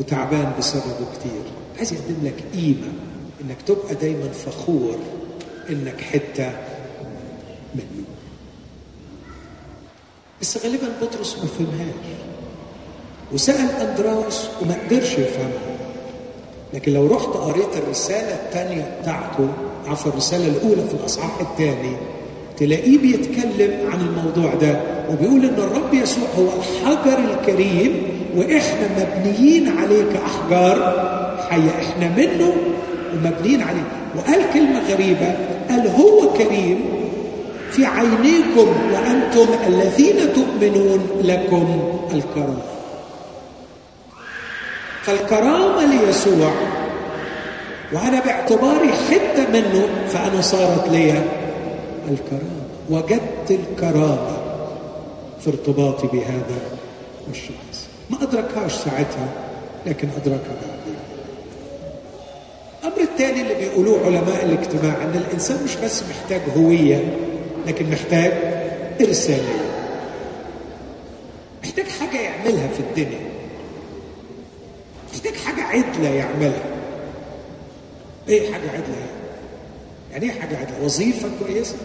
وتعبان 0.00 0.52
بسببه 0.58 1.06
كتير. 1.18 1.42
عايز 1.76 1.92
يقدم 1.92 2.16
لك 2.26 2.44
قيمة 2.54 2.92
إنك 3.40 3.62
تبقى 3.66 3.94
دايما 3.94 4.28
فخور 4.28 4.98
إنك 5.70 6.00
حتة 6.00 6.50
منه. 7.74 8.04
بس 10.40 10.64
غالبا 10.64 10.88
بطرس 11.02 11.36
ما 11.38 11.46
فهمهاش. 11.46 11.94
وسأل 13.32 13.70
اندراوس 13.70 14.48
وما 14.62 14.74
قدرش 14.84 15.12
يفهمها. 15.12 15.76
لكن 16.74 16.92
لو 16.92 17.06
رحت 17.06 17.26
قريت 17.28 17.76
الرسالة 17.76 18.46
الثانية 18.46 18.98
بتاعته 19.00 19.48
عفوا 19.86 20.12
الرسالة 20.12 20.46
الأولى 20.46 20.88
في 20.88 20.94
الأصحاح 20.94 21.40
الثاني 21.40 21.96
تلاقيه 22.58 22.98
بيتكلم 22.98 23.90
عن 23.92 24.00
الموضوع 24.00 24.54
ده 24.54 24.80
وبيقول 25.10 25.44
إن 25.44 25.54
الرب 25.58 25.94
يسوع 25.94 26.24
هو 26.38 26.44
الحجر 26.58 27.18
الكريم 27.18 28.02
وإحنا 28.36 28.88
مبنيين 28.98 29.68
عليه 29.78 30.04
كاحجار 30.12 31.06
حية 31.50 31.70
إحنا 31.70 32.08
منه 32.16 32.52
ومبنيين 33.14 33.62
عليه. 33.62 33.84
وقال 34.16 34.40
كلمة 34.54 34.80
غريبة 34.92 35.34
قال 35.70 35.86
هو 35.88 36.32
كريم 36.32 36.80
في 37.70 37.84
عينيكم 37.84 38.68
وأنتم 38.92 39.46
الذين 39.66 40.16
تؤمنون 40.34 41.00
لكم 41.24 41.80
الكرامة. 42.14 42.62
فالكرامة 45.02 45.84
ليسوع 45.84 46.50
وأنا 47.92 48.20
باعتباري 48.20 48.88
حتة 48.88 49.50
منه 49.52 49.88
فأنا 50.08 50.40
صارت 50.40 50.88
لي 50.88 51.10
الكرامة. 52.10 52.66
وجدت 52.90 53.50
الكرامة 53.50 54.36
في 55.40 55.50
ارتباطي 55.50 56.06
بهذا 56.06 56.60
الشخص. 57.30 57.88
ما 58.10 58.22
أدركهاش 58.22 58.72
ساعتها 58.72 59.28
لكن 59.86 60.08
أدركها. 60.16 60.56
بعدين 60.62 60.96
الأمر 62.82 63.00
الثاني 63.00 63.42
اللي 63.42 63.54
بيقولوه 63.54 64.06
علماء 64.06 64.44
الاجتماع 64.44 64.94
أن 65.02 65.22
الإنسان 65.26 65.64
مش 65.64 65.76
بس 65.76 66.02
محتاج 66.02 66.40
هوية 66.56 67.16
لكن 67.66 67.90
محتاج 67.90 68.32
إرسالية. 69.00 69.66
محتاج 71.64 71.86
حاجة 72.00 72.20
يعملها 72.20 72.68
في 72.68 72.80
الدنيا. 72.80 73.20
محتاج 75.14 75.34
حاجة 75.34 75.62
عدلة 75.62 76.08
يعملها. 76.08 76.75
إيه 78.28 78.52
حاجة 78.52 78.70
عدلة 78.70 79.06
يعني 80.12 80.24
إيه 80.30 80.40
حاجة 80.40 80.56
عدلة 80.56 80.84
وظيفة 80.84 81.28
كويسة. 81.44 81.76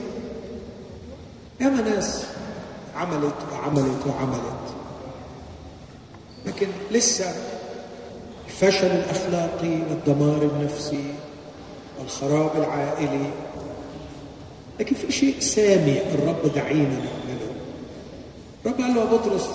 ياما 1.62 1.82
ناس 1.82 2.26
عملت 2.96 3.34
وعملت 3.54 4.08
وعملت. 4.08 4.74
لكن 6.46 6.68
لسه 6.92 7.36
الفشل 8.48 8.88
الأخلاقي 8.88 9.80
والدمار 9.90 10.42
النفسي 10.42 11.04
والخراب 12.00 12.52
العائلي. 12.58 13.30
لكن 14.80 14.96
في 14.96 15.12
شيء 15.12 15.40
سامي 15.40 15.98
الرب 16.14 16.54
دعينا 16.56 16.90
نعمله. 16.96 17.52
الرب 18.66 18.82
قال 18.82 18.94
له 18.96 19.02
يا 19.02 19.06
بطرس 19.06 19.50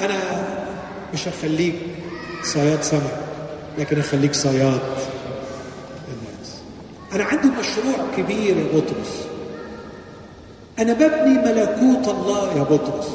أنا 0.00 0.18
مش 1.14 1.28
هخليك 1.28 1.74
صياد 2.42 2.82
سمك 2.82 3.20
لكن 3.78 3.98
اخليك 3.98 4.34
صياد 4.34 4.80
أنا 7.14 7.24
عندي 7.24 7.48
مشروع 7.48 7.94
كبير 8.16 8.56
يا 8.56 8.64
بطرس. 8.74 9.26
أنا 10.78 10.92
ببني 10.92 11.38
ملكوت 11.38 12.08
الله 12.08 12.56
يا 12.56 12.62
بطرس. 12.62 13.08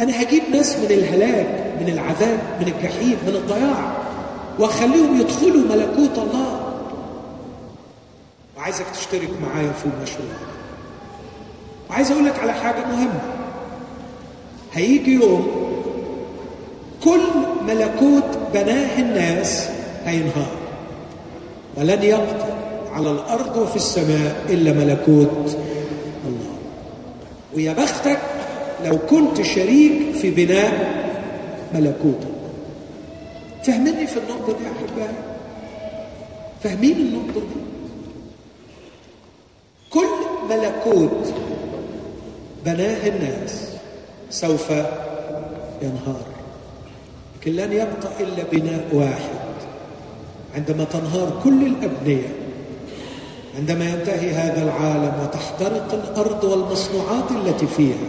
أنا 0.00 0.22
هجيب 0.22 0.42
ناس 0.52 0.76
من 0.76 0.90
الهلاك 0.90 1.74
من 1.80 1.88
العذاب 1.88 2.38
من 2.60 2.68
الجحيم 2.68 3.16
من 3.26 3.34
الضياع 3.34 3.96
وأخليهم 4.58 5.20
يدخلوا 5.20 5.76
ملكوت 5.76 6.18
الله. 6.18 6.74
وعايزك 8.56 8.86
تشترك 8.94 9.30
معايا 9.42 9.72
في 9.72 9.84
المشروع 9.84 10.28
وعايز 11.90 12.10
أقول 12.10 12.24
لك 12.24 12.38
على 12.38 12.52
حاجة 12.52 12.86
مهمة. 12.86 13.20
هيجي 14.72 15.14
يوم 15.14 15.48
كل 17.04 17.20
ملكوت 17.66 18.38
بناه 18.54 18.98
الناس 18.98 19.68
هينهار. 20.04 20.57
ولن 21.78 22.02
يبقى 22.02 22.46
على 22.92 23.10
الأرض 23.10 23.56
وفي 23.56 23.76
السماء 23.76 24.44
إلا 24.48 24.72
ملكوت 24.72 25.56
الله. 26.26 26.56
ويا 27.54 27.72
بختك 27.72 28.18
لو 28.84 28.98
كنت 28.98 29.42
شريك 29.42 30.14
في 30.14 30.30
بناء 30.30 30.98
ملكوت 31.74 32.26
فاهميني 33.64 34.06
في 34.06 34.16
النقطة 34.16 34.58
دي 34.58 34.64
يا 34.64 34.70
أحبائي. 34.70 35.14
فاهمين 36.62 36.96
النقطة 36.96 37.40
دي. 37.40 37.60
كل 39.90 40.08
ملكوت 40.50 41.34
بناه 42.64 43.06
الناس 43.08 43.68
سوف 44.30 44.70
ينهار. 45.82 46.22
لكن 47.40 47.52
لن 47.52 47.72
يبقى 47.72 48.10
إلا 48.20 48.42
بناء 48.52 48.84
واحد. 48.92 49.47
عندما 50.58 50.84
تنهار 50.84 51.40
كل 51.44 51.66
الأبنية 51.66 52.28
عندما 53.56 53.84
ينتهي 53.84 54.30
هذا 54.30 54.62
العالم 54.62 55.12
وتحترق 55.22 55.94
الأرض 55.94 56.44
والمصنوعات 56.44 57.30
التي 57.30 57.66
فيها 57.66 58.06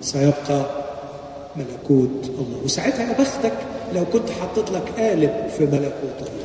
سيبقى 0.00 0.66
ملكوت 1.56 2.24
الله. 2.24 2.60
وساعتها 2.64 3.08
يا 3.08 3.18
بختك 3.18 3.52
لو 3.94 4.04
كنت 4.04 4.30
حطيت 4.30 4.70
لك 4.70 4.82
قالب 4.98 5.48
في 5.58 5.64
ملكوت 5.64 6.18
الله. 6.20 6.44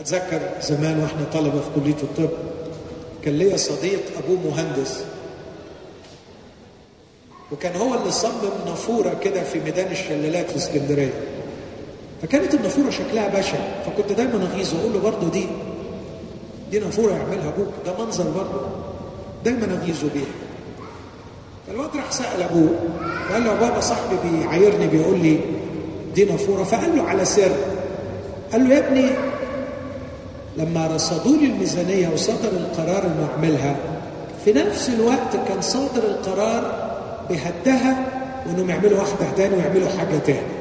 أتذكر 0.00 0.40
زمان 0.60 1.00
وإحنا 1.00 1.24
طلبة 1.32 1.60
في 1.60 1.80
كلية 1.80 2.02
الطب 2.02 2.30
كان 3.22 3.34
ليا 3.38 3.56
صديق 3.56 4.00
ابوه 4.24 4.38
مهندس 4.50 5.04
وكان 7.52 7.76
هو 7.76 7.94
اللي 7.94 8.10
صمم 8.10 8.50
نافورة 8.66 9.14
كده 9.22 9.42
في 9.42 9.60
ميدان 9.60 9.92
الشلالات 9.92 10.50
في 10.50 10.56
اسكندرية. 10.56 11.35
فكانت 12.22 12.54
النافورة 12.54 12.90
شكلها 12.90 13.38
بشع 13.38 13.58
فكنت 13.86 14.12
دايما 14.12 14.48
اغيظه 14.52 14.80
أقول 14.80 14.92
له 14.92 15.00
برضه 15.00 15.28
دي 15.30 15.46
دي 16.70 16.78
نافورة 16.78 17.12
يعملها 17.12 17.48
أبوك 17.48 17.68
ده 17.86 18.04
منظر 18.04 18.24
برضه 18.24 18.60
دايما 19.44 19.78
اغيظه 19.82 20.08
بيها. 20.14 20.24
فالواد 21.66 21.96
راح 21.96 22.12
سأل 22.12 22.42
أبوه 22.42 22.70
قال 23.32 23.44
له 23.44 23.54
بابا 23.54 23.80
صاحبي 23.80 24.16
بيعايرني 24.24 24.86
بيقول 24.86 25.18
لي 25.20 25.38
دي 26.14 26.24
نافورة 26.24 26.62
فقال 26.64 26.96
له 26.96 27.02
على 27.02 27.24
سر 27.24 27.50
قال 28.52 28.68
له 28.68 28.74
يا 28.74 28.78
ابني 28.88 29.06
لما 30.56 30.86
رصدوا 30.86 31.36
لي 31.36 31.46
الميزانية 31.46 32.08
وصدر 32.08 32.48
القرار 32.48 33.02
إنه 33.06 33.28
أعملها 33.34 33.76
في 34.44 34.52
نفس 34.52 34.88
الوقت 34.88 35.48
كان 35.48 35.60
صادر 35.60 36.02
القرار 36.04 36.86
بهدها 37.30 38.06
وإنهم 38.46 38.70
يعملوا 38.70 38.98
واحدة 38.98 39.26
تاني 39.36 39.56
ويعملوا 39.56 39.88
حاجة 39.98 40.18
تاني. 40.26 40.55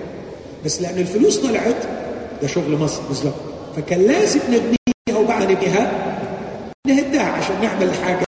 بس 0.65 0.81
لأن 0.81 0.97
الفلوس 0.97 1.37
طلعت 1.37 1.75
ده 2.41 2.47
شغل 2.47 2.77
مصر 2.77 3.01
بالظبط. 3.07 3.33
فكان 3.77 4.01
لازم 4.01 4.39
نبنيها 4.49 5.19
وبعد 5.23 5.43
نبنيها 5.51 5.91
نهدها 6.87 7.23
عشان 7.31 7.55
نعمل 7.61 7.91
حاجة 7.93 8.25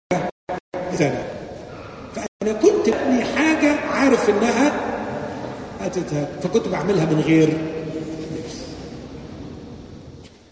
ثانية 0.98 1.26
فأنا 2.16 2.54
كنت 2.54 2.90
ببني 2.90 3.24
حاجة 3.36 3.76
عارف 3.92 4.30
إنها 4.30 4.72
هتتهد 5.82 6.28
فكنت 6.44 6.68
بعملها 6.68 7.06
من 7.06 7.20
غير 7.22 7.48
نفس 8.38 8.58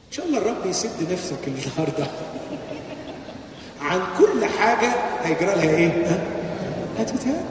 إن 0.07 0.11
شاء 0.11 0.25
الله 0.25 0.37
الرب 0.37 0.65
يسد 0.65 1.11
نفسك 1.11 1.37
النهارده. 1.47 2.07
عن 3.81 3.99
كل 4.19 4.45
حاجة 4.45 4.91
هيجرى 5.23 5.45
لها؟ 5.55 5.87
ها؟ 6.11 6.19
هتتهد 6.99 7.45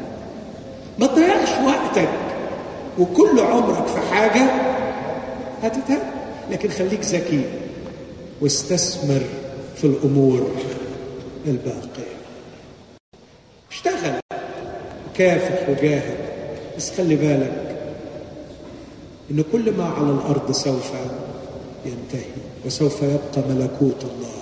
ما 0.98 1.06
تضيعش 1.06 1.48
وقتك. 1.66 2.08
وكل 2.98 3.40
عمرك 3.40 3.86
في 3.86 4.00
حاجة 4.14 4.42
هتتهد 5.62 6.02
لكن 6.50 6.68
خليك 6.68 7.00
ذكي 7.00 7.44
واستثمر 8.40 9.22
في 9.76 9.84
الأمور 9.86 10.50
الباقية. 11.46 12.14
اشتغل 13.70 14.20
وكافح 15.10 15.68
وجاهد. 15.68 16.16
بس 16.76 16.90
خلي 16.90 17.16
بالك 17.16 17.76
إن 19.30 19.44
كل 19.52 19.72
ما 19.76 19.84
على 19.84 20.10
الأرض 20.10 20.52
سوف 20.52 20.90
ينتهي 21.86 22.30
وسوف 22.66 23.02
يبقى 23.02 23.48
ملكوت 23.48 24.02
الله 24.04 24.34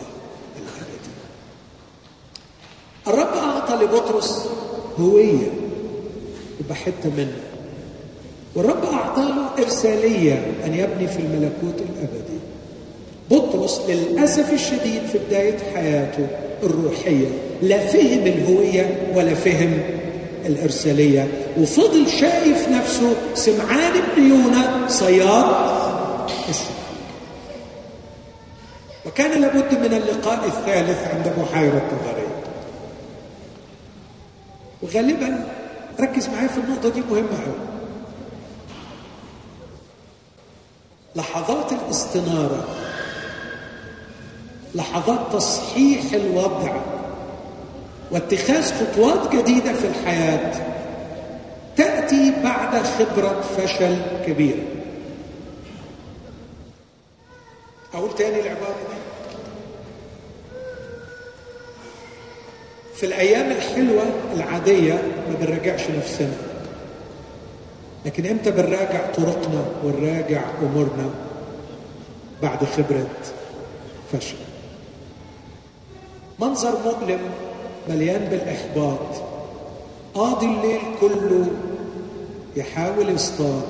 الأبدي. 0.56 1.12
الرب 3.06 3.36
أعطى 3.36 3.84
لبطرس 3.84 4.48
هوية 5.00 5.50
يبقى 6.60 6.74
حتة 6.74 7.10
منه. 7.16 7.51
والرب 8.54 8.84
اعطى 8.84 9.20
له 9.22 9.64
إرسالية 9.64 10.32
أن 10.66 10.74
يبني 10.74 11.08
في 11.08 11.18
الملكوت 11.18 11.80
الأبدي. 11.80 12.38
بطرس 13.30 13.80
للأسف 13.88 14.52
الشديد 14.52 15.02
في 15.12 15.18
بداية 15.28 15.56
حياته 15.74 16.26
الروحية 16.62 17.26
لا 17.62 17.78
فهم 17.78 18.26
الهوية 18.26 18.96
ولا 19.14 19.34
فهم 19.34 19.78
الإرسالية. 20.46 21.28
وفضل 21.58 22.08
شايف 22.08 22.68
نفسه 22.68 23.12
سمعان 23.34 23.92
بن 24.16 24.22
يونا 24.30 24.88
صياد 24.88 25.46
وكان 29.06 29.40
لابد 29.40 29.78
من 29.78 29.94
اللقاء 29.94 30.44
الثالث 30.46 30.98
عند 31.14 31.32
بحيرة 31.38 31.82
طبريه 31.90 32.32
وغالبا 34.82 35.44
ركز 36.00 36.28
معايا 36.28 36.48
في 36.48 36.58
النقطة 36.58 36.88
دي 36.88 37.00
مهمة 37.10 37.28
قوي 37.44 37.71
لحظات 41.16 41.72
الاستنارة 41.72 42.68
لحظات 44.74 45.32
تصحيح 45.32 46.12
الوضع 46.12 46.76
واتخاذ 48.10 48.72
خطوات 48.74 49.34
جديدة 49.34 49.72
في 49.72 49.86
الحياة 49.86 50.52
تأتي 51.76 52.32
بعد 52.44 52.82
خبرة 52.82 53.40
فشل 53.56 53.96
كبيره 54.26 54.62
أقول 57.94 58.14
تاني 58.14 58.40
العبارة 58.40 58.72
دي. 58.90 58.96
في 62.94 63.06
الأيام 63.06 63.50
الحلوة 63.50 64.02
العادية 64.34 64.92
ما 65.28 65.34
بنراجعش 65.40 65.80
نفسنا. 65.90 66.51
لكن 68.06 68.26
إمتى 68.26 68.50
بنراجع 68.50 69.06
طرقنا 69.16 69.64
ونراجع 69.84 70.42
أمورنا؟ 70.62 71.10
بعد 72.42 72.64
خبرة 72.64 73.06
فشل. 74.12 74.36
منظر 76.40 76.72
مؤلم 76.84 77.20
مليان 77.88 78.24
بالإحباط. 78.30 79.22
قاضي 80.14 80.46
الليل 80.46 80.80
كله 81.00 81.46
يحاول 82.56 83.08
يصطاد. 83.08 83.62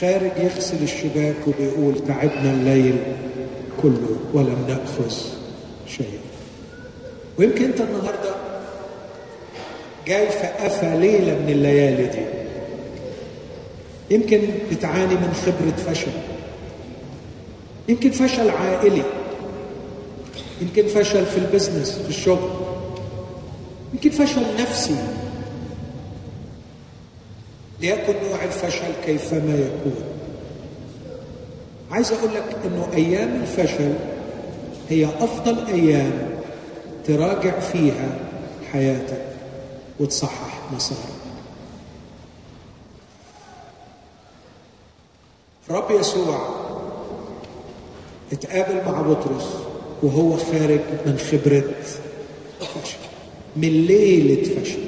خارج 0.00 0.30
يغسل 0.36 0.82
الشباك 0.82 1.36
وبيقول 1.46 1.94
تعبنا 2.06 2.52
الليل 2.52 2.98
كله 3.82 4.16
ولم 4.34 4.64
نأخذ 4.68 5.14
شيئا 5.86 6.18
ويمكن 7.38 7.64
أنت 7.64 7.80
النهارده 7.80 8.34
جاي 10.06 10.28
في 10.28 10.46
قفا 10.46 10.96
ليلة 10.96 11.34
من 11.34 11.48
الليالي 11.48 12.06
دي. 12.06 12.35
يمكن 14.10 14.40
بتعاني 14.72 15.14
من 15.14 15.34
خبرة 15.46 15.92
فشل. 15.92 16.10
يمكن 17.88 18.10
فشل 18.10 18.50
عائلي. 18.50 19.02
يمكن 20.60 20.86
فشل 20.86 21.26
في 21.26 21.38
البزنس 21.38 21.98
في 21.98 22.08
الشغل. 22.08 22.50
يمكن 23.94 24.10
فشل 24.10 24.42
نفسي. 24.60 24.96
ليكن 27.80 28.12
نوع 28.30 28.44
الفشل 28.44 28.92
كيفما 29.06 29.54
يكون. 29.54 29.94
عايز 31.90 32.12
أقول 32.12 32.34
لك 32.34 32.56
إنه 32.64 32.88
أيام 32.94 33.42
الفشل 33.42 33.92
هي 34.90 35.04
أفضل 35.04 35.66
أيام 35.66 36.12
تراجع 37.04 37.60
فيها 37.60 38.18
حياتك 38.72 39.24
وتصحح 40.00 40.60
مسارك. 40.74 41.15
الرب 45.70 45.90
يسوع 45.90 46.48
اتقابل 48.32 48.92
مع 48.92 49.02
بطرس 49.02 49.46
وهو 50.02 50.36
خارج 50.36 50.80
من 51.06 51.18
خبرة 51.18 51.64
فشل 52.60 52.96
من 53.56 53.68
ليلة 53.68 54.42
فشل. 54.44 54.78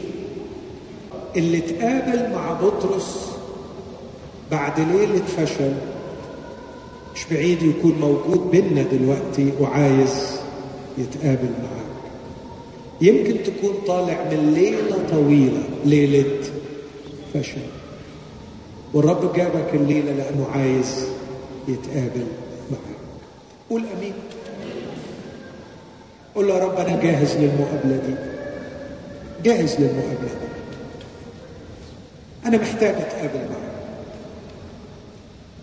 اللي 1.36 1.58
اتقابل 1.58 2.32
مع 2.34 2.52
بطرس 2.52 3.28
بعد 4.50 4.80
ليلة 4.80 5.24
فشل 5.24 5.72
مش 7.14 7.24
بعيد 7.30 7.62
يكون 7.62 7.92
موجود 8.00 8.50
بينا 8.50 8.82
دلوقتي 8.82 9.52
وعايز 9.60 10.40
يتقابل 10.98 11.48
معاك. 11.62 11.88
يمكن 13.00 13.42
تكون 13.42 13.74
طالع 13.86 14.24
من 14.30 14.52
ليلة 14.54 15.08
طويلة 15.10 15.62
ليلة 15.84 16.38
فشل. 17.34 17.58
والرب 18.94 19.32
جابك 19.36 19.74
الليلة 19.74 20.12
لأنه 20.12 20.46
عايز 20.54 21.08
يتقابل 21.68 22.26
معاك 22.70 22.96
قول 23.70 23.84
أمين. 23.98 24.12
قول 26.34 26.48
له 26.48 26.54
يا 26.54 26.64
رب 26.64 26.76
أنا 26.76 27.02
جاهز 27.02 27.36
للمقابلة 27.36 27.96
دي. 28.06 28.14
جاهز 29.44 29.76
للمقابلة 29.80 30.28
دي. 30.40 30.48
أنا 32.46 32.56
محتاج 32.56 32.94
أتقابل 32.94 33.38
معك. 33.38 33.68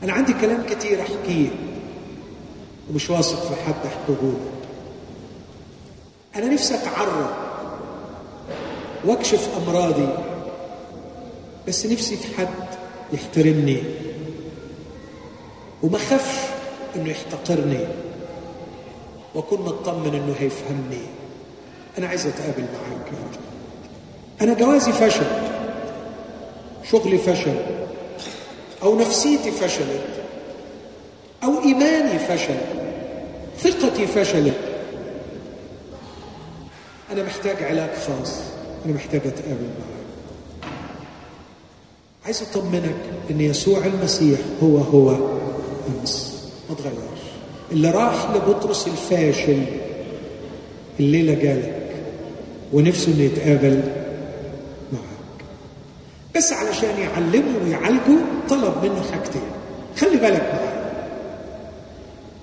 أنا 0.03 0.13
عندي 0.13 0.33
كلام 0.33 0.63
كتير 0.69 1.01
أحكيه 1.01 1.49
ومش 2.91 3.09
واثق 3.09 3.41
في 3.47 3.55
حد 3.61 3.85
أحكيه. 3.85 4.33
أنا 6.35 6.53
نفسي 6.53 6.75
أتعرض 6.75 7.29
وأكشف 9.05 9.49
أمراضي 9.57 10.07
بس 11.67 11.85
نفسي 11.85 12.17
في 12.17 12.37
حد 12.37 12.47
يحترمني. 13.15 13.83
وما 15.83 15.97
خافش 15.97 16.37
إنه 16.95 17.09
يحتقرني. 17.09 17.87
واكون 19.35 19.61
مطمن 19.61 20.15
إنه 20.15 20.35
هيفهمني. 20.39 21.01
أنا 21.97 22.07
عايز 22.07 22.27
أتقابل 22.27 22.61
معاك 22.61 23.07
يا 23.07 23.17
رب 23.17 23.39
أنا 24.41 24.53
جوازي 24.53 24.91
فشل. 24.91 25.25
شغلي 26.91 27.17
فشل. 27.17 27.55
أو 28.83 28.99
نفسيتي 28.99 29.51
فشلت. 29.51 30.07
أو 31.43 31.61
إيماني 31.63 32.19
فشل. 32.19 32.57
ثقتي 33.59 34.07
فشلت. 34.07 34.59
أنا 37.11 37.23
محتاج 37.23 37.63
علاج 37.63 37.89
خاص. 37.89 38.39
أنا 38.85 38.93
محتاج 38.93 39.21
أتقابل 39.27 39.69
معاك. 39.79 39.94
عايز 42.25 42.41
اطمنك 42.41 42.95
إن 43.31 43.41
يسوع 43.41 43.85
المسيح 43.85 44.39
هو 44.63 44.77
هو 44.77 45.15
امس 45.87 46.43
ما 46.69 46.75
تغيرش. 46.75 47.21
اللي 47.71 47.91
راح 47.91 48.29
لبطرس 48.35 48.87
الفاشل 48.87 49.65
الليلة 50.99 51.33
جالك 51.33 51.81
ونفسه 52.73 53.11
إنه 53.11 53.21
يتقابل 53.23 53.81
معك. 54.93 55.45
بس 56.35 56.53
علشان 56.53 56.99
يعلمه 56.99 57.65
ويعالجه 57.65 58.17
طلب 58.49 58.73
منه 58.83 59.01
حاجتين. 59.11 59.41
خلي 59.97 60.17
بالك 60.17 60.41
معايا. 60.53 60.75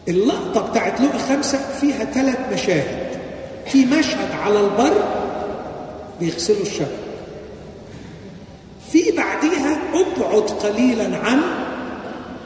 اللقطة 0.08 0.70
بتاعت 0.70 1.00
لقا 1.00 1.18
خمسة 1.18 1.58
فيها 1.80 2.04
ثلاث 2.04 2.38
مشاهد. 2.52 3.18
في 3.66 3.84
مشهد 3.84 4.30
على 4.32 4.60
البر 4.60 5.04
بيغسلوا 6.20 6.62
الشبك. 6.62 6.86
في 6.86 6.90
بعديها 6.90 7.01
ابعد 9.94 10.50
قليلا 10.50 11.16
عن 11.16 11.40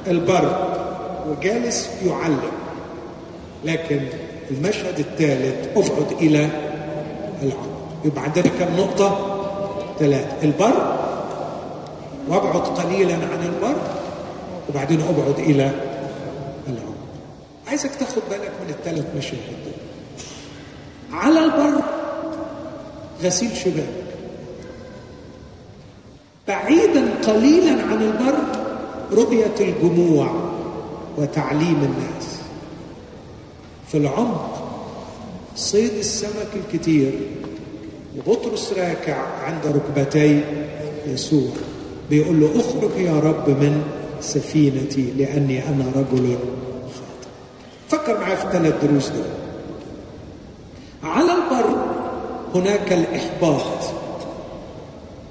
البر 0.07 0.76
وجالس 1.28 1.90
يعلم. 2.07 2.53
لكن 3.64 4.01
المشهد 4.51 4.99
الثالث 4.99 5.68
ابعد 5.76 6.12
إلى 6.20 6.49
العمق 7.42 7.76
يبقى 8.05 8.22
عندنا 8.22 8.49
كم 8.59 8.76
نقطة؟ 8.76 9.32
ثلاثة. 9.99 10.42
البر 10.42 10.97
وابعد 12.28 12.61
قليلا 12.61 13.14
عن 13.14 13.42
البر 13.55 13.76
وبعدين 14.68 15.01
ابعد 15.01 15.38
إلى 15.38 15.70
العمق 16.68 16.97
عايزك 17.68 17.90
تاخد 17.94 18.22
بالك 18.30 18.53
من 18.64 18.70
الثلاث 18.70 19.05
مشاهد 19.16 19.57
دول. 19.64 19.74
على 21.12 21.44
البر 21.44 21.82
غسيل 23.22 23.57
شباك 23.57 24.05
بعيدا 26.49 27.14
قليلا 27.26 27.82
عن 27.82 28.03
البر 28.03 28.38
رؤية 29.12 29.55
الجموع 29.61 30.30
وتعليم 31.18 31.76
الناس. 31.76 32.40
في 33.88 33.97
العمق 33.97 34.62
صيد 35.57 35.92
السمك 35.92 36.49
الكتير 36.55 37.12
وبطرس 38.16 38.72
راكع 38.72 39.16
عند 39.16 39.61
ركبتي 39.66 40.44
يسوع. 41.07 41.51
بيقول 42.11 42.40
له 42.40 42.51
اخرج 42.61 43.01
يا 43.01 43.20
رب 43.20 43.49
من 43.49 43.82
سفينتي 44.20 45.12
لأني 45.16 45.68
أنا 45.68 45.84
رجل 45.97 46.36
خاطئ. 46.94 47.28
فكر 47.88 48.20
معايا 48.20 48.36
في 48.36 48.44
الثلاث 48.44 48.84
دروس 48.84 49.09
دول. 49.09 49.24
على 51.03 51.32
البر 51.32 51.76
هناك 52.55 52.92
الإحباط. 52.92 53.95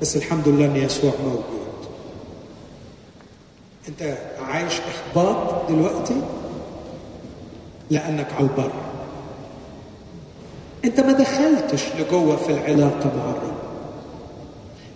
بس 0.02 0.16
الحمد 0.16 0.48
لله 0.48 0.66
إن 0.66 0.76
يسوع 0.76 1.12
موجود. 1.24 1.44
أنت 3.88 4.18
عايش 4.48 4.74
إحباط 4.80 5.70
دلوقتي؟ 5.70 6.22
لأنك 7.92 8.28
على 8.34 8.44
البر. 8.44 8.72
أنت 10.86 11.00
ما 11.00 11.12
دخلتش 11.12 11.84
لجوه 12.00 12.36
في 12.36 12.52
العلاقة 12.52 13.12
مع 13.18 13.30
الرب. 13.30 13.56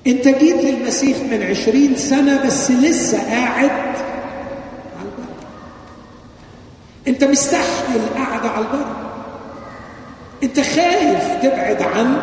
أنت 0.08 0.28
جيت 0.28 0.64
للمسيح 0.64 1.18
من 1.18 1.44
عشرين 1.44 1.96
سنة 1.96 2.46
بس 2.46 2.72
لسه 2.72 3.18
قاعد 3.30 3.70
على 3.70 5.06
البر. 5.06 5.34
أنت 7.08 7.24
مستحمل 7.24 7.96
القعده 7.96 8.50
على 8.50 8.66
البر. 8.66 8.86
أنت 10.44 10.60
خايف 10.60 11.44
تبعد 11.44 11.82
عن 11.82 12.22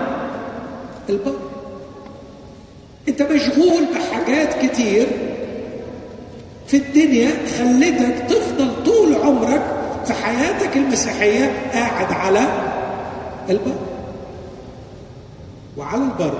البر. 1.09 1.46
انت 3.09 3.23
مشغول 3.23 3.85
بحاجات 3.95 4.67
كتير 4.67 5.07
في 6.67 6.77
الدنيا 6.77 7.31
خلتك 7.59 8.25
تفضل 8.29 8.85
طول 8.85 9.15
عمرك 9.15 9.63
في 10.07 10.13
حياتك 10.13 10.77
المسيحية 10.77 11.71
قاعد 11.73 12.13
على 12.13 12.47
البر. 13.51 13.77
وعلى 15.77 16.03
البر 16.03 16.39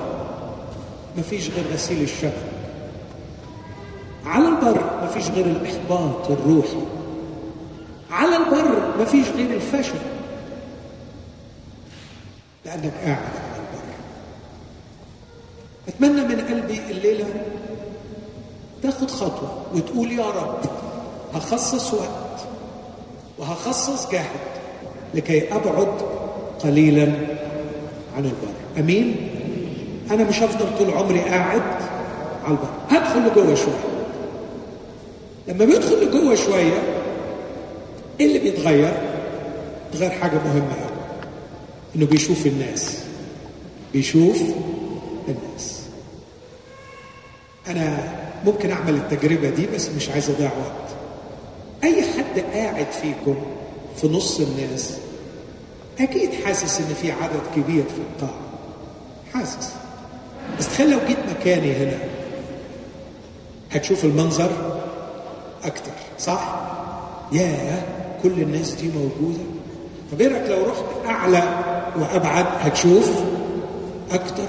مفيش 1.19 1.51
غير 1.51 1.65
غسيل 1.73 2.03
الشفق. 2.03 2.43
على 4.27 4.49
البر 4.49 5.01
مفيش 5.05 5.31
غير 5.31 5.47
الإحباط 5.47 6.31
الروحي. 6.31 6.83
على 8.11 8.37
البر 8.37 8.93
مفيش 9.01 9.29
غير 9.29 9.51
الفشل. 9.55 9.99
لأنك 12.65 12.93
قاعد 13.05 13.46
أتمنى 15.89 16.21
من 16.23 16.41
قلبي 16.41 16.81
الليلة 16.91 17.25
تاخد 18.83 19.11
خطوة 19.11 19.63
وتقول 19.75 20.13
يا 20.13 20.27
رب 20.27 20.59
هخصص 21.35 21.95
وقت 21.95 22.47
وهخصص 23.39 24.11
جهد 24.11 24.27
لكي 25.15 25.55
أبعد 25.55 25.89
قليلا 26.61 27.13
عن 28.17 28.25
البر. 28.25 28.79
أمين؟ 28.79 29.17
أنا 30.11 30.25
مش 30.25 30.43
هفضل 30.43 30.79
طول 30.79 30.91
عمري 30.91 31.21
قاعد 31.21 31.63
على 32.45 32.51
البر. 32.51 32.69
هدخل 32.91 33.21
لجوه 33.21 33.55
شوية. 33.55 33.85
لما 35.49 35.65
بيدخل 35.65 36.07
لجوه 36.07 36.35
شوية 36.35 36.83
إيه 38.21 38.27
اللي 38.27 38.39
بيتغير؟ 38.39 38.93
بيتغير 39.93 40.11
حاجة 40.11 40.35
مهمة 40.45 40.75
قوي 40.75 40.97
إنه 41.97 42.07
بيشوف 42.07 42.47
الناس. 42.47 42.99
بيشوف 43.93 44.43
الناس. 45.29 45.76
أنا 47.69 47.99
ممكن 48.45 48.71
أعمل 48.71 48.95
التجربة 48.95 49.51
دي 49.51 49.67
بس 49.75 49.89
مش 49.97 50.09
عايز 50.09 50.31
أضيع 50.31 50.51
وقت. 50.51 50.91
أي 51.85 52.03
حد 52.03 52.41
قاعد 52.55 52.87
فيكم 53.03 53.37
في 53.97 54.09
نص 54.09 54.41
الناس 54.41 54.97
أكيد 56.01 56.31
حاسس 56.45 56.81
إن 56.81 56.95
في 57.03 57.13
عدد 57.13 57.41
كبير 57.57 57.85
في 57.85 57.99
القاعة. 57.99 58.41
حاسس. 59.35 59.73
بس 60.59 60.67
تخيل 60.69 60.91
لو 60.91 60.99
جيت 61.09 61.19
مكاني 61.41 61.73
هنا 61.77 61.99
هتشوف 63.73 64.05
المنظر 64.05 64.51
أكتر 65.65 65.93
صح؟ 66.19 66.55
ياه 67.33 67.83
كل 68.23 68.33
الناس 68.43 68.71
دي 68.73 68.89
موجودة. 68.89 69.45
طب 70.13 70.21
إيه 70.21 70.29
لو 70.49 70.67
رحت 70.67 71.07
أعلى 71.07 71.43
وأبعد 72.01 72.47
هتشوف 72.61 73.11
أكتر؟ 74.13 74.45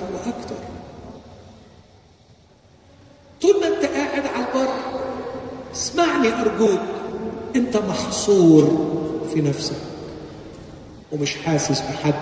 طول 3.42 3.60
ما 3.62 3.68
أنت 3.68 3.86
قاعد 3.86 4.26
على 4.36 4.46
البر 4.48 4.74
اسمعني 5.74 6.42
أرجوك 6.42 6.80
أنت 7.56 7.78
محصور 7.78 8.88
في 9.34 9.42
نفسك 9.42 9.76
ومش 11.12 11.36
حاسس 11.36 11.82
بحد 11.82 12.14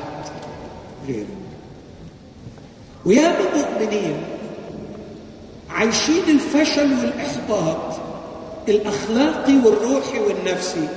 غيرك. 1.07 1.27
وياما 3.05 3.55
مؤمنين 3.55 4.15
عايشين 5.69 6.23
الفشل 6.29 6.91
والإحباط 6.93 7.95
الأخلاقي 8.67 9.53
والروحي 9.57 10.19
والنفسي 10.19 10.87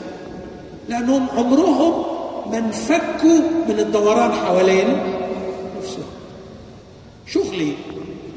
لأنهم 0.88 1.26
عمرهم 1.36 2.04
ما 2.50 2.58
انفكوا 2.58 3.40
من 3.68 3.78
الدوران 3.78 4.32
حوالين 4.32 4.88
نفسهم. 5.78 6.04
شغلي 7.26 7.74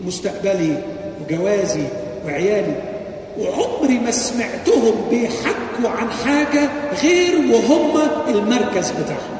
ومستقبلي 0.04 0.84
وجوازي 1.22 1.88
وعيالي. 2.26 2.92
وعمري 3.38 4.00
ما 4.00 4.12
سمعتهم 4.12 5.10
بيحكوا 5.10 5.90
عن 5.90 6.12
حاجة 6.12 6.70
غير 7.04 7.54
وهم 7.54 8.02
المركز 8.28 8.92
بتاعهم. 8.92 9.38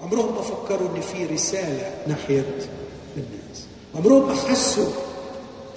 عمرهم 0.00 0.34
ما 0.34 0.42
فكروا 0.42 0.88
إن 0.96 1.00
في 1.00 1.24
رسالة 1.34 1.90
ناحية 2.06 2.44
الناس. 3.16 3.66
عمرهم 3.94 4.28
ما 4.28 4.34
حسوا 4.34 4.90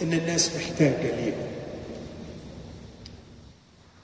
إن 0.02 0.14
الناس 0.14 0.52
محتاجة 0.56 1.16
ليهم. 1.16 1.50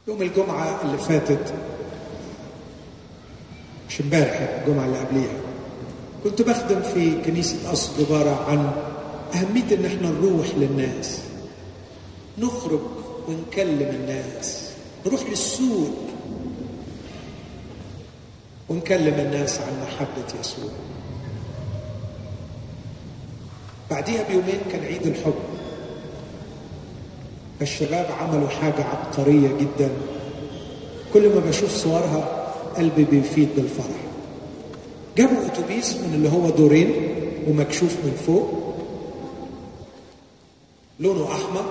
يوم 0.08 0.22
الجمعة 0.22 0.82
اللي 0.84 0.98
فاتت 0.98 1.54
مش 3.90 4.02
امبارح 4.02 4.50
الجمعة 4.62 4.86
اللي 4.86 4.98
قبليها 5.00 5.45
كنت 6.26 6.42
بخدم 6.42 6.82
في 6.82 7.22
كنيسة 7.26 7.70
قصر 7.70 7.92
عبارة 8.00 8.46
عن 8.50 8.72
أهمية 9.36 9.76
إن 9.76 9.86
إحنا 9.86 10.10
نروح 10.10 10.48
للناس 10.58 11.20
نخرج 12.38 12.80
ونكلم 13.28 13.90
الناس 13.90 14.70
نروح 15.06 15.30
للسوق 15.30 15.90
ونكلم 18.70 19.14
الناس 19.20 19.60
عن 19.60 19.74
محبة 19.84 20.40
يسوع. 20.40 20.72
بعديها 23.92 24.24
بيومين 24.28 24.60
كان 24.72 24.84
عيد 24.84 25.08
الحب. 25.08 25.34
فالشباب 27.60 28.06
عملوا 28.20 28.50
حاجة 28.50 28.84
عبقرية 28.84 29.48
جدا. 29.48 29.90
كل 31.14 31.30
ما 31.30 31.40
بشوف 31.40 31.76
صورها 31.76 32.46
قلبي 32.78 33.04
بيفيد 33.04 33.50
بالفرح. 33.56 34.05
جابوا 35.18 35.46
أتوبيس 35.46 35.96
من 35.96 36.14
اللي 36.16 36.30
هو 36.30 36.50
دورين 36.50 36.92
ومكشوف 37.48 37.92
من 38.04 38.18
فوق 38.28 38.50
لونه 41.00 41.32
أحمر 41.32 41.66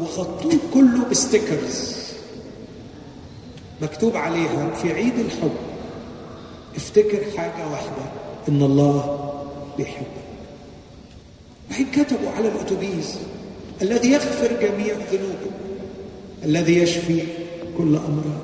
وغطوه 0.00 0.58
كله 0.74 1.04
بستيكرز 1.10 1.96
مكتوب 3.82 4.16
عليها 4.16 4.70
في 4.74 4.92
عيد 4.92 5.18
الحب 5.18 5.52
افتكر 6.76 7.18
حاجة 7.36 7.70
واحدة 7.70 8.12
إن 8.48 8.62
الله 8.62 9.20
بيحبك. 9.78 10.06
بعدين 11.70 11.86
كتبوا 11.92 12.30
على 12.36 12.48
الأتوبيس 12.48 13.18
الذي 13.82 14.08
يغفر 14.12 14.52
جميع 14.52 14.94
ذنوبك 15.12 15.56
الذي 16.44 16.78
يشفي 16.78 17.22
كل 17.78 17.96
امراض 17.96 18.40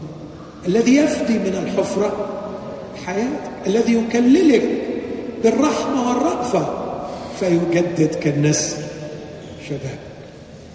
الذي 0.66 0.96
يفدي 0.96 1.38
من 1.38 1.64
الحفرة 1.66 2.41
حياتك 3.06 3.50
الذي 3.66 3.94
يكللك 3.94 4.82
بالرحمة 5.44 6.08
والرأفة 6.08 6.82
فيجدد 7.40 8.14
كالنسر. 8.14 8.76
شباب 9.68 9.98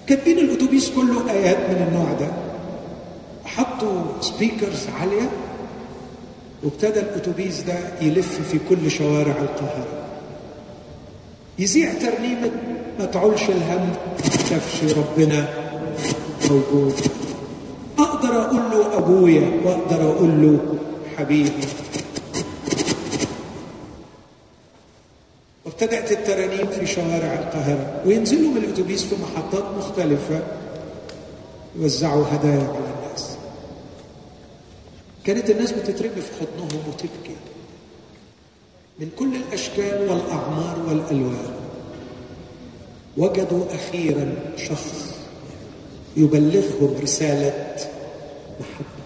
كاتبين 0.08 0.38
الأتوبيس 0.38 0.90
كله 0.90 1.32
آيات 1.32 1.58
من 1.58 1.88
النوع 1.88 2.14
ده. 2.20 2.28
حطوا 3.46 4.22
سبيكرز 4.22 4.88
عالية 5.00 5.30
وابتدى 6.64 7.00
الأتوبيس 7.00 7.62
ده 7.62 7.76
يلف 8.02 8.40
في 8.52 8.60
كل 8.70 8.92
شوارع 8.92 9.36
القاهرة. 9.42 10.06
يذيع 11.60 11.94
ترنيمة 11.94 12.52
ما 13.00 13.06
تعولش 13.06 13.44
الهم 13.44 13.90
شافش 14.50 14.94
ربنا 14.98 15.48
موجود. 16.50 16.94
أقدر 18.00 18.42
أقول 18.42 18.62
له 18.72 18.98
أبويا 18.98 19.52
وأقدر 19.66 20.12
أقول 20.12 20.42
له 20.42 20.60
حبيبي. 21.18 21.52
وابتدأت 25.82 26.12
الترانيم 26.12 26.68
في 26.68 26.86
شوارع 26.86 27.34
القاهرة 27.34 28.02
وينزلوا 28.06 28.52
من 28.52 28.58
الأتوبيس 28.58 29.04
في 29.04 29.16
محطات 29.16 29.64
مختلفة 29.78 30.44
يوزعوا 31.76 32.26
هدايا 32.32 32.68
على 32.68 32.94
الناس. 32.98 33.38
كانت 35.26 35.50
الناس 35.50 35.72
بتترمي 35.72 36.22
في 36.22 36.32
حضنهم 36.40 36.82
وتبكي. 36.88 37.36
من 39.00 39.10
كل 39.20 39.36
الأشكال 39.36 40.10
والأعمار 40.10 40.80
والألوان 40.88 41.54
وجدوا 43.18 43.66
أخيرا 43.76 44.36
شخص 44.58 45.16
يبلغهم 46.18 46.98
رسالة 47.02 47.76
محبة. 48.60 49.04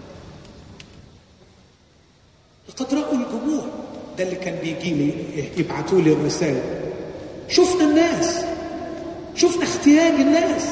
لقد 2.68 2.94
رأوا 2.94 3.12
الجموع. 3.12 3.64
ده 4.18 4.24
اللي 4.24 4.36
كان 4.36 4.54
بيجي 4.62 4.94
لي 4.94 5.12
يبعتوا 5.56 6.00
لي 6.00 6.12
الرسائل 6.12 6.62
شفنا 7.48 7.84
الناس. 7.84 8.44
شفنا 9.34 9.64
احتياج 9.64 10.12
الناس. 10.14 10.64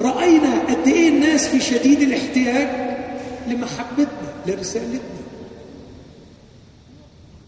رأينا 0.00 0.60
قد 0.68 0.88
إيه 0.88 1.08
الناس 1.08 1.48
في 1.48 1.60
شديد 1.60 2.00
الاحتياج 2.00 2.68
لمحبتنا 3.48 4.32
لرسالتنا. 4.46 5.22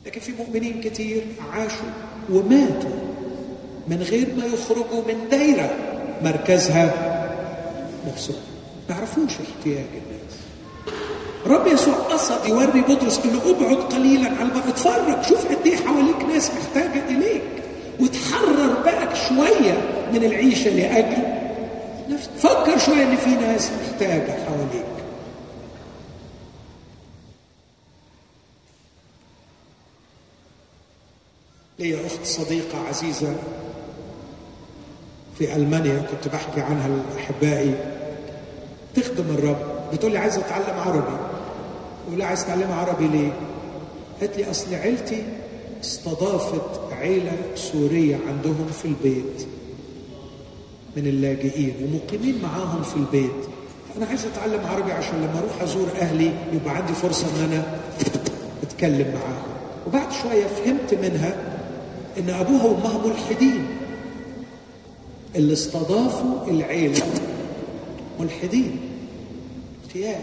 لكن 0.07 0.21
في 0.21 0.33
مؤمنين 0.33 0.81
كتير 0.81 1.23
عاشوا 1.53 1.89
وماتوا 2.31 2.91
من 3.89 4.03
غير 4.03 4.35
ما 4.37 4.47
يخرجوا 4.47 5.03
من 5.09 5.29
دايرة 5.31 5.71
مركزها 6.23 6.95
مبسوط 8.07 8.37
ما 8.89 8.95
يعرفوش 8.95 9.33
احتياج 9.33 9.85
الناس. 9.95 10.14
رب 11.47 11.67
يسوع 11.67 11.95
قصد 11.95 12.49
يوري 12.49 12.81
بطرس 12.81 13.21
إنه 13.25 13.51
أبعد 13.51 13.77
قليلا 13.77 14.31
على 14.31 14.43
البر 14.43 14.69
اتفرج 14.69 15.23
شوف 15.29 15.47
قد 15.47 15.67
إيه 15.67 15.77
حواليك 15.77 16.23
ناس 16.23 16.51
محتاجة 16.51 17.09
إليك. 17.09 17.43
وتحرر 18.01 18.83
بالك 18.85 19.15
شوية 19.29 19.73
من 20.13 20.25
العيشة 20.25 20.71
لأجل. 20.71 21.23
فكر 22.39 22.79
شوية 22.79 23.03
إن 23.03 23.17
في 23.17 23.31
ناس 23.31 23.71
محتاجة 23.83 24.33
حواليك. 24.47 24.85
ليا 31.79 32.07
أخت 32.07 32.25
صديقة 32.25 32.79
عزيزة 32.89 33.35
في 35.39 35.57
ألمانيا 35.57 36.03
كنت 36.11 36.35
بحكي 36.35 36.61
عنها 36.61 36.89
لأحبائي. 36.89 37.75
تخدم 38.97 39.25
الرب. 39.35 39.75
بتقول 39.93 40.13
لي 40.13 40.19
عايزة 40.19 40.41
أتعلم 40.41 40.81
عربي. 40.87 41.34
بقول 42.09 42.23
عايز 42.23 42.45
تتعلم 42.45 42.73
عربي 42.73 43.09
ليه؟ 43.09 43.33
قالت 44.21 44.37
لي 44.37 44.51
أصل 44.51 44.75
عيلتي 44.75 45.23
استضافت 45.81 46.93
عيلة 46.93 47.33
سورية 47.55 48.19
عندهم 48.29 48.67
في 48.83 48.85
البيت 48.85 49.47
من 50.97 51.07
اللاجئين 51.07 51.75
ومقيمين 51.83 52.43
معاهم 52.43 52.83
في 52.83 52.97
البيت. 52.97 53.31
فانا 53.95 54.07
عايز 54.07 54.25
أتعلم 54.27 54.61
عربي 54.67 54.93
عشان 54.93 55.17
لما 55.17 55.39
أروح 55.39 55.63
أزور 55.63 55.89
أهلي 56.01 56.33
يبقى 56.53 56.77
عندي 56.77 56.93
فرصة 56.93 57.27
إن 57.27 57.53
أنا 57.53 57.79
أتكلم 58.63 59.09
معاهم. 59.15 59.43
وبعد 59.87 60.13
شوية 60.23 60.47
فهمت 60.47 60.95
منها 60.95 61.37
إن 62.19 62.31
أبوها 62.31 62.65
وأمها 62.65 63.07
ملحدين. 63.07 63.67
اللي 65.37 65.53
استضافوا 65.53 66.47
العيلة 66.49 67.03
ملحدين. 68.21 68.77
يا 69.95 70.21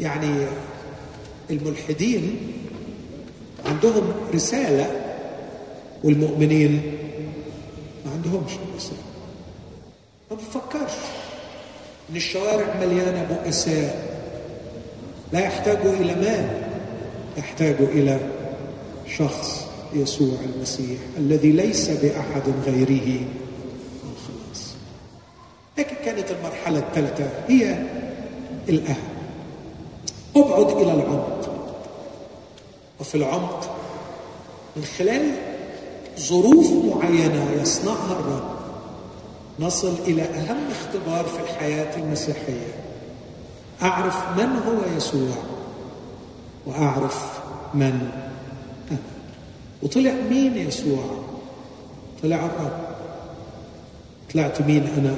يعني 0.00 0.46
الملحدين 1.50 2.36
عندهم 3.66 4.12
رسالة 4.34 5.02
والمؤمنين 6.04 6.82
ما 8.06 8.12
عندهمش 8.12 8.52
رسالة. 8.76 8.98
ما 10.30 10.36
بفكرش 10.36 10.92
إن 12.10 12.16
الشوارع 12.16 12.74
مليانة 12.80 13.24
بؤساء. 13.24 14.16
لا 15.32 15.40
يحتاجوا 15.40 15.92
إلى 15.92 16.14
مال 16.14 16.48
يحتاجوا 17.38 17.86
إلى 17.86 18.20
شخص 19.16 19.66
يسوع 19.94 20.38
المسيح 20.54 20.98
الذي 21.18 21.52
ليس 21.52 21.90
بأحد 21.90 22.42
غيره. 22.66 23.20
الخلاص 24.12 24.74
لكن 25.78 25.96
كانت 26.04 26.30
المرحلة 26.30 26.78
الثالثة 26.78 27.30
هي 27.48 27.82
الأهم. 28.68 29.15
ابعد 30.56 30.76
إلى 30.76 30.92
العمق 30.92 31.50
وفي 33.00 33.14
العمق 33.14 33.76
من 34.76 34.84
خلال 34.84 35.34
ظروف 36.20 36.66
معينة 36.70 37.50
يصنعها 37.62 38.12
الرب. 38.12 38.56
نصل 39.60 39.94
إلى 40.06 40.22
أهم 40.22 40.70
اختبار 40.70 41.24
في 41.24 41.40
الحياة 41.40 41.96
المسيحية. 41.96 42.74
أعرف 43.82 44.38
من 44.38 44.56
هو 44.66 44.96
يسوع. 44.96 45.36
وأعرف 46.66 47.40
من 47.74 48.10
أنا. 48.90 48.98
وطلع 49.82 50.12
مين 50.30 50.56
يسوع؟ 50.56 51.04
طلع 52.22 52.36
الرب. 52.36 52.86
طلعت 54.34 54.62
مين 54.62 54.86
أنا؟ 54.98 55.16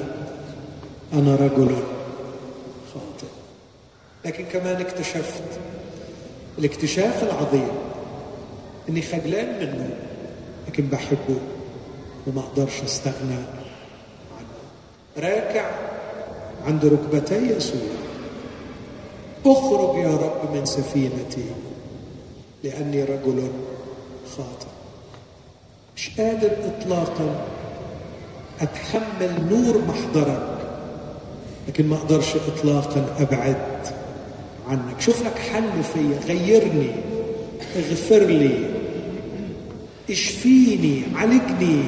أنا 1.13 1.35
رجل. 1.35 1.75
لكن 4.29 4.45
كمان 4.45 4.81
اكتشفت 4.81 5.43
الاكتشاف 6.57 7.23
العظيم 7.23 7.67
إني 8.89 9.01
خجلان 9.01 9.59
منه 9.59 9.89
لكن 10.67 10.85
بحبه 10.85 11.39
وما 12.27 12.41
أقدرش 12.41 12.81
أستغنى 12.83 13.35
عنه. 14.37 14.57
راكع 15.17 15.69
عند 16.67 16.85
ركبتي 16.85 17.35
يسوع 17.35 17.81
اخرج 19.45 19.97
يا 19.97 20.15
رب 20.17 20.55
من 20.55 20.65
سفينتي 20.65 21.45
لأني 22.63 23.03
رجل 23.03 23.47
خاطئ. 24.37 24.67
مش 25.95 26.09
قادر 26.19 26.51
اطلاقا 26.65 27.45
أتحمل 28.61 29.47
نور 29.49 29.81
محضرك 29.87 30.57
لكن 31.67 31.87
ما 31.87 31.95
أقدرش 31.95 32.35
اطلاقا 32.35 33.15
أبعد 33.19 33.57
عنك. 34.69 35.01
شوف 35.01 35.25
لك 35.25 35.37
حل 35.37 35.83
فيا. 35.93 36.19
غيرني. 36.27 36.91
اغفر 37.75 38.19
لي 38.19 38.69
اشفيني. 40.09 41.03
عالجني 41.15 41.83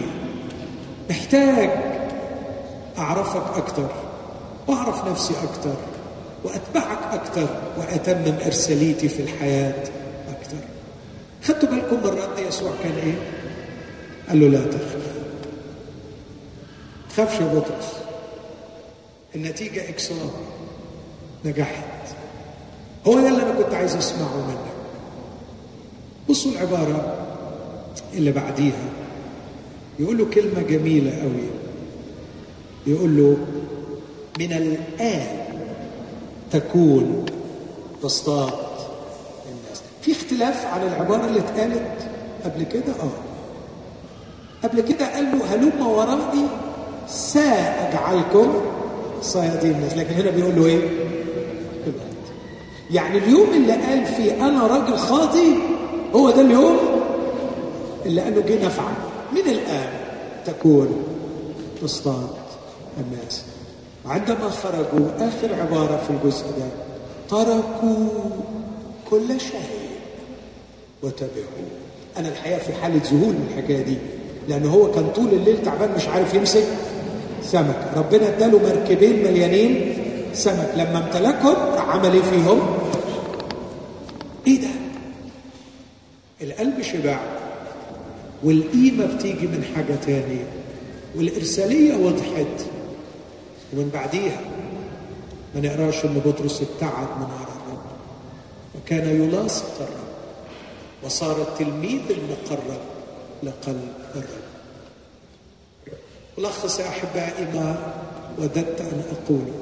محتاج 1.10 1.70
أعرفك 2.98 3.58
أكتر. 3.58 3.90
واعرف 4.68 5.08
نفسي 5.08 5.34
أكتر. 5.44 5.76
وأتبعك 6.44 7.14
أكتر. 7.14 7.48
وأتمم 7.78 8.36
إرساليتي 8.46 9.10
في 9.10 9.22
الحياة 9.22 9.84
أكتر. 10.30 10.58
خدتوا 11.44 11.70
بالكم 11.70 11.96
من 11.96 12.22
رد 12.22 12.48
يسوع 12.48 12.72
كان 12.84 12.92
إيه؟ 12.92 13.16
قال 14.30 14.40
له 14.40 14.48
لا 14.48 14.66
تخف. 14.66 15.12
خافش 17.18 17.40
يا 17.42 17.46
بطرس. 17.46 17.94
النتيجة 19.36 19.90
إكسار 19.90 20.32
نجحت. 21.46 21.84
هو 23.08 23.14
ده 23.20 23.28
اللي 23.28 23.44
أنا 23.44 23.52
كنت 23.64 23.74
عايز 23.74 23.96
أسمعه 23.96 24.38
منك. 24.48 24.72
بصوا 26.30 26.52
العبارة 26.52 27.18
اللي 28.14 28.32
بعديها. 28.32 28.86
يقول 30.00 30.18
له 30.18 30.26
كلمة 30.26 30.62
جميلة 30.62 31.22
قوي. 31.22 31.50
يقول 32.88 33.18
له 33.18 33.38
من 34.40 34.54
الآن 34.54 35.28
تكون 36.52 37.26
تصطاد 38.04 38.54
الناس. 39.46 39.82
في 40.02 40.12
اختلاف 40.12 40.66
عن 40.66 40.82
العبارة 40.88 41.26
اللي 41.26 41.40
اتقالت 41.40 42.10
قبل 42.46 42.64
كده؟ 42.64 42.94
آه. 43.04 43.10
قبل 44.68 44.82
كده 44.82 45.14
قال 45.16 45.24
له 45.26 45.46
هلم 45.54 45.88
ورائي 45.88 46.48
سأجعلكم 47.08 48.54
صيادين 49.22 49.72
الناس. 49.72 49.98
لكن 49.98 50.14
هنا 50.14 50.32
بيقول 50.32 50.56
له 50.56 50.66
إيه؟ 50.66 50.90
يعني 52.92 53.18
اليوم 53.18 53.50
اللي 53.54 53.74
قال 53.74 54.06
فيه 54.06 54.48
أنا 54.48 54.68
راجل 54.68 54.98
خاطي 54.98 55.56
هو 56.16 56.30
ده 56.30 56.42
اليوم 56.42 56.78
اللي 58.06 58.22
قال 58.22 58.36
له 58.36 58.42
جه 58.42 58.66
نفعا 58.66 58.94
من 59.32 59.52
الآن 59.52 59.90
تكون 60.46 61.04
تصطاد 61.82 62.28
الناس. 62.98 63.44
عندما 64.06 64.50
خرجوا 64.50 65.08
آخر 65.20 65.54
عبارة 65.62 66.02
في 66.08 66.10
الجزء 66.10 66.46
ده 66.46 66.66
تركوا 67.30 68.08
كل 69.10 69.40
شيء 69.40 69.90
وتبعوا. 71.04 71.68
أنا 72.18 72.28
الحقيقة 72.28 72.60
في 72.60 72.74
حالة 72.74 73.02
ذهول 73.06 73.34
من 73.34 73.48
الحكاية 73.52 73.82
دي 73.82 73.98
لأن 74.50 74.66
هو 74.66 74.92
كان 74.92 75.08
طول 75.16 75.28
الليل 75.28 75.62
تعبان 75.66 75.92
مش 75.98 76.08
عارف 76.08 76.34
يمسك 76.34 76.64
سمك. 77.44 77.92
ربنا 77.96 78.28
اداله 78.28 78.60
مركبين 78.60 79.24
مليانين 79.24 79.94
سمك. 80.34 80.70
لما 80.76 80.98
امتلكهم 81.06 81.56
راح 81.76 81.90
عمل 81.90 82.14
إيه 82.14 82.22
فيهم 82.22 82.60
إيه 84.48 84.62
ده 84.62 84.68
القلب 86.94 87.02
شبع 87.04 87.20
والقيمة 88.44 89.16
بتيجي 89.16 89.48
من 89.48 89.72
حاجة 89.76 89.96
تانية. 89.96 90.46
والإرسالية 91.16 91.96
وضحت 91.96 92.66
ومن 93.74 93.90
بعديها. 93.94 94.42
ما 95.56 95.62
نقراش 95.62 96.06
ان 96.06 96.22
بطرس 96.26 96.62
ابتعد 96.62 97.08
من 97.08 97.24
وراء 97.24 97.58
الرب. 97.66 97.86
وكان 98.76 99.22
يلاصق 99.24 99.76
الرب. 99.82 100.12
وصار 101.04 101.42
التلميذ 101.42 102.02
المقرب 102.10 102.80
لقلب 103.44 103.94
الرب. 104.16 104.52
ألخص 106.38 106.80
يا 106.80 106.88
أحبائي 106.88 107.46
ما 107.54 107.94
وددت 108.40 108.82
أن 108.82 109.04
أقوله. 109.12 109.60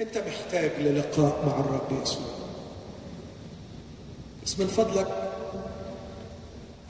أنت 0.00 0.18
محتاج 0.18 0.70
للقاء 0.80 1.42
مع 1.46 1.60
الرب 1.60 2.02
يسوع. 2.02 2.37
بس 4.48 4.58
من 4.60 4.66
فضلك 4.66 5.06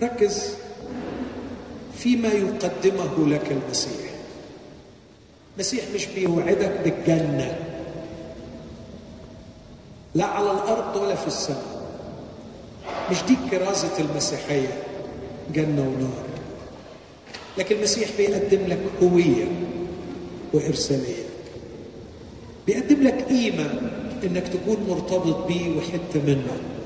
ركز 0.03 0.55
فيما 1.99 2.29
يقدمه 2.29 3.29
لك 3.29 3.53
المسيح. 3.53 4.11
المسيح 5.55 5.85
مش 5.95 6.07
بيوعدك 6.07 6.81
بالجنة 6.85 7.59
لا 10.15 10.25
على 10.25 10.51
الأرض 10.51 10.97
ولا 10.97 11.15
في 11.15 11.27
السماء. 11.27 11.83
مش 13.11 13.23
دي 13.23 13.37
كرازة 13.51 13.99
المسيحية 13.99 14.83
جنة 15.55 15.83
ونار. 15.83 16.25
لكن 17.59 17.77
المسيح 17.77 18.09
بيقدم 18.19 18.67
لك 18.67 18.81
هوية 19.03 19.45
وإرسالية. 20.55 21.25
بيقدم 22.67 23.03
لك 23.03 23.25
قيمة 23.29 23.81
إنك 24.25 24.49
تكون 24.49 24.77
مرتبط 24.89 25.47
بيه 25.47 25.77
وحتة 25.77 26.23
منه. 26.27 26.78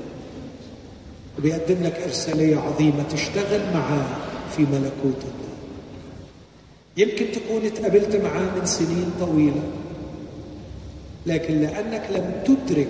وبيقدم 1.39 1.83
لك 1.83 1.95
إرسالية 2.05 2.57
عظيمة 2.57 3.03
تشتغل 3.03 3.73
معاه 3.73 4.05
في 4.55 4.61
ملكوت 4.61 5.21
الله. 5.23 5.53
يمكن 6.97 7.25
تكون 7.31 7.65
اتقابلت 7.65 8.15
معاه 8.15 8.59
من 8.59 8.65
سنين 8.65 9.11
طويلة 9.19 9.61
لكن 11.25 11.61
لأنك 11.61 12.01
لم 12.11 12.41
تدرك 12.45 12.87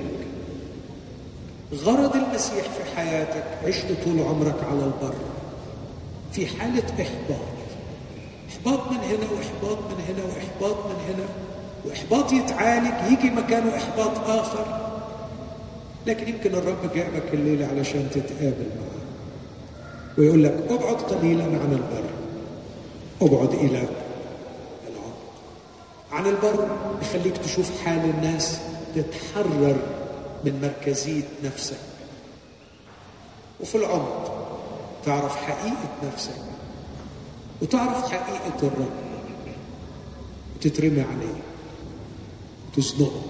غرض 1.74 2.16
المسيح 2.16 2.64
في 2.64 2.96
حياتك 2.96 3.44
عشت 3.66 3.86
طول 4.06 4.20
عمرك 4.20 4.56
على 4.72 4.80
البر 4.84 5.14
في 6.32 6.48
حالة 6.48 6.84
إحباط. 7.02 7.48
إحباط 8.50 8.92
من 8.92 8.98
هنا 8.98 9.32
وإحباط 9.32 9.78
من 9.78 10.04
هنا 10.08 10.24
وإحباط 10.26 10.86
من 10.86 10.96
هنا 11.08 11.26
وإحباط 11.86 12.34
يتعالج 12.34 13.12
يجي 13.12 13.30
مكانه 13.30 13.76
إحباط 13.78 14.30
آخر. 14.30 14.93
لكن 16.08 16.28
يمكن 16.28 16.56
الرب 16.56 16.94
جابك 16.96 17.34
الليلة 17.34 17.68
علشان 17.68 18.10
تتقابل 18.12 18.68
معاه 18.80 19.04
ويقول 20.18 20.44
لك 20.44 20.64
أبعد 20.70 20.96
قليلا 20.96 21.44
عن 21.44 21.72
البر. 21.72 22.10
أبعد 23.22 23.54
إلى 23.54 23.78
العمق 23.78 25.24
عن 26.12 26.26
البر 26.26 26.68
يخليك 27.02 27.38
تشوف 27.38 27.82
حال 27.86 28.10
الناس 28.10 28.60
تتحرر 28.96 29.76
من 30.46 30.62
مركزية 30.62 31.24
نفسك. 31.44 31.80
وفي 33.62 33.76
العمق 33.76 34.48
تعرف 35.06 35.36
حقيقة 35.36 35.90
نفسك. 36.14 36.36
وتعرف 37.62 38.12
حقيقة 38.12 38.60
الرب. 38.64 38.94
وتترمي 40.56 41.02
عليه. 41.02 41.42
تزنقه 42.76 43.22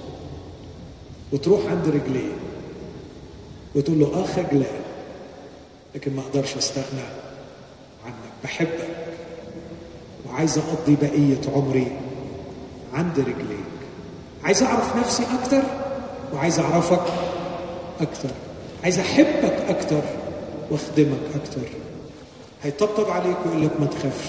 وتروح 1.31 1.65
عند 1.65 1.87
رجليه. 1.87 2.33
وتقول 3.75 3.99
له 3.99 4.13
آه 4.13 4.25
خجلان. 4.25 4.81
لكن 5.95 6.15
ما 6.15 6.21
أقدرش 6.21 6.57
أستغنى 6.57 7.03
عنك. 8.05 8.13
بحبك 8.43 8.89
وعايز 10.29 10.57
أقضي 10.57 10.97
بقية 11.01 11.41
عمري 11.55 11.87
عند 12.93 13.19
رجليك. 13.19 13.73
عايز 14.43 14.63
أعرف 14.63 14.95
نفسي 14.95 15.23
أكتر 15.41 15.61
وعايز 16.33 16.59
أعرفك 16.59 17.03
أكتر. 18.01 18.29
عايز 18.83 18.99
أحبك 18.99 19.57
أكتر 19.69 20.01
وأخدمك 20.71 21.19
أكتر. 21.35 21.67
هيطبطب 22.63 23.09
عليك 23.09 23.37
ويقول 23.45 23.65
لك 23.65 23.79
ما 23.79 23.85
تخافش. 23.85 24.27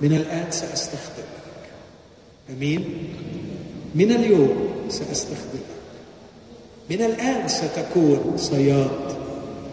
من 0.00 0.12
الآن 0.12 0.50
سأستخدمك. 0.50 1.26
أمين؟ 2.50 3.08
من 3.94 4.12
اليوم 4.12 4.68
سأستخدمك. 4.88 5.81
من 6.92 7.02
الآن 7.02 7.48
ستكون 7.48 8.34
صياد 8.36 9.16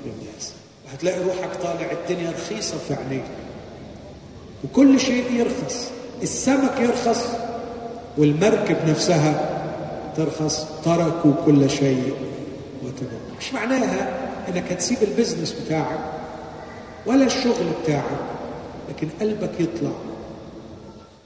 للناس. 0.06 0.54
وهتلاقي 0.86 1.24
روحك 1.24 1.56
طالع 1.64 1.92
الدنيا 1.92 2.32
رخيصة 2.32 2.78
في 2.88 2.94
عينيك. 2.94 3.26
وكل 4.64 5.00
شيء 5.00 5.32
يرخص. 5.32 5.88
السمك 6.24 6.80
يرخص 6.80 7.26
والمركب 8.18 8.78
نفسها 8.88 9.60
ترخص. 10.18 10.68
تركوا 10.86 11.34
كل 11.46 11.70
شيء 11.70 12.14
وتبعوا 12.84 13.38
مش 13.40 13.54
معناها 13.54 14.30
إنك 14.50 14.72
هتسيب 14.72 14.98
البزنس 15.02 15.52
بتاعك 15.52 16.00
ولا 17.06 17.26
الشغل 17.26 17.66
بتاعك 17.84 18.20
لكن 18.90 19.08
قلبك 19.22 19.52
يطلع 19.60 19.92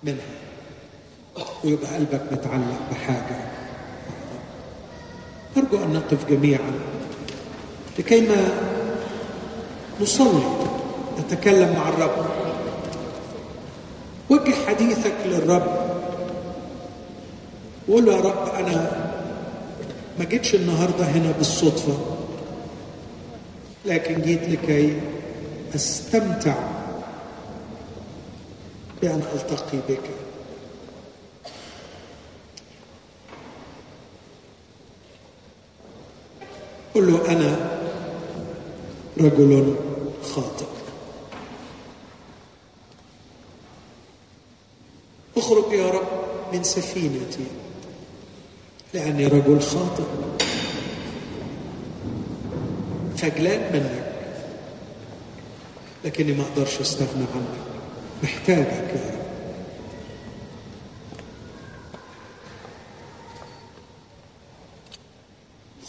منها. 0.03 0.33
ويبقى 1.63 1.95
قلبك 1.95 2.21
متعلق 2.31 2.79
بحاجة. 2.91 3.62
أرجو 5.57 5.83
أن 5.83 5.93
نقف 5.93 6.29
جميعا. 6.29 6.71
لكيما 7.99 8.35
نصلي 10.01 10.43
نتكلم 11.19 11.73
مع 11.75 11.89
الرب. 11.89 12.25
وجه 14.29 14.53
حديثك 14.67 15.15
للرب. 15.25 15.93
وقول 17.87 18.07
يا 18.07 18.21
رب 18.21 18.49
أنا 18.55 19.03
ما 20.19 20.25
جيتش 20.25 20.55
النهاردة 20.55 21.05
هنا 21.05 21.31
بالصدفة 21.31 21.97
لكن 23.85 24.21
جيت 24.21 24.49
لكي 24.49 25.01
أستمتع 25.75 26.55
بأن 29.01 29.23
ألتقي 29.33 29.77
بك. 29.89 30.09
أنا 37.33 37.79
رجل 39.17 39.75
خاطئ. 40.23 40.65
أخرج 45.37 45.73
يا 45.73 45.89
رب 45.89 46.07
من 46.53 46.63
سفينتي 46.63 47.45
لأني 48.93 49.27
رجل 49.27 49.61
خاطئ. 49.61 50.03
خجلان 53.21 53.73
منك 53.73 54.13
لكني 56.05 56.33
ما 56.33 56.43
أقدرش 56.43 56.81
أستغنى 56.81 57.25
عنك. 57.35 57.63
محتاجك 58.23 58.89
يا 58.95 59.11
رب 59.13 59.23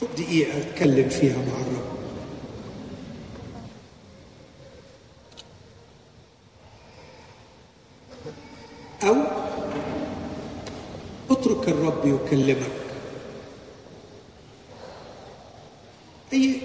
خد 0.00 0.20
دقيقة 0.34 0.58
أتكلم 0.58 1.08
فيها 1.08 1.36
مع 1.36 1.60
الرب. 1.60 1.94
أو 9.02 9.16
أترك 11.30 11.68
الرب 11.68 12.06
يكلمك. 12.06 12.72
أي 16.32 16.60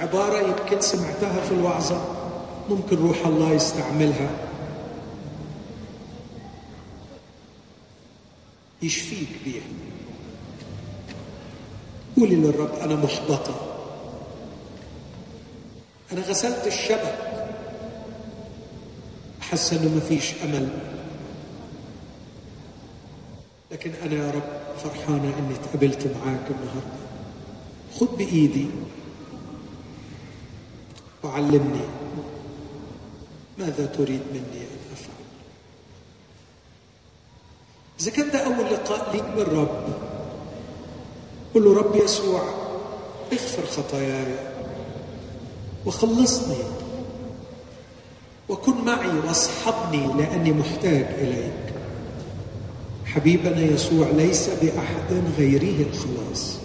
عبارة 0.00 0.38
يمكن 0.38 0.80
سمعتها 0.80 1.40
في 1.40 1.52
الوعظة 1.52 2.04
ممكن 2.70 2.96
روح 2.96 3.26
الله 3.26 3.52
يستعملها. 3.52 4.30
يشفيك 8.82 9.28
بيها. 9.44 9.87
قولي 12.18 12.34
للرب 12.36 12.74
أنا 12.74 12.96
محبطة 12.96 13.54
أنا 16.12 16.20
غسلت 16.20 16.66
الشبك. 16.66 17.18
حاسة 19.40 19.76
إنه 19.76 19.96
مفيش 19.96 20.34
أمل. 20.44 20.68
لكن 23.72 23.92
أنا 24.04 24.14
يا 24.14 24.30
رب 24.30 24.78
فرحانة 24.84 25.34
إني 25.38 25.54
اتقابلت 25.54 26.06
معاك 26.06 26.46
النهاردة. 26.50 26.98
خد 28.00 28.08
بإيدي 28.18 28.66
وعلمني 31.24 31.80
ماذا 33.58 33.86
تريد 33.86 34.20
مني 34.32 34.60
أن 34.60 34.92
أفعل. 34.92 35.24
إذا 38.00 38.10
كان 38.10 38.30
ده 38.30 38.38
أول 38.46 38.72
لقاء 38.72 39.12
ليك 39.12 39.24
بالرب 39.36 40.07
قل 41.58 41.64
له 41.64 41.74
رب 41.74 41.96
يسوع 41.96 42.42
اغفر 43.32 43.66
خطاياي 43.66 44.34
وخلصني 45.86 46.56
وكن 48.48 48.84
معي 48.84 49.18
واصحبني 49.26 50.06
لأني 50.06 50.52
محتاج 50.52 51.06
إليك. 51.18 51.74
حبيبنا 53.04 53.60
يسوع 53.60 54.06
ليس 54.08 54.48
بأحد 54.62 55.22
غيره 55.38 55.86
الخلاص. 55.88 56.56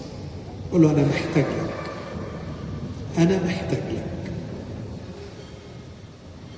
قل 0.73 0.81
له 0.81 0.91
أنا 0.91 1.07
محتاج 1.07 1.45
لك. 1.45 1.91
أنا 3.17 3.43
محتاج 3.45 3.83
لك. 3.93 4.31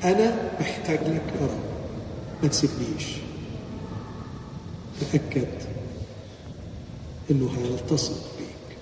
أنا 0.03 0.51
محتاج 0.59 0.99
لك 0.99 1.23
يا 1.41 1.45
رب. 1.45 1.63
ما 2.43 2.49
تسيبنيش. 2.49 3.05
تأكد 5.11 5.47
إنه 7.32 7.49
هيلتصق 7.57 8.38
بيك 8.38 8.78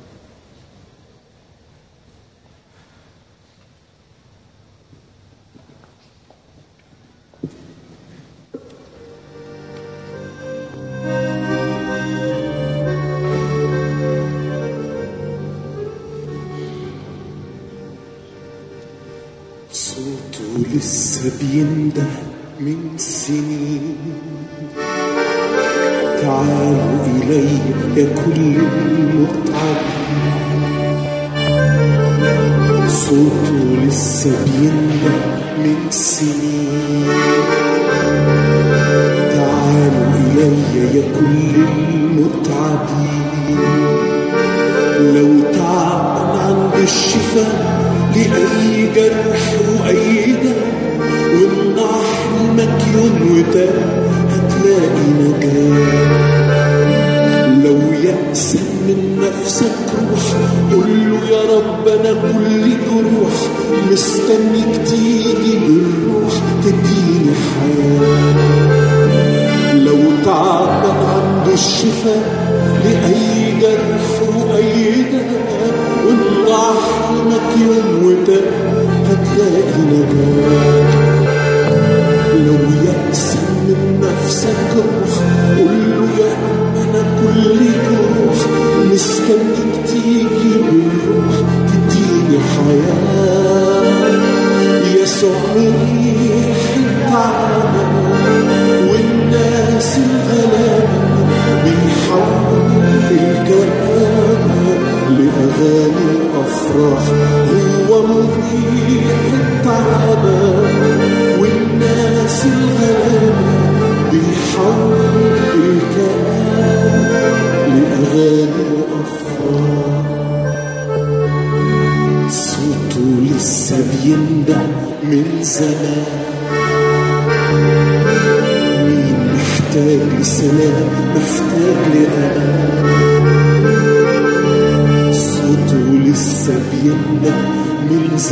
صوته 19.71 20.63
لسه 20.75 21.31
بينده 21.39 22.07
من 22.59 22.97
سنين 22.97 23.52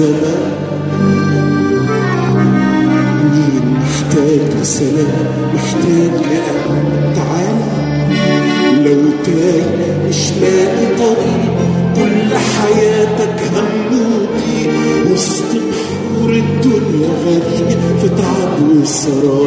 من 0.01 0.07
زمان 0.07 0.51
مين 3.31 3.65
محتاج 3.73 4.61
لسلام 4.61 5.25
محتاج 5.53 6.13
لأمان 6.29 7.13
تعالى. 7.15 7.71
لو 8.85 9.01
تايه 9.25 10.07
مش 10.09 10.31
لاقي 10.41 10.85
طريق 10.97 11.55
كل 11.95 12.37
حياتك 12.37 13.37
هموتي. 13.53 14.69
وسط 15.13 15.51
بحور 15.53 16.29
الدنيا 16.29 17.09
غريب 17.25 17.79
في 18.01 18.07
تعب 18.09 18.55
وسراب. 18.81 19.40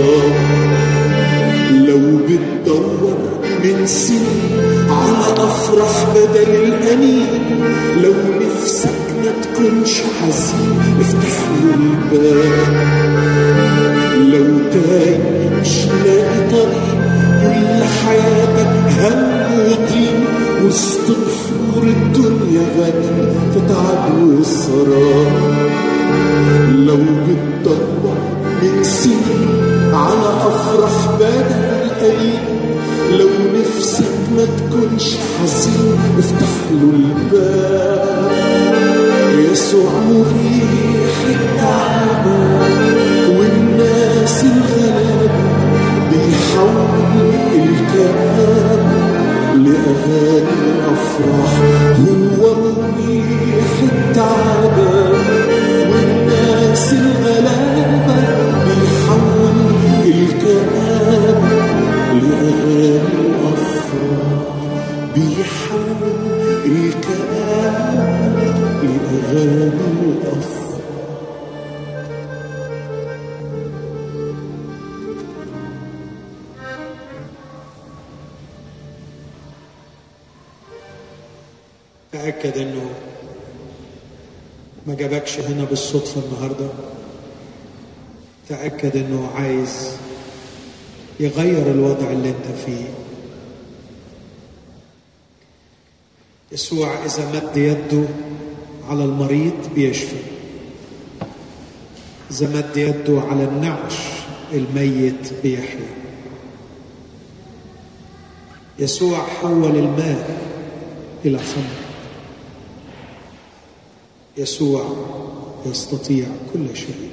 جابكش 85.07 85.39
هنا 85.39 85.65
بالصدفة 85.65 86.21
النهاردة. 86.21 86.69
تأكد 88.49 88.97
إنه 88.97 89.31
عايز 89.35 89.97
يغير 91.21 91.71
الوضع 91.71 92.11
اللي 92.11 92.29
أنت 92.29 92.59
فيه. 92.67 92.85
يسوع 96.53 97.05
إذا 97.05 97.33
مد 97.33 97.57
يده 97.57 98.05
على 98.89 99.05
المريض 99.05 99.75
بيشفي. 99.75 100.17
إذا 102.31 102.49
مد 102.49 102.77
يده 102.77 103.21
على 103.21 103.45
النعش 103.45 103.99
الميت 104.53 105.33
بيحيا. 105.43 105.95
يسوع 108.79 109.19
حول 109.19 109.77
الماء 109.77 110.41
إلى 111.25 111.39
خمر. 111.39 111.84
يسوع 114.37 114.85
يستطيع 115.67 116.27
كل 116.53 116.77
شيء. 116.77 117.11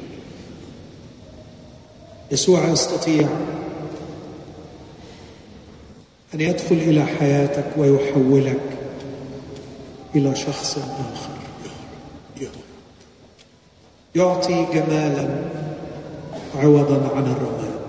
يسوع 2.32 2.68
يستطيع 2.68 3.30
أن 6.34 6.42
يدخل 6.42 6.76
إلى 6.76 7.06
حياتك 7.06 7.66
ويحولك 7.78 8.62
إلى 10.16 10.36
شخص 10.36 10.78
آخر. 10.78 11.32
يعطي 14.16 14.66
جمالا 14.74 15.44
عوضا 16.56 17.10
عن 17.16 17.24
الرماد. 17.32 17.82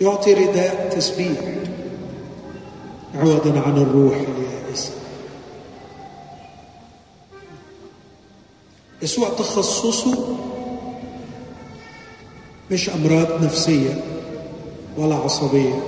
يعطي 0.00 0.34
رداء 0.34 0.88
تسبيح 0.96 1.38
عوضا 3.14 3.60
عن 3.60 3.76
الروح. 3.76 4.14
اليائسه 4.14 4.53
يسوع 9.04 9.28
تخصصه 9.28 10.36
مش 12.70 12.90
أمراض 12.90 13.44
نفسية 13.44 14.04
ولا 14.98 15.14
عصبية. 15.14 15.82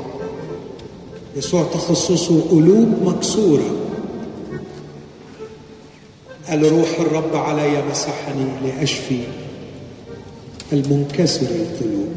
يسوع 1.36 1.62
تخصصه 1.62 2.40
قلوب 2.50 3.02
مكسورة. 3.02 3.76
قال 6.48 6.72
روح 6.72 6.88
الرب 7.00 7.36
علي 7.36 7.82
مسحني 7.90 8.46
لأشفي 8.64 9.20
المنكسر 10.72 11.46
القلوب 11.46 12.14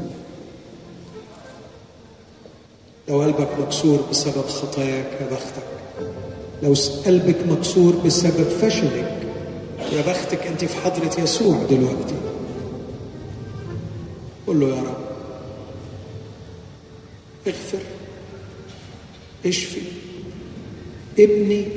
لو 3.10 3.22
قلبك 3.22 3.50
مكسور 3.60 4.00
بسبب 4.12 4.48
خطاياك 4.48 5.22
يا 5.22 5.28
بختك. 5.32 5.64
لو 6.64 6.74
قلبك 7.06 7.48
مكسور 7.48 7.94
بسبب 8.06 8.50
فشلك 8.62 9.19
يا 9.92 10.02
بختك 10.02 10.48
أنت 10.48 10.66
في 10.66 10.76
حضرة 10.76 11.20
يسوع 11.24 11.64
دلوقتي. 11.70 12.16
قل 14.48 14.60
له 14.60 14.68
يا 14.68 14.82
رب 14.82 14.98
اغفر 17.48 17.80
اشفي 19.46 19.82
ابني 21.20 21.68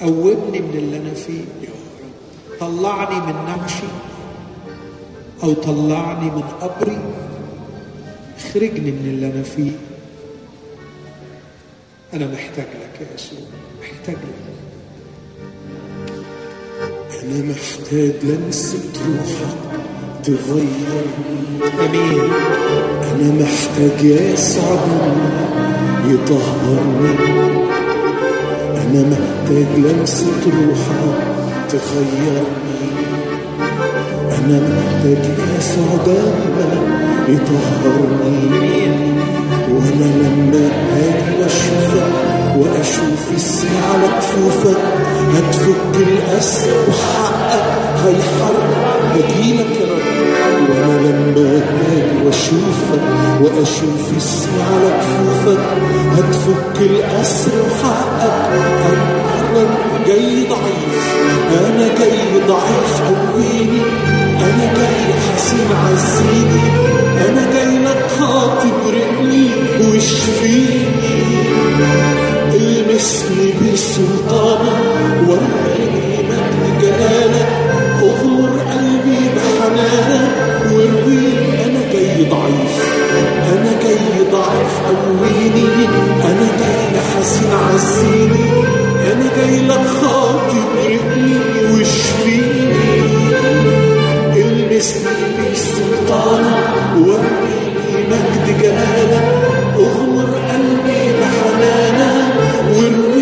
قومني 0.00 0.60
من 0.60 0.74
اللي 0.74 0.96
أنا 0.96 1.14
فيه 1.14 1.40
يا 1.62 1.68
رب. 1.68 2.58
طلعني 2.60 3.26
من 3.26 3.44
نعشي 3.46 3.86
أو 5.42 5.52
طلعني 5.52 6.30
من 6.30 6.42
قبري. 6.42 6.98
اخرجني 8.38 8.90
من 8.90 9.06
اللي 9.14 9.26
أنا 9.26 9.42
فيه. 9.42 9.70
أنا 12.14 12.26
محتاج 12.26 12.66
لك 12.66 13.00
يا 13.00 13.14
يسوع 13.14 13.38
محتاج 13.80 14.14
لك. 14.16 14.61
أنا 17.22 17.38
محتاج 17.50 18.12
لمسة 18.22 18.78
روحك 19.06 19.56
تغيرني 20.24 21.12
امين 21.80 22.30
أنا 23.10 23.28
محتاج 23.42 24.04
يسوع 24.04 24.80
يطهرني. 26.06 27.14
أنا 28.76 29.00
محتاج 29.10 29.66
لمسة 29.76 30.26
روحك 30.46 31.18
تغيرني. 31.68 32.82
أنا 34.38 34.60
محتاج 34.60 35.24
يسوع 35.58 35.90
دمك 36.06 36.70
يطهرني. 37.28 39.21
وأنا 39.82 40.04
لما 40.04 40.68
أجي 40.96 41.42
وأشوفك 41.42 42.12
وأشوف 42.56 43.22
الساعة 43.34 43.92
على 43.92 44.08
كفوفك 44.18 44.76
هتفك 45.34 45.96
الأسر 45.96 46.70
وحقك 46.88 47.64
هيحرك 48.04 48.72
هجيلك 49.14 49.70
يا 49.80 49.86
رب 49.86 50.70
وأنا 50.70 51.08
لما 51.08 51.50
أجي 51.56 52.26
وأشوفك 52.26 53.02
وأشوف 53.40 54.16
الساعة 54.16 54.72
على 54.74 54.90
كفوفك 55.00 55.60
هتفك 56.16 56.80
الأسر 56.90 57.50
وحقك 57.66 58.32
هيحرك 58.84 59.68
جاي 60.06 60.46
ضعيف 60.46 61.02
أنا 61.66 61.88
جاي 61.98 62.46
ضعيف 62.48 63.02
قويني 63.08 63.82
أنا 64.40 64.72
جاي 64.76 65.14
حزين 65.22 65.68
عزيني 65.84 66.62
أنا 67.28 67.52
جاي 67.52 67.71
واشفيني 69.90 71.22
المسني 72.54 73.52
بسلطانك 73.72 74.82
وريني 75.28 76.16
مجد 76.28 76.80
جلالك 76.82 77.48
أغمر 78.02 78.50
قلبي 78.50 79.20
بحنانك 79.36 80.30
وارويني 80.72 81.64
أنا 81.64 81.92
جاي 81.92 82.24
ضعيف 82.30 82.76
أنا 83.52 83.72
جاي 83.82 84.30
ضعيف 84.32 84.72
قويني 84.88 85.68
أنا 86.24 86.48
جاي 86.60 87.00
حزين 87.00 87.50
عزيني 87.52 88.50
أنا 89.12 89.26
جاي 89.36 89.60
لك 89.66 89.86
خاطب 90.02 90.68
رقني 90.76 91.36
واشفيني 91.72 93.02
المسني 94.36 95.50
بسلطانك 95.52 96.96
وريني 96.96 98.06
مجد 98.10 98.60
جلالك 98.62 99.51
اغمر 99.86 100.30
قلبي 100.48 101.02
بحنانه 101.20 102.12
والريح 102.74 103.21